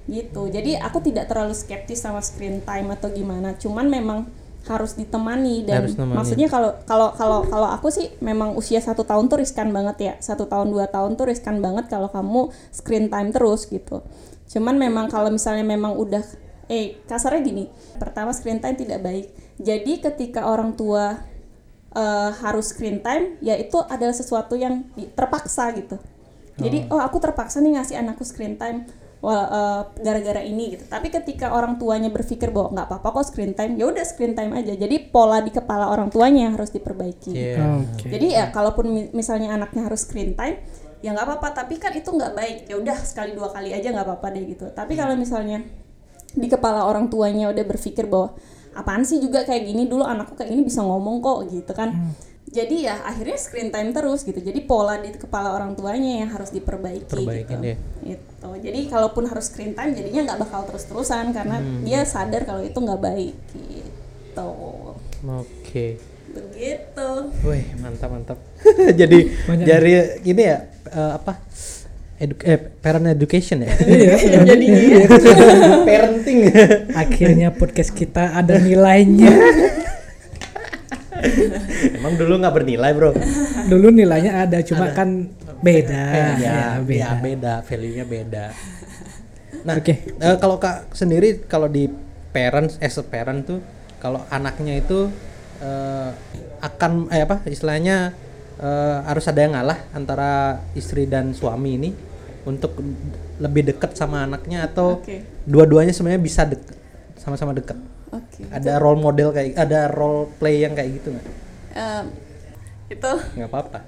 Gitu. 0.06 0.42
Jadi 0.50 0.70
aku 0.78 0.98
tidak 1.02 1.26
terlalu 1.26 1.54
skeptis 1.54 1.98
sama 1.98 2.22
screen 2.22 2.62
time 2.62 2.90
atau 2.90 3.10
gimana. 3.10 3.54
Cuman 3.54 3.86
memang 3.86 4.18
harus 4.66 4.98
ditemani 4.98 5.62
dan 5.62 5.86
Harus 5.86 5.94
nemani. 5.94 6.16
maksudnya 6.18 6.48
kalau 6.50 6.74
kalau 6.84 7.14
kalau 7.14 7.46
kalau 7.46 7.68
aku 7.70 7.88
sih 7.94 8.10
memang 8.18 8.58
usia 8.58 8.82
satu 8.82 9.06
tahun 9.06 9.30
tuh 9.30 9.38
riskan 9.40 9.70
banget 9.70 9.96
ya. 10.02 10.14
Satu 10.18 10.50
tahun 10.50 10.74
dua 10.74 10.90
tahun 10.90 11.14
tuh 11.14 11.30
riskan 11.30 11.62
banget 11.62 11.86
kalau 11.86 12.10
kamu 12.10 12.50
screen 12.74 13.06
time 13.06 13.30
terus 13.30 13.70
gitu. 13.70 14.02
Cuman 14.50 14.74
memang 14.78 15.06
kalau 15.06 15.30
misalnya 15.30 15.62
memang 15.62 15.94
udah 15.94 16.22
eh 16.66 16.98
kasarnya 17.06 17.46
gini 17.46 17.64
pertama 17.98 18.34
screen 18.34 18.58
time 18.58 18.74
tidak 18.74 18.98
baik. 19.02 19.30
Jadi 19.62 20.02
ketika 20.02 20.50
orang 20.50 20.74
tua 20.74 21.14
eh, 21.94 22.30
harus 22.42 22.74
screen 22.74 23.00
time 23.00 23.38
ya 23.38 23.54
itu 23.54 23.78
adalah 23.86 24.12
sesuatu 24.12 24.58
yang 24.58 24.86
terpaksa 25.14 25.70
gitu. 25.78 25.96
Jadi 26.56 26.88
oh 26.88 26.98
aku 26.98 27.20
terpaksa 27.20 27.60
nih 27.60 27.76
ngasih 27.76 28.00
anakku 28.00 28.24
screen 28.24 28.56
time 28.56 28.88
wah, 29.18 29.42
eh, 29.48 29.82
gara-gara 30.02 30.44
ini 30.44 30.76
gitu. 30.76 30.84
Tapi 30.86 31.08
ketika 31.08 31.50
orang 31.50 31.80
tuanya 31.80 32.12
berpikir 32.12 32.52
bahwa 32.52 32.76
nggak 32.76 32.86
apa-apa 32.88 33.08
kok 33.20 33.32
screen 33.32 33.52
time 33.52 33.74
ya 33.74 33.88
udah 33.88 34.04
screen 34.04 34.36
time 34.36 34.52
aja. 34.52 34.76
Jadi 34.76 35.08
pola 35.08 35.40
di 35.40 35.50
kepala 35.50 35.88
orang 35.88 36.12
tuanya 36.12 36.50
yang 36.50 36.54
harus 36.54 36.70
diperbaiki. 36.70 37.32
Iya. 37.32 37.56
oke. 37.80 38.06
Jadi 38.06 38.26
ya 38.32 38.52
kalaupun 38.52 38.84
mi- 38.86 39.10
misalnya 39.12 39.56
anaknya 39.56 39.88
harus 39.88 40.04
screen 40.04 40.36
time 40.36 40.60
ya 41.00 41.12
nggak 41.12 41.26
apa-apa. 41.26 41.64
Tapi 41.64 41.74
kan 41.76 41.92
itu 41.92 42.08
nggak 42.08 42.32
baik. 42.32 42.56
Ya 42.68 42.76
udah 42.76 42.96
sekali 43.02 43.32
dua 43.32 43.48
kali 43.50 43.72
aja 43.72 43.88
nggak 43.88 44.06
apa-apa 44.06 44.26
deh 44.36 44.44
gitu. 44.46 44.66
Tapi 44.70 44.94
kalau 44.94 45.16
misalnya 45.16 45.64
di 46.36 46.46
kepala 46.46 46.84
orang 46.84 47.08
tuanya 47.08 47.48
udah 47.48 47.64
berpikir 47.64 48.04
bahwa 48.06 48.36
apaan 48.76 49.08
sih 49.08 49.16
juga 49.16 49.42
kayak 49.42 49.64
gini? 49.64 49.88
Dulu 49.88 50.04
anakku 50.04 50.36
kayak 50.36 50.52
gini 50.52 50.62
bisa 50.62 50.84
ngomong 50.84 51.24
kok 51.24 51.48
gitu 51.48 51.72
kan. 51.72 52.12
Jadi 52.46 52.86
ya 52.86 53.02
akhirnya 53.02 53.36
screen 53.36 53.74
time 53.74 53.90
terus 53.90 54.22
gitu. 54.22 54.38
Jadi 54.38 54.62
pola 54.64 54.96
di 54.96 55.10
kepala 55.12 55.50
orang 55.52 55.74
tuanya 55.74 56.22
yang 56.24 56.30
harus 56.30 56.54
diperbaiki 56.54 57.10
Perbaikin, 57.10 57.58
gitu. 57.58 57.68
ya. 57.74 57.76
Gitu. 58.06 58.35
Jadi 58.54 58.80
kalaupun 58.86 59.26
harus 59.26 59.50
screen 59.50 59.74
time 59.74 59.92
jadinya 59.96 60.32
nggak 60.32 60.40
bakal 60.46 60.60
terus-terusan 60.70 61.34
karena 61.34 61.58
dia 61.82 62.06
sadar 62.06 62.46
kalau 62.46 62.62
itu 62.62 62.78
nggak 62.78 63.00
baik 63.02 63.34
gitu 63.56 64.50
Oke. 65.26 65.98
begitu 66.30 67.08
Wih, 67.42 67.64
mantap 67.80 68.12
mantap. 68.12 68.38
Jadi 69.00 69.32
Banyak. 69.48 69.64
dari 69.64 69.92
ini 70.22 70.42
ya 70.44 70.58
eh, 70.92 71.12
apa? 71.16 71.40
Edu 72.16 72.32
eh, 72.44 72.56
parent 72.60 73.08
education 73.08 73.64
ya. 73.64 73.72
iya 73.88 74.16
jadinya 74.52 74.80
ya. 74.80 75.06
Parenting. 75.84 76.38
akhirnya 76.92 77.48
podcast 77.52 77.92
kita 77.92 78.36
ada 78.36 78.60
nilainya 78.60 79.32
Emang 81.96 82.14
dulu 82.20 82.36
nggak 82.38 82.54
bernilai, 82.54 82.92
Bro? 82.92 83.16
dulu 83.66 83.88
nilainya 83.90 84.44
ada 84.46 84.60
cuma 84.62 84.92
kan 84.92 85.32
beda 85.62 86.04
ya, 86.12 86.26
ya, 86.36 86.60
beda. 86.84 87.10
beda, 87.22 87.54
value-nya 87.64 88.04
beda. 88.04 88.46
Nah, 89.64 89.74
Oke. 89.80 90.04
eh, 90.04 90.36
kalau 90.38 90.56
Kak 90.60 90.92
sendiri 90.94 91.42
kalau 91.48 91.66
di 91.66 91.88
parents 92.30 92.76
as 92.78 93.00
a 93.00 93.04
parent 93.04 93.42
tuh 93.48 93.58
kalau 93.98 94.20
anaknya 94.28 94.78
itu 94.78 95.08
eh, 95.58 96.10
akan 96.60 97.08
eh 97.10 97.24
apa 97.24 97.40
istilahnya 97.48 98.12
eh, 98.60 98.96
harus 99.08 99.24
ada 99.26 99.40
yang 99.42 99.56
ngalah 99.56 99.78
antara 99.90 100.60
istri 100.76 101.08
dan 101.08 101.32
suami 101.32 101.80
ini 101.80 101.90
untuk 102.46 102.78
lebih 103.42 103.74
dekat 103.74 103.98
sama 103.98 104.22
anaknya 104.22 104.68
atau 104.70 105.02
Oke. 105.02 105.24
dua-duanya 105.44 105.90
sebenarnya 105.90 106.22
bisa 106.22 106.46
deket 106.46 106.76
sama-sama 107.18 107.50
dekat 107.50 107.74
Oke. 108.14 108.46
ada 108.54 108.78
role 108.78 109.02
model 109.02 109.34
kayak 109.34 109.58
ada 109.58 109.90
role 109.90 110.30
play 110.38 110.62
yang 110.62 110.76
kayak 110.76 111.00
gitu 111.02 111.10
nggak 111.10 111.26
Em, 111.76 112.06
itu 112.88 113.12
nggak 113.36 113.50
apa-apa 113.50 113.78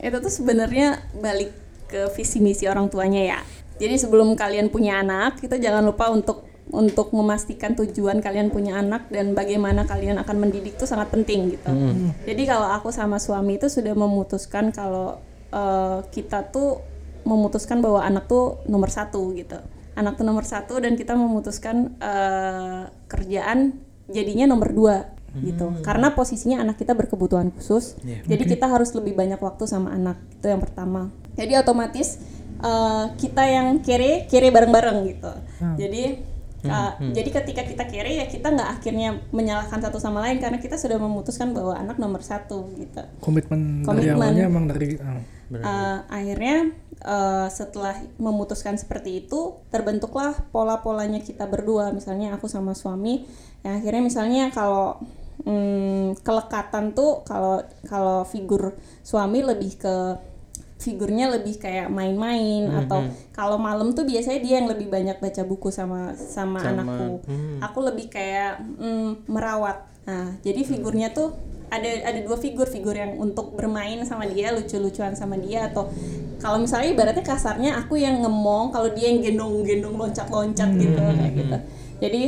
itu 0.00 0.16
tuh 0.20 0.32
sebenarnya 0.32 1.02
balik 1.18 1.52
ke 1.86 2.10
visi 2.14 2.42
misi 2.42 2.66
orang 2.66 2.90
tuanya 2.90 3.22
ya. 3.22 3.40
Jadi 3.76 4.00
sebelum 4.00 4.34
kalian 4.34 4.72
punya 4.72 5.04
anak, 5.04 5.40
kita 5.40 5.60
jangan 5.60 5.84
lupa 5.84 6.08
untuk 6.08 6.48
untuk 6.66 7.14
memastikan 7.14 7.78
tujuan 7.78 8.18
kalian 8.18 8.50
punya 8.50 8.82
anak 8.82 9.06
dan 9.06 9.38
bagaimana 9.38 9.86
kalian 9.86 10.18
akan 10.18 10.36
mendidik 10.42 10.74
itu 10.74 10.82
sangat 10.82 11.14
penting 11.14 11.54
gitu. 11.54 11.70
Jadi 12.26 12.42
kalau 12.42 12.66
aku 12.74 12.90
sama 12.90 13.22
suami 13.22 13.54
itu 13.54 13.70
sudah 13.70 13.94
memutuskan 13.94 14.74
kalau 14.74 15.22
eh, 15.54 16.02
kita 16.10 16.50
tuh 16.50 16.82
memutuskan 17.22 17.78
bahwa 17.78 18.02
anak 18.02 18.26
tuh 18.26 18.58
nomor 18.66 18.90
satu 18.90 19.30
gitu. 19.38 19.62
Anak 19.94 20.18
tuh 20.18 20.26
nomor 20.26 20.42
satu 20.42 20.82
dan 20.82 20.98
kita 20.98 21.14
memutuskan 21.14 21.94
eh, 22.02 22.90
kerjaan 23.06 23.78
jadinya 24.10 24.50
nomor 24.50 24.74
dua 24.74 25.15
gitu. 25.44 25.66
Karena 25.82 26.12
posisinya 26.12 26.62
anak 26.62 26.80
kita 26.80 26.92
berkebutuhan 26.94 27.52
khusus. 27.52 27.98
Iya. 28.04 28.24
Jadi 28.24 28.42
kita 28.56 28.66
harus 28.70 28.92
lebih 28.94 29.16
banyak 29.18 29.40
waktu 29.40 29.64
sama 29.68 29.92
anak 29.92 30.20
itu 30.36 30.46
yang 30.48 30.62
pertama. 30.62 31.12
Jadi 31.36 31.52
otomatis 31.58 32.20
eh, 32.60 33.04
kita 33.20 33.42
yang 33.44 33.80
kere 33.84 34.24
kere 34.30 34.48
bareng-bareng 34.48 34.98
gitu. 35.10 35.32
Jadi 35.76 36.36
uh, 36.68 36.92
jadi 37.12 37.30
ketika 37.30 37.62
kita 37.62 37.84
kere 37.86 38.12
ya 38.22 38.26
kita 38.26 38.52
nggak 38.52 38.70
akhirnya 38.80 39.22
menyalahkan 39.30 39.78
satu 39.82 39.98
sama 40.02 40.22
lain 40.24 40.42
karena 40.42 40.58
kita 40.58 40.76
sudah 40.76 40.98
memutuskan 40.98 41.54
bahwa 41.54 41.76
anak 41.78 41.96
nomor 42.00 42.22
satu 42.22 42.70
gitu. 42.76 43.02
Komitmen, 43.22 43.82
dari 43.82 44.10
Komitmen. 44.10 44.16
awalnya 44.18 44.44
emang 44.46 44.66
dari 44.70 44.98
ah. 45.00 45.20
Uh, 45.46 46.02
akhirnya 46.10 46.74
uh, 47.06 47.46
setelah 47.46 47.94
memutuskan 48.18 48.74
seperti 48.74 49.22
itu 49.22 49.62
terbentuklah 49.70 50.34
pola-polanya 50.50 51.22
kita 51.22 51.46
berdua 51.46 51.94
misalnya 51.94 52.34
aku 52.34 52.50
sama 52.50 52.74
suami 52.74 53.22
ya 53.62 53.78
akhirnya 53.78 54.02
misalnya 54.02 54.50
kalau 54.50 54.98
hmm, 55.44 56.22
kelekatan 56.22 56.96
tuh 56.96 57.26
kalau 57.26 57.60
kalau 57.84 58.24
figur 58.24 58.78
suami 59.02 59.42
lebih 59.44 59.76
ke 59.76 59.96
figurnya 60.76 61.32
lebih 61.32 61.56
kayak 61.56 61.88
main-main 61.88 62.68
atau 62.68 63.00
kalau 63.32 63.56
malam 63.56 63.96
tuh 63.96 64.04
biasanya 64.04 64.40
dia 64.44 64.54
yang 64.60 64.68
lebih 64.68 64.92
banyak 64.92 65.16
baca 65.18 65.42
buku 65.48 65.72
sama 65.72 66.12
sama, 66.14 66.60
Sama, 66.60 66.84
anakku. 66.84 67.08
Hmm. 67.24 67.58
aku 67.64 67.78
lebih 67.80 68.12
kayak 68.12 68.60
mm, 68.60 69.26
merawat. 69.26 69.88
Nah 70.04 70.36
jadi 70.44 70.60
figurnya 70.62 71.16
tuh 71.16 71.32
ada 71.72 71.90
ada 72.06 72.20
dua 72.22 72.38
figur 72.38 72.68
figur 72.70 72.94
yang 72.94 73.18
untuk 73.18 73.56
bermain 73.56 73.98
sama 74.06 74.28
dia 74.28 74.54
lucu-lucuan 74.54 75.18
sama 75.18 75.34
dia 75.40 75.66
atau 75.66 75.90
kalau 76.38 76.60
misalnya 76.60 76.92
ibaratnya 76.92 77.24
kasarnya 77.24 77.80
aku 77.80 77.96
yang 77.98 78.22
ngemong 78.22 78.70
kalau 78.70 78.92
dia 78.92 79.10
yang 79.10 79.24
gendong-gendong 79.24 79.96
loncat-loncat 79.96 80.70
gitu 80.76 81.00
kayak 81.00 81.32
gitu. 81.32 81.56
Jadi 81.96 82.22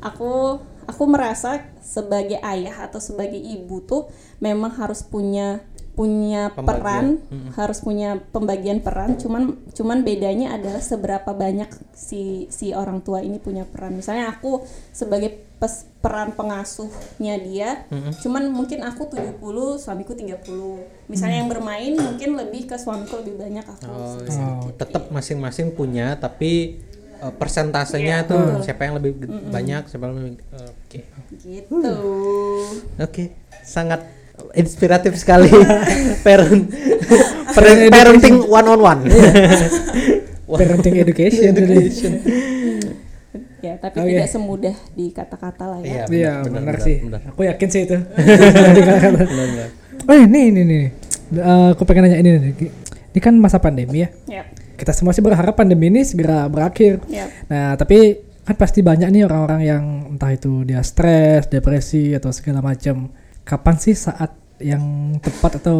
aku 0.00 0.62
aku 0.90 1.06
merasa 1.06 1.62
sebagai 1.78 2.42
ayah 2.42 2.84
atau 2.84 2.98
sebagai 2.98 3.38
ibu 3.38 3.78
tuh 3.80 4.10
memang 4.38 4.74
harus 4.74 5.00
punya 5.00 5.62
punya 5.90 6.48
peran 6.80 7.06
harus 7.52 7.78
punya 7.80 8.16
pembagian 8.32 8.80
peran. 8.80 9.14
Cuman 9.16 9.42
cuman 9.70 10.00
bedanya 10.00 10.56
adalah 10.56 10.80
seberapa 10.80 11.30
banyak 11.30 11.68
si 11.92 12.46
si 12.48 12.72
orang 12.72 13.00
tua 13.00 13.20
ini 13.20 13.36
punya 13.36 13.62
peran. 13.62 13.94
Misalnya 13.94 14.32
aku 14.32 14.64
sebagai 14.90 15.28
pes- 15.60 15.84
peran 16.00 16.32
pengasuhnya 16.32 17.36
dia 17.36 17.84
cuman 18.16 18.48
mungkin 18.48 18.80
aku 18.80 19.12
70 19.12 19.36
suamiku 19.76 20.16
30 20.16 20.40
misalnya 21.12 21.44
yang 21.44 21.52
bermain 21.52 21.92
mungkin 21.92 22.40
lebih 22.40 22.64
ke 22.64 22.80
suamiku 22.80 23.20
lebih 23.20 23.36
banyak 23.36 23.68
aku. 23.68 23.84
Oh, 23.84 24.16
Oh, 24.64 24.72
tetap 24.72 25.12
masing-masing 25.12 25.76
punya 25.76 26.16
tapi 26.16 26.80
eh, 27.20 27.32
persentasenya 27.32 28.16
Iya, 28.22 28.28
tuh 28.28 28.40
betul. 28.40 28.62
siapa 28.64 28.82
yang 28.82 28.94
lebih 28.96 29.10
ge- 29.16 29.30
banyak 29.46 29.82
siapa 29.86 30.04
yang 30.04 30.14
lebih 30.16 30.32
oke 30.50 30.98
gitu 31.38 31.92
oke 32.96 33.24
sangat 33.60 34.00
inspiratif 34.52 35.12
sekali 35.14 35.52
parent 36.26 36.64
parent- 37.50 37.90
parenting 37.90 38.36
one 38.42 38.66
on 38.66 38.80
one 38.80 39.00
parenting 40.48 40.96
education. 41.04 41.52
ya 43.60 43.76
tapi 43.76 44.00
Oke. 44.00 44.08
tidak 44.10 44.26
semudah 44.26 44.74
di 44.90 45.12
kata-kata 45.12 45.64
lah 45.68 45.78
ya 45.80 46.08
Iya 46.08 46.32
benar, 46.42 46.80
sih. 46.80 47.04
benar. 47.04 47.20
Aku 47.28 47.44
yakin 47.44 47.68
sih 47.68 47.84
itu. 47.84 47.92
Benar, 48.80 49.12
benar. 49.20 49.68
oh 50.02 50.16
ini 50.16 50.40
ini 50.48 50.60
nih. 50.64 50.84
Eh, 51.30 51.68
aku 51.70 51.84
pengen 51.84 52.08
nanya 52.08 52.18
ini 52.18 52.30
nih. 52.32 52.52
Ini 53.12 53.20
kan 53.20 53.36
masa 53.36 53.60
pandemi 53.60 54.00
ya. 54.00 54.08
ya 54.26 54.42
Kita 54.80 54.96
semua 54.96 55.12
sih 55.12 55.20
berharap 55.20 55.52
pandemi 55.52 55.92
ini 55.92 56.00
segera 56.00 56.48
berakhir. 56.48 57.04
ya 57.04 57.28
Nah, 57.52 57.76
tapi 57.76 58.16
kan 58.48 58.56
pasti 58.56 58.80
banyak 58.80 59.12
nih 59.12 59.28
orang-orang 59.28 59.60
yang 59.60 59.84
entah 60.16 60.32
itu 60.32 60.64
dia 60.64 60.80
stres, 60.80 61.52
depresi 61.52 62.16
atau 62.16 62.32
segala 62.32 62.64
macam. 62.64 63.12
Kapan 63.44 63.76
sih 63.76 63.92
saat 63.92 64.32
yang 64.56 65.16
tepat 65.20 65.60
atau 65.60 65.78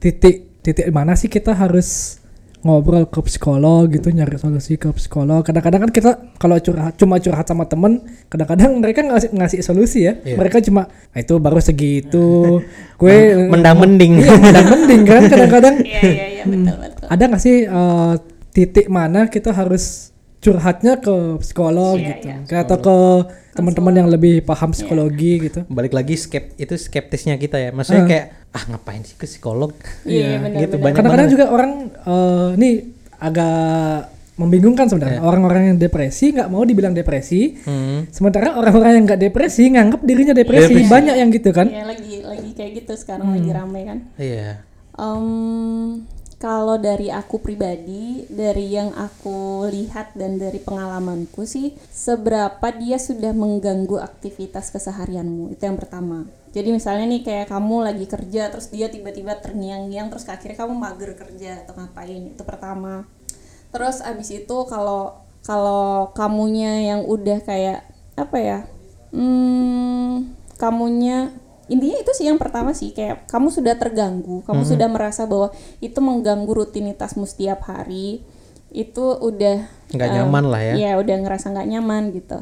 titik 0.00 0.64
titik 0.64 0.88
mana 0.94 1.18
sih 1.18 1.28
kita 1.28 1.52
harus 1.52 2.21
ngobrol 2.62 3.10
ke 3.10 3.18
psikolog 3.26 3.90
gitu 3.90 4.14
nyari 4.14 4.38
solusi 4.38 4.78
ke 4.78 4.94
psikolog. 4.94 5.42
Kadang-kadang 5.42 5.86
kan 5.88 5.90
kita 5.90 6.10
kalau 6.38 6.56
curhat 6.62 6.94
cuma 6.94 7.18
curhat 7.18 7.46
sama 7.46 7.66
temen 7.66 8.06
kadang-kadang 8.30 8.78
mereka 8.78 9.02
ngasih 9.02 9.30
ngasih 9.34 9.58
solusi 9.66 10.06
ya. 10.06 10.14
Iya. 10.22 10.38
mereka 10.38 10.62
cuma 10.62 10.86
"Ah, 11.10 11.18
itu 11.18 11.34
baru 11.42 11.58
segitu. 11.58 12.62
Gue 13.00 13.50
mendang 13.50 13.82
mending. 13.82 14.22
Iya 14.22 14.38
mendang 14.38 14.66
mending 14.70 15.02
kan 15.02 15.22
kadang-kadang. 15.26 15.74
Iya 15.92 16.00
iya 16.06 16.26
iya 16.38 16.44
betul 16.46 16.76
betul. 16.78 17.06
Ada 17.10 17.22
nggak 17.26 17.42
sih 17.42 17.56
eh, 17.66 18.14
titik 18.54 18.86
mana 18.86 19.26
kita 19.26 19.50
harus 19.50 20.11
curhatnya 20.42 20.98
ke 20.98 21.14
psikolog 21.38 21.96
Iya, 21.96 22.08
gitu. 22.10 22.26
iya. 22.26 22.36
Ke- 22.42 22.60
atau 22.60 22.76
ke 22.76 22.96
teman-teman 23.52 23.94
yang 23.94 24.08
lebih 24.08 24.42
paham 24.42 24.72
psikologi 24.72 25.38
gitu. 25.40 25.62
Balik 25.68 25.92
lagi 25.92 26.16
skep 26.16 26.56
itu 26.56 26.74
skeptisnya 26.74 27.36
kita 27.36 27.56
ya. 27.56 27.70
Maksudnya 27.70 28.02
Ah. 28.02 28.08
kayak 28.08 28.26
ah 28.50 28.64
ngapain 28.66 29.00
sih 29.00 29.14
ke 29.14 29.24
psikolog? 29.24 29.70
Iya 30.02 30.42
benar 30.42 30.60
gitu 30.60 30.74
benar. 30.74 30.82
banyak 30.82 30.96
kadang-kadang 30.98 31.28
juga 31.30 31.44
orang 31.46 31.70
eh, 31.94 32.48
ini 32.56 32.70
agak 33.16 34.08
membingungkan 34.32 34.88
sebenarnya. 34.88 35.20
Orang-orang 35.20 35.62
yang 35.66 35.78
depresi 35.78 36.32
nggak 36.32 36.48
mau 36.48 36.64
dibilang 36.64 36.90
depresi. 36.90 37.54
Hmm. 37.62 38.08
sementara 38.08 38.56
orang-orang 38.56 38.98
yang 38.98 39.04
nggak 39.06 39.20
depresi 39.22 39.70
nganggap 39.70 40.00
dirinya 40.02 40.32
depresi. 40.32 40.72
Depresi. 40.74 40.90
banyak 40.90 41.14
yang 41.14 41.28
gitu 41.30 41.50
kan. 41.50 41.66
Iya 41.66 41.84
lagi 41.86 42.14
lagi 42.20 42.50
kayak 42.50 42.70
gitu 42.82 42.92
sekarang 42.96 43.30
lagi 43.30 43.50
rame 43.52 43.80
kan. 43.84 43.98
Iya. 44.16 44.64
Em, 44.92 45.24
kalau 46.42 46.74
dari 46.74 47.06
aku 47.06 47.38
pribadi, 47.38 48.26
dari 48.26 48.74
yang 48.74 48.90
aku 48.98 49.62
lihat 49.70 50.18
dan 50.18 50.42
dari 50.42 50.58
pengalamanku 50.58 51.46
sih, 51.46 51.78
seberapa 51.86 52.66
dia 52.74 52.98
sudah 52.98 53.30
mengganggu 53.30 54.02
aktivitas 54.02 54.74
keseharianmu 54.74 55.54
itu 55.54 55.62
yang 55.62 55.78
pertama. 55.78 56.26
Jadi 56.50 56.74
misalnya 56.74 57.06
nih 57.06 57.22
kayak 57.22 57.46
kamu 57.46 57.86
lagi 57.86 58.10
kerja, 58.10 58.50
terus 58.50 58.74
dia 58.74 58.90
tiba-tiba 58.90 59.38
terngiang-ngiang, 59.38 60.10
terus 60.10 60.26
akhirnya 60.26 60.66
kamu 60.66 60.74
mager 60.74 61.14
kerja 61.14 61.62
atau 61.62 61.78
ngapain 61.78 62.34
itu 62.34 62.42
pertama. 62.42 63.06
Terus 63.70 64.02
abis 64.02 64.34
itu 64.34 64.56
kalau 64.66 65.22
kalau 65.46 66.10
kamunya 66.10 66.90
yang 66.90 67.06
udah 67.06 67.38
kayak 67.46 67.86
apa 68.18 68.36
ya, 68.42 68.58
hmm, 69.14 70.26
kamunya 70.58 71.30
intinya 71.72 71.96
itu 71.96 72.12
sih 72.12 72.28
yang 72.28 72.36
pertama 72.36 72.76
sih 72.76 72.92
kayak 72.92 73.24
kamu 73.32 73.48
sudah 73.48 73.80
terganggu 73.80 74.44
kamu 74.44 74.68
sudah 74.68 74.92
merasa 74.92 75.24
bahwa 75.24 75.48
itu 75.80 75.96
mengganggu 76.04 76.52
rutinitasmu 76.52 77.24
setiap 77.24 77.64
hari 77.64 78.20
itu 78.72 79.04
udah 79.20 79.68
Nggak 79.92 80.08
eh, 80.08 80.14
nyaman 80.16 80.44
lah 80.48 80.62
ya. 80.64 80.74
Iya 80.74 80.90
udah 80.96 81.16
ngerasa 81.20 81.52
nggak 81.52 81.68
nyaman 81.68 82.02
gitu. 82.16 82.38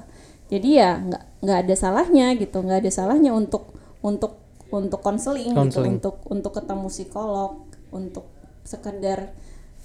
Jadi 0.51 0.69
ya 0.79 0.99
nggak 0.99 1.25
nggak 1.43 1.59
ada 1.67 1.75
salahnya 1.75 2.27
gitu 2.39 2.59
nggak 2.63 2.87
ada 2.87 2.91
salahnya 2.91 3.31
untuk 3.35 3.71
untuk 4.03 4.39
untuk 4.71 5.01
konseling 5.03 5.55
gitu 5.55 5.83
untuk 5.83 6.23
untuk 6.31 6.53
ketemu 6.55 6.87
psikolog 6.87 7.67
untuk 7.91 8.31
sekedar 8.63 9.35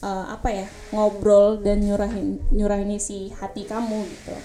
eh, 0.04 0.26
apa 0.32 0.50
ya 0.52 0.68
ngobrol 0.92 1.64
dan 1.64 1.80
nyurahin 1.80 2.42
nyurahin 2.52 2.92
isi 2.96 3.32
hati 3.36 3.64
kamu 3.64 4.04
gitu. 4.04 4.36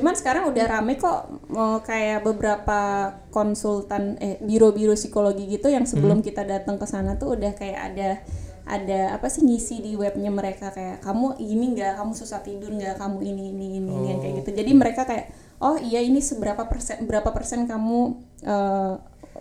Cuman 0.00 0.14
sekarang 0.14 0.50
udah 0.50 0.64
rame 0.66 0.98
kok 0.98 1.30
mau 1.50 1.78
kayak 1.82 2.26
beberapa 2.26 3.12
konsultan 3.30 4.18
eh 4.18 4.38
biro-biro 4.42 4.94
psikologi 4.98 5.46
gitu 5.46 5.70
yang 5.70 5.86
sebelum 5.86 6.24
kita 6.24 6.42
datang 6.42 6.78
ke 6.78 6.86
sana 6.86 7.14
tuh 7.14 7.38
udah 7.38 7.52
kayak 7.54 7.80
ada 7.94 8.10
ada 8.70 9.18
apa 9.18 9.26
sih 9.26 9.42
ngisi 9.42 9.82
di 9.82 9.92
webnya 9.98 10.30
mereka. 10.30 10.70
Kayak 10.70 11.02
kamu 11.02 11.38
ini 11.42 11.74
nggak 11.74 11.98
kamu 11.98 12.12
susah 12.14 12.38
tidur 12.42 12.70
nggak 12.70 13.02
kamu 13.02 13.18
ini 13.26 13.42
ini 13.50 13.66
ini, 13.78 13.90
ini," 13.90 14.10
kayak 14.22 14.34
gitu. 14.44 14.50
Jadi 14.62 14.70
mereka 14.74 15.02
kayak 15.06 15.26
oh 15.60 15.76
iya 15.76 16.00
ini 16.00 16.22
seberapa 16.22 16.64
persen 16.70 17.04
berapa 17.04 17.30
persen 17.34 17.66
kamu 17.68 17.98
eh, 18.46 18.94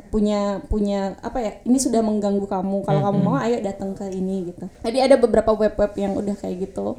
punya 0.09 0.57
punya 0.65 1.13
apa 1.21 1.37
ya 1.37 1.51
ini 1.63 1.77
sudah 1.77 2.01
mengganggu 2.01 2.41
kamu. 2.43 2.81
Kalau 2.81 3.01
kamu 3.03 3.19
mau 3.19 3.37
ayo 3.37 3.57
datang 3.59 3.93
ke 3.93 4.09
ini 4.09 4.49
gitu. 4.49 4.65
Jadi 4.81 4.97
ada 4.99 5.15
beberapa 5.15 5.51
web-web 5.51 5.93
yang 5.93 6.13
udah 6.13 6.33
kayak 6.33 6.65
gitu. 6.65 6.97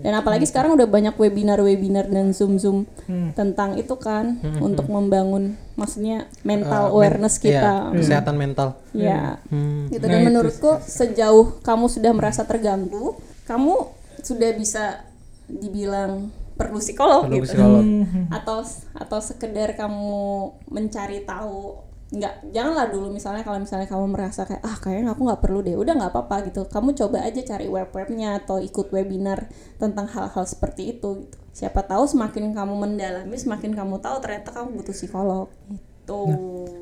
Dan 0.00 0.12
apalagi 0.12 0.44
sekarang 0.44 0.72
udah 0.72 0.84
banyak 0.84 1.14
webinar-webinar 1.14 2.06
dan 2.06 2.30
zoom-zoom 2.30 2.84
tentang 3.32 3.74
itu 3.74 3.92
kan 3.94 4.36
untuk 4.58 4.84
membangun 4.86 5.56
maksudnya 5.72 6.28
mental 6.42 6.88
Eh, 6.88 6.92
awareness 6.92 7.36
men- 7.36 7.44
kita. 7.46 7.74
iya, 7.86 7.96
kesehatan 7.96 8.36
mental. 8.36 8.68
Ya 8.92 9.40
Hmm. 9.48 9.88
gitu. 9.88 10.04
Nah, 10.04 10.10
dan 10.10 10.20
itu 10.20 10.26
menurutku 10.26 10.70
sejauh 10.82 11.60
kamu 11.60 11.88
sudah 11.88 12.12
merasa 12.12 12.44
terganggu 12.44 13.16
kamu 13.42 13.88
sudah 14.20 14.50
bisa 14.52 15.00
dibilang 15.46 16.28
perlu 16.54 16.76
psikolog 16.76 17.24
Perlu 17.24 17.40
gitu. 17.40 17.56
psikolog. 17.56 17.84
atau 18.30 18.60
atau 18.92 19.18
sekedar 19.18 19.72
kamu 19.74 20.20
mencari 20.68 21.24
tahu 21.24 21.88
nggak 22.10 22.50
janganlah 22.50 22.90
dulu 22.90 23.14
misalnya 23.14 23.46
kalau 23.46 23.62
misalnya 23.62 23.86
kamu 23.86 24.10
merasa 24.10 24.42
kayak 24.42 24.66
ah 24.66 24.74
kayaknya 24.82 25.14
aku 25.14 25.22
nggak 25.30 25.42
perlu 25.42 25.62
deh. 25.62 25.78
Udah 25.78 25.94
nggak 25.94 26.10
apa-apa 26.10 26.50
gitu. 26.50 26.66
Kamu 26.66 26.90
coba 26.98 27.22
aja 27.22 27.40
cari 27.46 27.70
web-webnya 27.70 28.42
atau 28.42 28.58
ikut 28.58 28.90
webinar 28.90 29.46
tentang 29.78 30.10
hal-hal 30.10 30.44
seperti 30.44 30.98
itu 30.98 31.22
gitu. 31.22 31.36
Siapa 31.54 31.86
tahu 31.86 32.06
semakin 32.10 32.50
kamu 32.50 32.74
mendalami 32.74 33.36
semakin 33.38 33.74
kamu 33.74 34.02
tahu 34.02 34.16
ternyata 34.18 34.50
kamu 34.50 34.82
butuh 34.82 34.94
psikolog. 34.94 35.46
Gitu. 35.70 36.20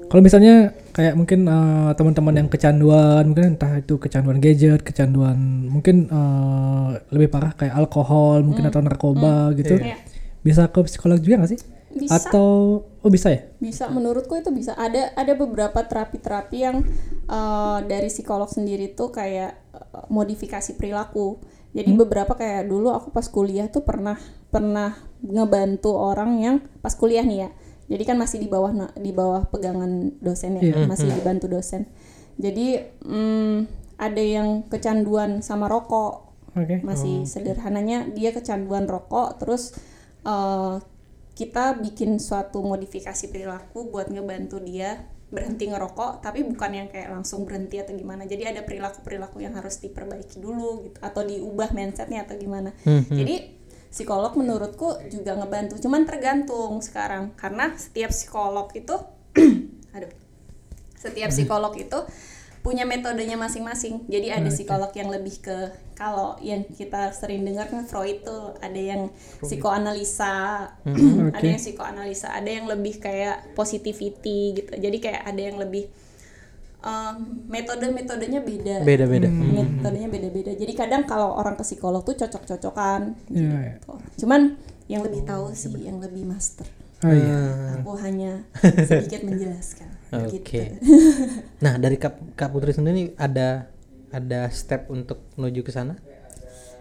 Kalau 0.09 0.23
misalnya 0.25 0.73
kayak 0.97 1.13
mungkin 1.13 1.45
eh, 1.45 1.91
teman-teman 1.93 2.35
yang 2.41 2.49
kecanduan, 2.49 3.29
mungkin 3.29 3.53
entah 3.53 3.77
itu 3.77 4.01
kecanduan 4.01 4.41
gadget, 4.41 4.81
kecanduan 4.81 5.69
mungkin 5.69 6.09
eh, 6.09 6.89
lebih 7.13 7.29
parah 7.29 7.53
kayak 7.53 7.77
alkohol, 7.77 8.41
mungkin 8.41 8.65
atau 8.65 8.81
narkoba 8.81 9.53
gitu, 9.53 9.77
Iya. 9.77 10.01
bisa 10.41 10.73
ke 10.73 10.81
psikolog 10.89 11.21
juga 11.21 11.45
nggak 11.45 11.53
sih? 11.53 11.61
Bisa. 11.95 12.21
Atau 12.21 12.49
oh 12.85 13.11
bisa 13.11 13.33
ya? 13.33 13.41
bisa. 13.59 13.89
Menurutku 13.89 14.37
itu 14.37 14.53
bisa. 14.53 14.77
Ada 14.77 15.17
ada 15.17 15.33
beberapa 15.35 15.81
terapi-terapi 15.85 16.59
yang 16.59 16.85
eh, 17.29 17.79
dari 17.89 18.09
psikolog 18.13 18.49
sendiri 18.49 18.93
tuh 18.93 19.13
kayak 19.13 19.53
eh, 19.73 20.05
modifikasi 20.13 20.77
perilaku. 20.77 21.41
Jadi 21.73 21.93
beberapa 21.95 22.33
kayak 22.33 22.65
dulu 22.69 22.91
aku 22.91 23.13
pas 23.13 23.29
kuliah 23.29 23.69
tuh 23.69 23.85
pernah 23.85 24.17
pernah 24.49 24.97
ngebantu 25.21 25.93
orang 25.95 26.41
yang 26.41 26.57
pas 26.81 26.97
kuliah 26.97 27.25
nih 27.25 27.49
ya. 27.49 27.51
Jadi 27.89 28.03
kan 28.05 28.17
masih 28.21 28.41
di 28.41 28.49
bawah 28.49 28.73
di 28.97 29.13
bawah 29.13 29.49
pegangan 29.49 30.17
dosen 30.21 30.61
ya 30.61 30.85
masih 30.85 31.09
dibantu 31.13 31.49
dosen. 31.49 31.89
Jadi 32.37 32.81
mm, 33.05 33.57
ada 34.01 34.23
yang 34.23 34.65
kecanduan 34.69 35.41
sama 35.41 35.69
rokok. 35.69 36.29
Oke. 36.59 36.83
masih 36.83 37.23
sederhananya 37.23 38.11
dia 38.11 38.35
kecanduan 38.35 38.91
rokok 38.91 39.39
terus 39.39 39.79
eh, 40.27 40.75
kita 41.39 41.79
bikin 41.79 42.19
suatu 42.19 42.59
modifikasi 42.67 43.31
perilaku 43.31 43.95
buat 43.95 44.11
ngebantu 44.11 44.59
dia 44.59 45.07
berhenti 45.31 45.71
ngerokok 45.71 46.19
tapi 46.19 46.43
bukan 46.43 46.71
yang 46.75 46.89
kayak 46.91 47.15
langsung 47.15 47.47
berhenti 47.47 47.79
atau 47.79 47.95
gimana. 47.95 48.27
Jadi 48.27 48.43
ada 48.43 48.67
perilaku 48.67 49.07
perilaku 49.07 49.39
yang 49.39 49.55
harus 49.55 49.79
diperbaiki 49.79 50.43
dulu 50.43 50.91
gitu 50.91 50.99
atau 50.99 51.23
diubah 51.23 51.71
mindsetnya 51.71 52.27
atau 52.27 52.35
gimana. 52.35 52.75
Jadi 53.07 53.55
psikolog 53.87 54.35
menurutku 54.35 54.99
juga 55.15 55.39
ngebantu 55.39 55.79
cuman 55.79 56.03
tergantung 56.11 56.83
sekarang. 56.83 57.31
Karena 57.39 57.71
setiap 57.79 58.11
psikolog 58.11 58.67
itu 58.75 58.99
aduh 59.95 60.11
setiap 60.99 61.31
psikolog 61.31 61.71
itu 61.79 61.99
punya 62.69 62.85
metodenya 62.85 63.41
masing-masing. 63.41 64.05
Jadi 64.13 64.29
ada 64.29 64.53
psikolog 64.53 64.93
yang 64.93 65.09
lebih 65.09 65.41
ke 65.41 65.73
kalau 65.97 66.37
yang 66.45 66.69
kita 66.69 67.17
sering 67.17 67.41
dengar 67.41 67.65
kan 67.73 67.89
Freud 67.89 68.21
tuh 68.21 68.53
ada 68.61 68.77
yang 68.77 69.09
psikoanalisa, 69.41 70.69
ada 71.33 71.47
yang 71.49 71.57
psikoanalisa, 71.57 72.29
ada 72.29 72.45
yang 72.53 72.69
lebih 72.69 73.01
kayak 73.01 73.57
positivity 73.57 74.61
gitu. 74.61 74.71
Jadi 74.77 75.01
kayak 75.01 75.25
ada 75.25 75.41
yang 75.41 75.57
lebih 75.57 75.89
um, 76.85 77.49
metode-metodenya 77.49 78.45
beda. 78.45 78.85
beda-beda 78.85 79.33
Metodenya 79.33 80.09
beda-beda. 80.13 80.53
Jadi 80.53 80.73
kadang 80.77 81.09
kalau 81.09 81.35
orang 81.41 81.57
ke 81.57 81.65
psikolog 81.65 82.05
tuh 82.05 82.21
cocok-cocokan 82.21 83.17
Iya, 83.33 83.49
iya. 83.49 83.59
gitu. 83.81 83.97
Cuman 84.23 84.61
yang 84.93 85.01
lebih 85.01 85.25
tahu 85.25 85.57
sih 85.57 85.73
yang 85.81 86.05
lebih 86.05 86.29
master. 86.29 86.69
Oh 87.01 87.15
iya. 87.17 87.81
Aku 87.81 87.97
hanya 87.99 88.45
sedikit 88.93 89.25
menjelaskan. 89.25 89.98
Oke. 90.11 90.41
Gitu. 90.41 90.57
Nah, 91.65 91.75
dari 91.75 91.97
Kak, 91.97 92.35
Kak 92.35 92.49
Putri 92.49 92.71
sendiri 92.71 93.13
ada 93.15 93.67
ada 94.09 94.49
step 94.49 94.89
untuk 94.89 95.21
menuju 95.35 95.61
ke 95.61 95.71
sana? 95.71 95.99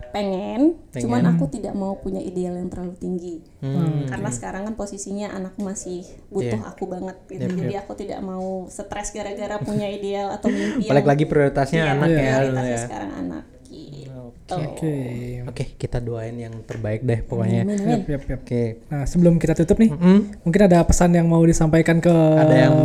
pengen, 0.08 0.80
Pengen. 0.90 1.04
cuman 1.04 1.24
aku 1.30 1.52
tidak 1.52 1.76
mau 1.76 2.00
punya 2.00 2.18
ideal 2.18 2.56
yang 2.56 2.72
terlalu 2.72 2.96
tinggi 2.96 3.44
Hmm. 3.60 4.08
karena 4.08 4.32
sekarang 4.32 4.62
kan 4.64 4.74
posisinya 4.74 5.30
anakku 5.30 5.62
masih 5.62 6.08
butuh 6.32 6.58
Iya. 6.58 6.64
aku 6.66 6.88
banget 6.88 7.18
gitu 7.28 7.44
jadi 7.54 7.84
aku 7.84 7.92
tidak 7.94 8.24
mau 8.24 8.66
stres 8.66 9.12
gara-gara 9.12 9.60
punya 9.60 9.84
ideal 9.94 10.32
atau 10.32 10.48
mimpi 10.48 10.88
Balik 10.88 11.04
yang 11.04 11.12
lagi 11.12 11.26
prioritasnya 11.28 11.82
iya, 11.82 11.92
anak 11.92 12.08
ya. 12.08 12.16
prioritasnya 12.16 12.72
ya. 12.72 12.80
sekarang 12.80 13.12
anak 13.20 13.44
gitu 13.68 14.24
Oke. 14.48 14.96
Oke, 15.44 15.64
kita 15.76 16.00
doain 16.00 16.40
yang 16.40 16.56
terbaik 16.64 17.04
deh 17.04 17.20
pokoknya. 17.20 17.68
Amin, 17.68 17.76
amin. 17.78 18.00
Yap, 18.00 18.08
yap, 18.08 18.24
yap. 18.26 18.40
Oke. 18.42 18.64
Nah 18.88 19.04
sebelum 19.04 19.36
kita 19.36 19.52
tutup 19.54 19.76
nih, 19.76 19.92
Mm-mm. 19.92 20.40
mungkin 20.40 20.62
ada 20.64 20.80
pesan 20.82 21.12
yang 21.12 21.28
mau 21.28 21.44
disampaikan 21.44 22.00
ke 22.00 22.08
Ada 22.10 22.56
yang 22.58 22.76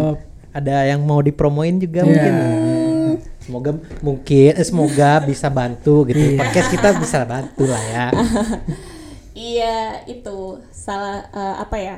ada 0.52 0.84
yang 0.84 1.00
mau 1.02 1.18
dipromoin 1.18 1.76
juga 1.76 2.04
Iya. 2.04 2.08
mungkin. 2.08 2.34
Semoga 3.42 3.70
mungkin 4.00 4.52
eh, 4.54 4.62
semoga 4.62 5.18
bisa 5.24 5.50
bantu 5.50 6.06
gitu. 6.06 6.38
Podcast 6.38 6.68
kita 6.70 6.88
bisa 6.96 7.24
bantu 7.24 7.66
lah 7.66 7.82
ya. 7.82 8.06
Iya 9.32 10.04
itu 10.06 10.60
salah 10.70 11.24
eh, 11.32 11.56
apa 11.58 11.76
ya? 11.80 11.96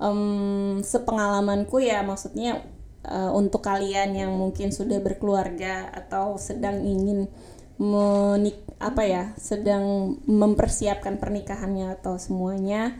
Em, 0.00 0.80
sepengalamanku 0.80 1.76
ya 1.78 2.00
maksudnya 2.00 2.64
eh, 3.04 3.30
untuk 3.30 3.60
kalian 3.60 4.16
yang 4.16 4.32
mungkin 4.32 4.72
sudah 4.72 4.96
berkeluarga 4.98 5.92
atau 5.92 6.40
sedang 6.40 6.80
ingin 6.80 7.28
menik 7.78 8.58
apa 8.80 9.02
ya 9.06 9.24
sedang 9.38 10.16
mempersiapkan 10.26 11.18
pernikahannya 11.20 11.94
atau 12.00 12.16
semuanya 12.16 12.96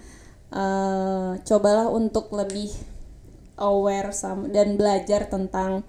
eh, 0.52 1.30
cobalah 1.40 1.88
untuk 1.88 2.28
lebih 2.36 2.68
aware 3.58 4.14
sama 4.14 4.48
dan 4.48 4.78
belajar 4.78 5.26
tentang 5.26 5.82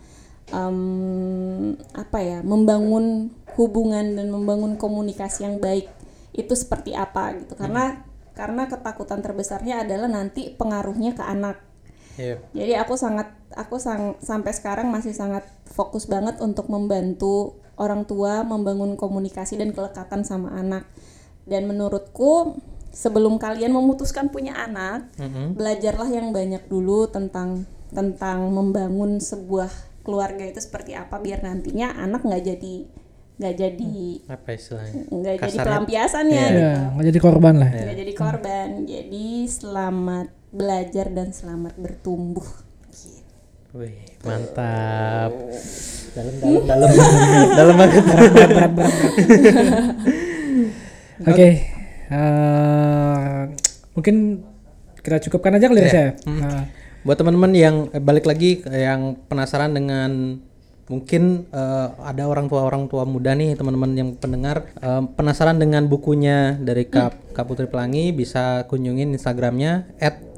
em, 0.49 1.77
apa 1.93 2.19
ya 2.19 2.39
membangun 2.41 3.33
hubungan 3.57 4.17
dan 4.17 4.27
membangun 4.29 4.75
komunikasi 4.75 5.45
yang 5.45 5.57
baik. 5.61 5.89
Itu 6.33 6.53
seperti 6.53 6.93
apa 6.93 7.37
gitu. 7.37 7.53
Karena 7.55 8.05
karena 8.37 8.71
ketakutan 8.71 9.19
terbesarnya 9.19 9.83
adalah 9.83 10.07
nanti 10.07 10.53
pengaruhnya 10.53 11.15
ke 11.15 11.23
anak. 11.23 11.57
Iya. 12.19 12.35
jadi 12.51 12.83
aku 12.83 12.99
sangat 12.99 13.31
aku 13.55 13.79
sang, 13.79 14.19
sampai 14.19 14.51
sekarang 14.51 14.91
masih 14.91 15.15
sangat 15.15 15.47
fokus 15.63 16.03
banget 16.03 16.43
untuk 16.43 16.67
membantu 16.67 17.55
orang 17.79 18.03
tua 18.03 18.43
membangun 18.43 18.99
komunikasi 18.99 19.55
dan 19.55 19.71
kelekatan 19.71 20.27
sama 20.27 20.51
anak. 20.51 20.83
Dan 21.47 21.65
menurutku 21.71 22.59
sebelum 22.91 23.37
kalian 23.37 23.69
memutuskan 23.69 24.27
punya 24.27 24.53
anak 24.55 25.07
Mm-mm. 25.15 25.53
belajarlah 25.53 26.07
yang 26.07 26.29
banyak 26.29 26.65
dulu 26.65 27.05
tentang 27.05 27.63
tentang 27.89 28.47
membangun 28.47 29.17
sebuah 29.17 29.69
keluarga 30.01 30.43
itu 30.43 30.57
seperti 30.57 30.93
apa 30.93 31.17
biar 31.17 31.39
nantinya 31.39 31.93
anak 31.95 32.21
nggak 32.21 32.43
jadi 32.47 32.75
nggak 33.35 33.55
jadi 33.55 33.95
Apa 34.27 34.49
istilahnya? 34.51 35.01
nggak 35.07 35.33
jadi 35.33 35.47
Kasarnya- 35.47 35.65
pelampiasannya 35.65 36.33
Iya. 36.35 36.49
gitu. 36.49 36.59
ya 36.59 36.73
nggak 36.89 37.05
jadi 37.07 37.19
korban 37.19 37.53
lah. 37.55 37.69
nggak 37.71 37.97
jadi 37.97 38.13
korban 38.13 38.67
jadi 38.85 39.27
selamat 39.47 40.27
belajar 40.49 41.05
dan 41.09 41.27
selamat 41.29 41.73
bertumbuh 41.75 42.47
Gitu. 42.89 43.21
Wih, 43.71 43.93
mantap. 44.19 45.29
Dalam 46.09 46.33
dalam 46.41 46.89
dalam 46.89 46.89
dalam 47.57 47.75
banget. 47.77 48.03
Oke, 51.21 51.68
eh, 52.09 53.39
mungkin 53.93 54.15
kita 54.99 55.17
cukupkan 55.29 55.55
aja 55.55 55.65
kali 55.71 55.81
ya 55.85 55.89
saya. 55.89 56.11
Nah, 56.27 56.63
Buat 56.99 57.23
teman-teman 57.23 57.55
yang 57.55 57.75
eh, 57.95 58.03
balik 58.03 58.27
lagi 58.27 58.59
ke 58.59 58.67
yang 58.75 59.15
penasaran 59.31 59.71
dengan 59.71 60.35
mungkin 60.89 61.47
eh, 61.47 61.87
ada 62.01 62.27
orang 62.27 62.49
tua 62.51 62.65
orang 62.67 62.91
tua 62.91 63.07
muda 63.07 63.31
nih 63.37 63.55
teman-teman 63.55 63.91
yang 63.95 64.09
pendengar 64.19 64.67
eh, 64.83 65.03
penasaran 65.15 65.55
dengan 65.61 65.87
bukunya 65.87 66.59
dari 66.59 66.89
Kak 66.89 67.31
Kak 67.31 67.45
Putri 67.47 67.71
Pelangi 67.71 68.11
bisa 68.11 68.67
kunjungin 68.67 69.15
Instagramnya 69.15 69.87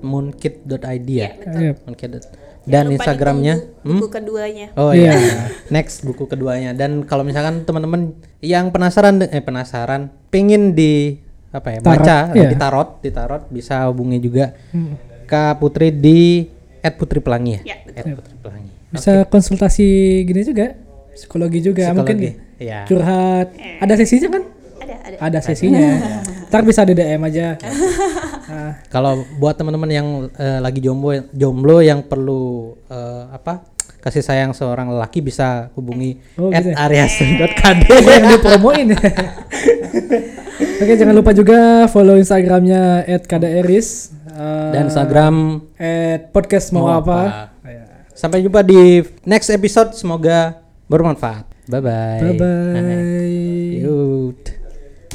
@moonkid.id 0.06 1.08
ya. 1.10 1.30
iya. 1.58 1.74
Moonkid. 1.88 2.22
Dan 2.62 2.94
Lupa 2.94 3.10
Instagramnya 3.10 3.58
ditunggu 3.82 4.06
buku 4.06 4.08
keduanya 4.14 4.70
Oh 4.78 4.94
Iya. 4.94 5.18
iya. 5.18 5.36
Next 5.74 6.06
buku 6.06 6.30
keduanya. 6.30 6.78
Dan 6.78 7.10
kalau 7.10 7.26
misalkan 7.26 7.66
teman-teman 7.66 8.14
yang 8.38 8.70
penasaran 8.70 9.18
eh 9.26 9.42
penasaran 9.42 10.14
pingin 10.30 10.78
di 10.78 11.18
apa 11.52 11.68
ya 11.70 11.80
Tarot, 11.80 12.00
baca 12.00 12.18
iya. 12.32 12.48
di 12.48 12.56
tarot 12.56 12.90
di 13.00 13.10
tarot 13.12 13.44
bisa 13.48 13.86
hubungi 13.88 14.18
juga 14.18 14.56
Hmm. 14.72 14.96
Kak 15.24 15.60
Putri 15.60 15.92
di 15.92 16.44
Putri 16.92 17.20
Pelangi 17.20 17.60
ya. 17.62 17.62
Ya, 17.72 17.76
Putri 18.12 18.36
Pelangi. 18.38 18.72
Bisa 18.90 19.24
konsultasi 19.24 19.88
gini 20.22 20.42
juga, 20.42 20.76
psikologi 21.12 21.60
juga 21.62 21.92
mungkin 21.92 22.16
Psikologi, 22.18 22.58
iya. 22.58 22.84
curhat. 22.84 23.48
Ada 23.80 23.94
sesinya 23.96 24.28
kan? 24.30 24.44
ada 24.82 24.96
ada 24.98 25.16
Ada 25.22 25.40
sesinya. 25.42 25.88
Ntar 26.48 26.62
bisa 26.64 26.84
di 26.84 26.92
DM 26.92 27.22
aja. 27.22 27.56
Ah, 28.52 28.76
Kalau 28.88 29.24
buat 29.38 29.56
teman-teman 29.56 29.88
yang 29.88 30.08
eh, 30.34 30.60
lagi 30.60 30.80
jomblo 30.80 31.16
jomblo 31.32 31.80
yang 31.80 32.04
perlu 32.04 32.76
eh, 32.88 33.24
apa 33.30 33.64
kasih 34.02 34.20
sayang 34.20 34.52
seorang 34.52 34.90
lelaki 34.90 35.22
bisa 35.22 35.72
hubungi 35.72 36.20
Oh, 36.36 36.50
at 36.50 36.60
gitu 36.60 36.74
ya? 36.74 36.76
arias.kd. 36.82 37.82
yang 37.88 38.26
dipromoin 38.28 38.88
ya. 38.92 39.00
Oke, 40.62 40.94
jangan 40.98 41.16
lupa 41.18 41.32
juga 41.34 41.86
follow 41.90 42.18
Instagramnya 42.18 43.06
@kdaeris 43.26 44.14
eh, 44.30 44.70
dan 44.74 44.90
Instagram 44.90 45.62
at 45.78 46.30
podcast 46.34 46.74
mau, 46.74 46.90
Mau 46.90 47.02
apa. 47.02 47.50
apa. 47.52 47.70
Ya. 47.70 47.86
Sampai 48.14 48.42
jumpa 48.42 48.62
di 48.62 49.02
next 49.26 49.50
episode. 49.50 49.94
Semoga 49.94 50.62
bermanfaat. 50.86 51.46
Bye 51.70 51.82
bye. 51.82 52.22
Bye 52.22 52.38
bye. 52.38 54.54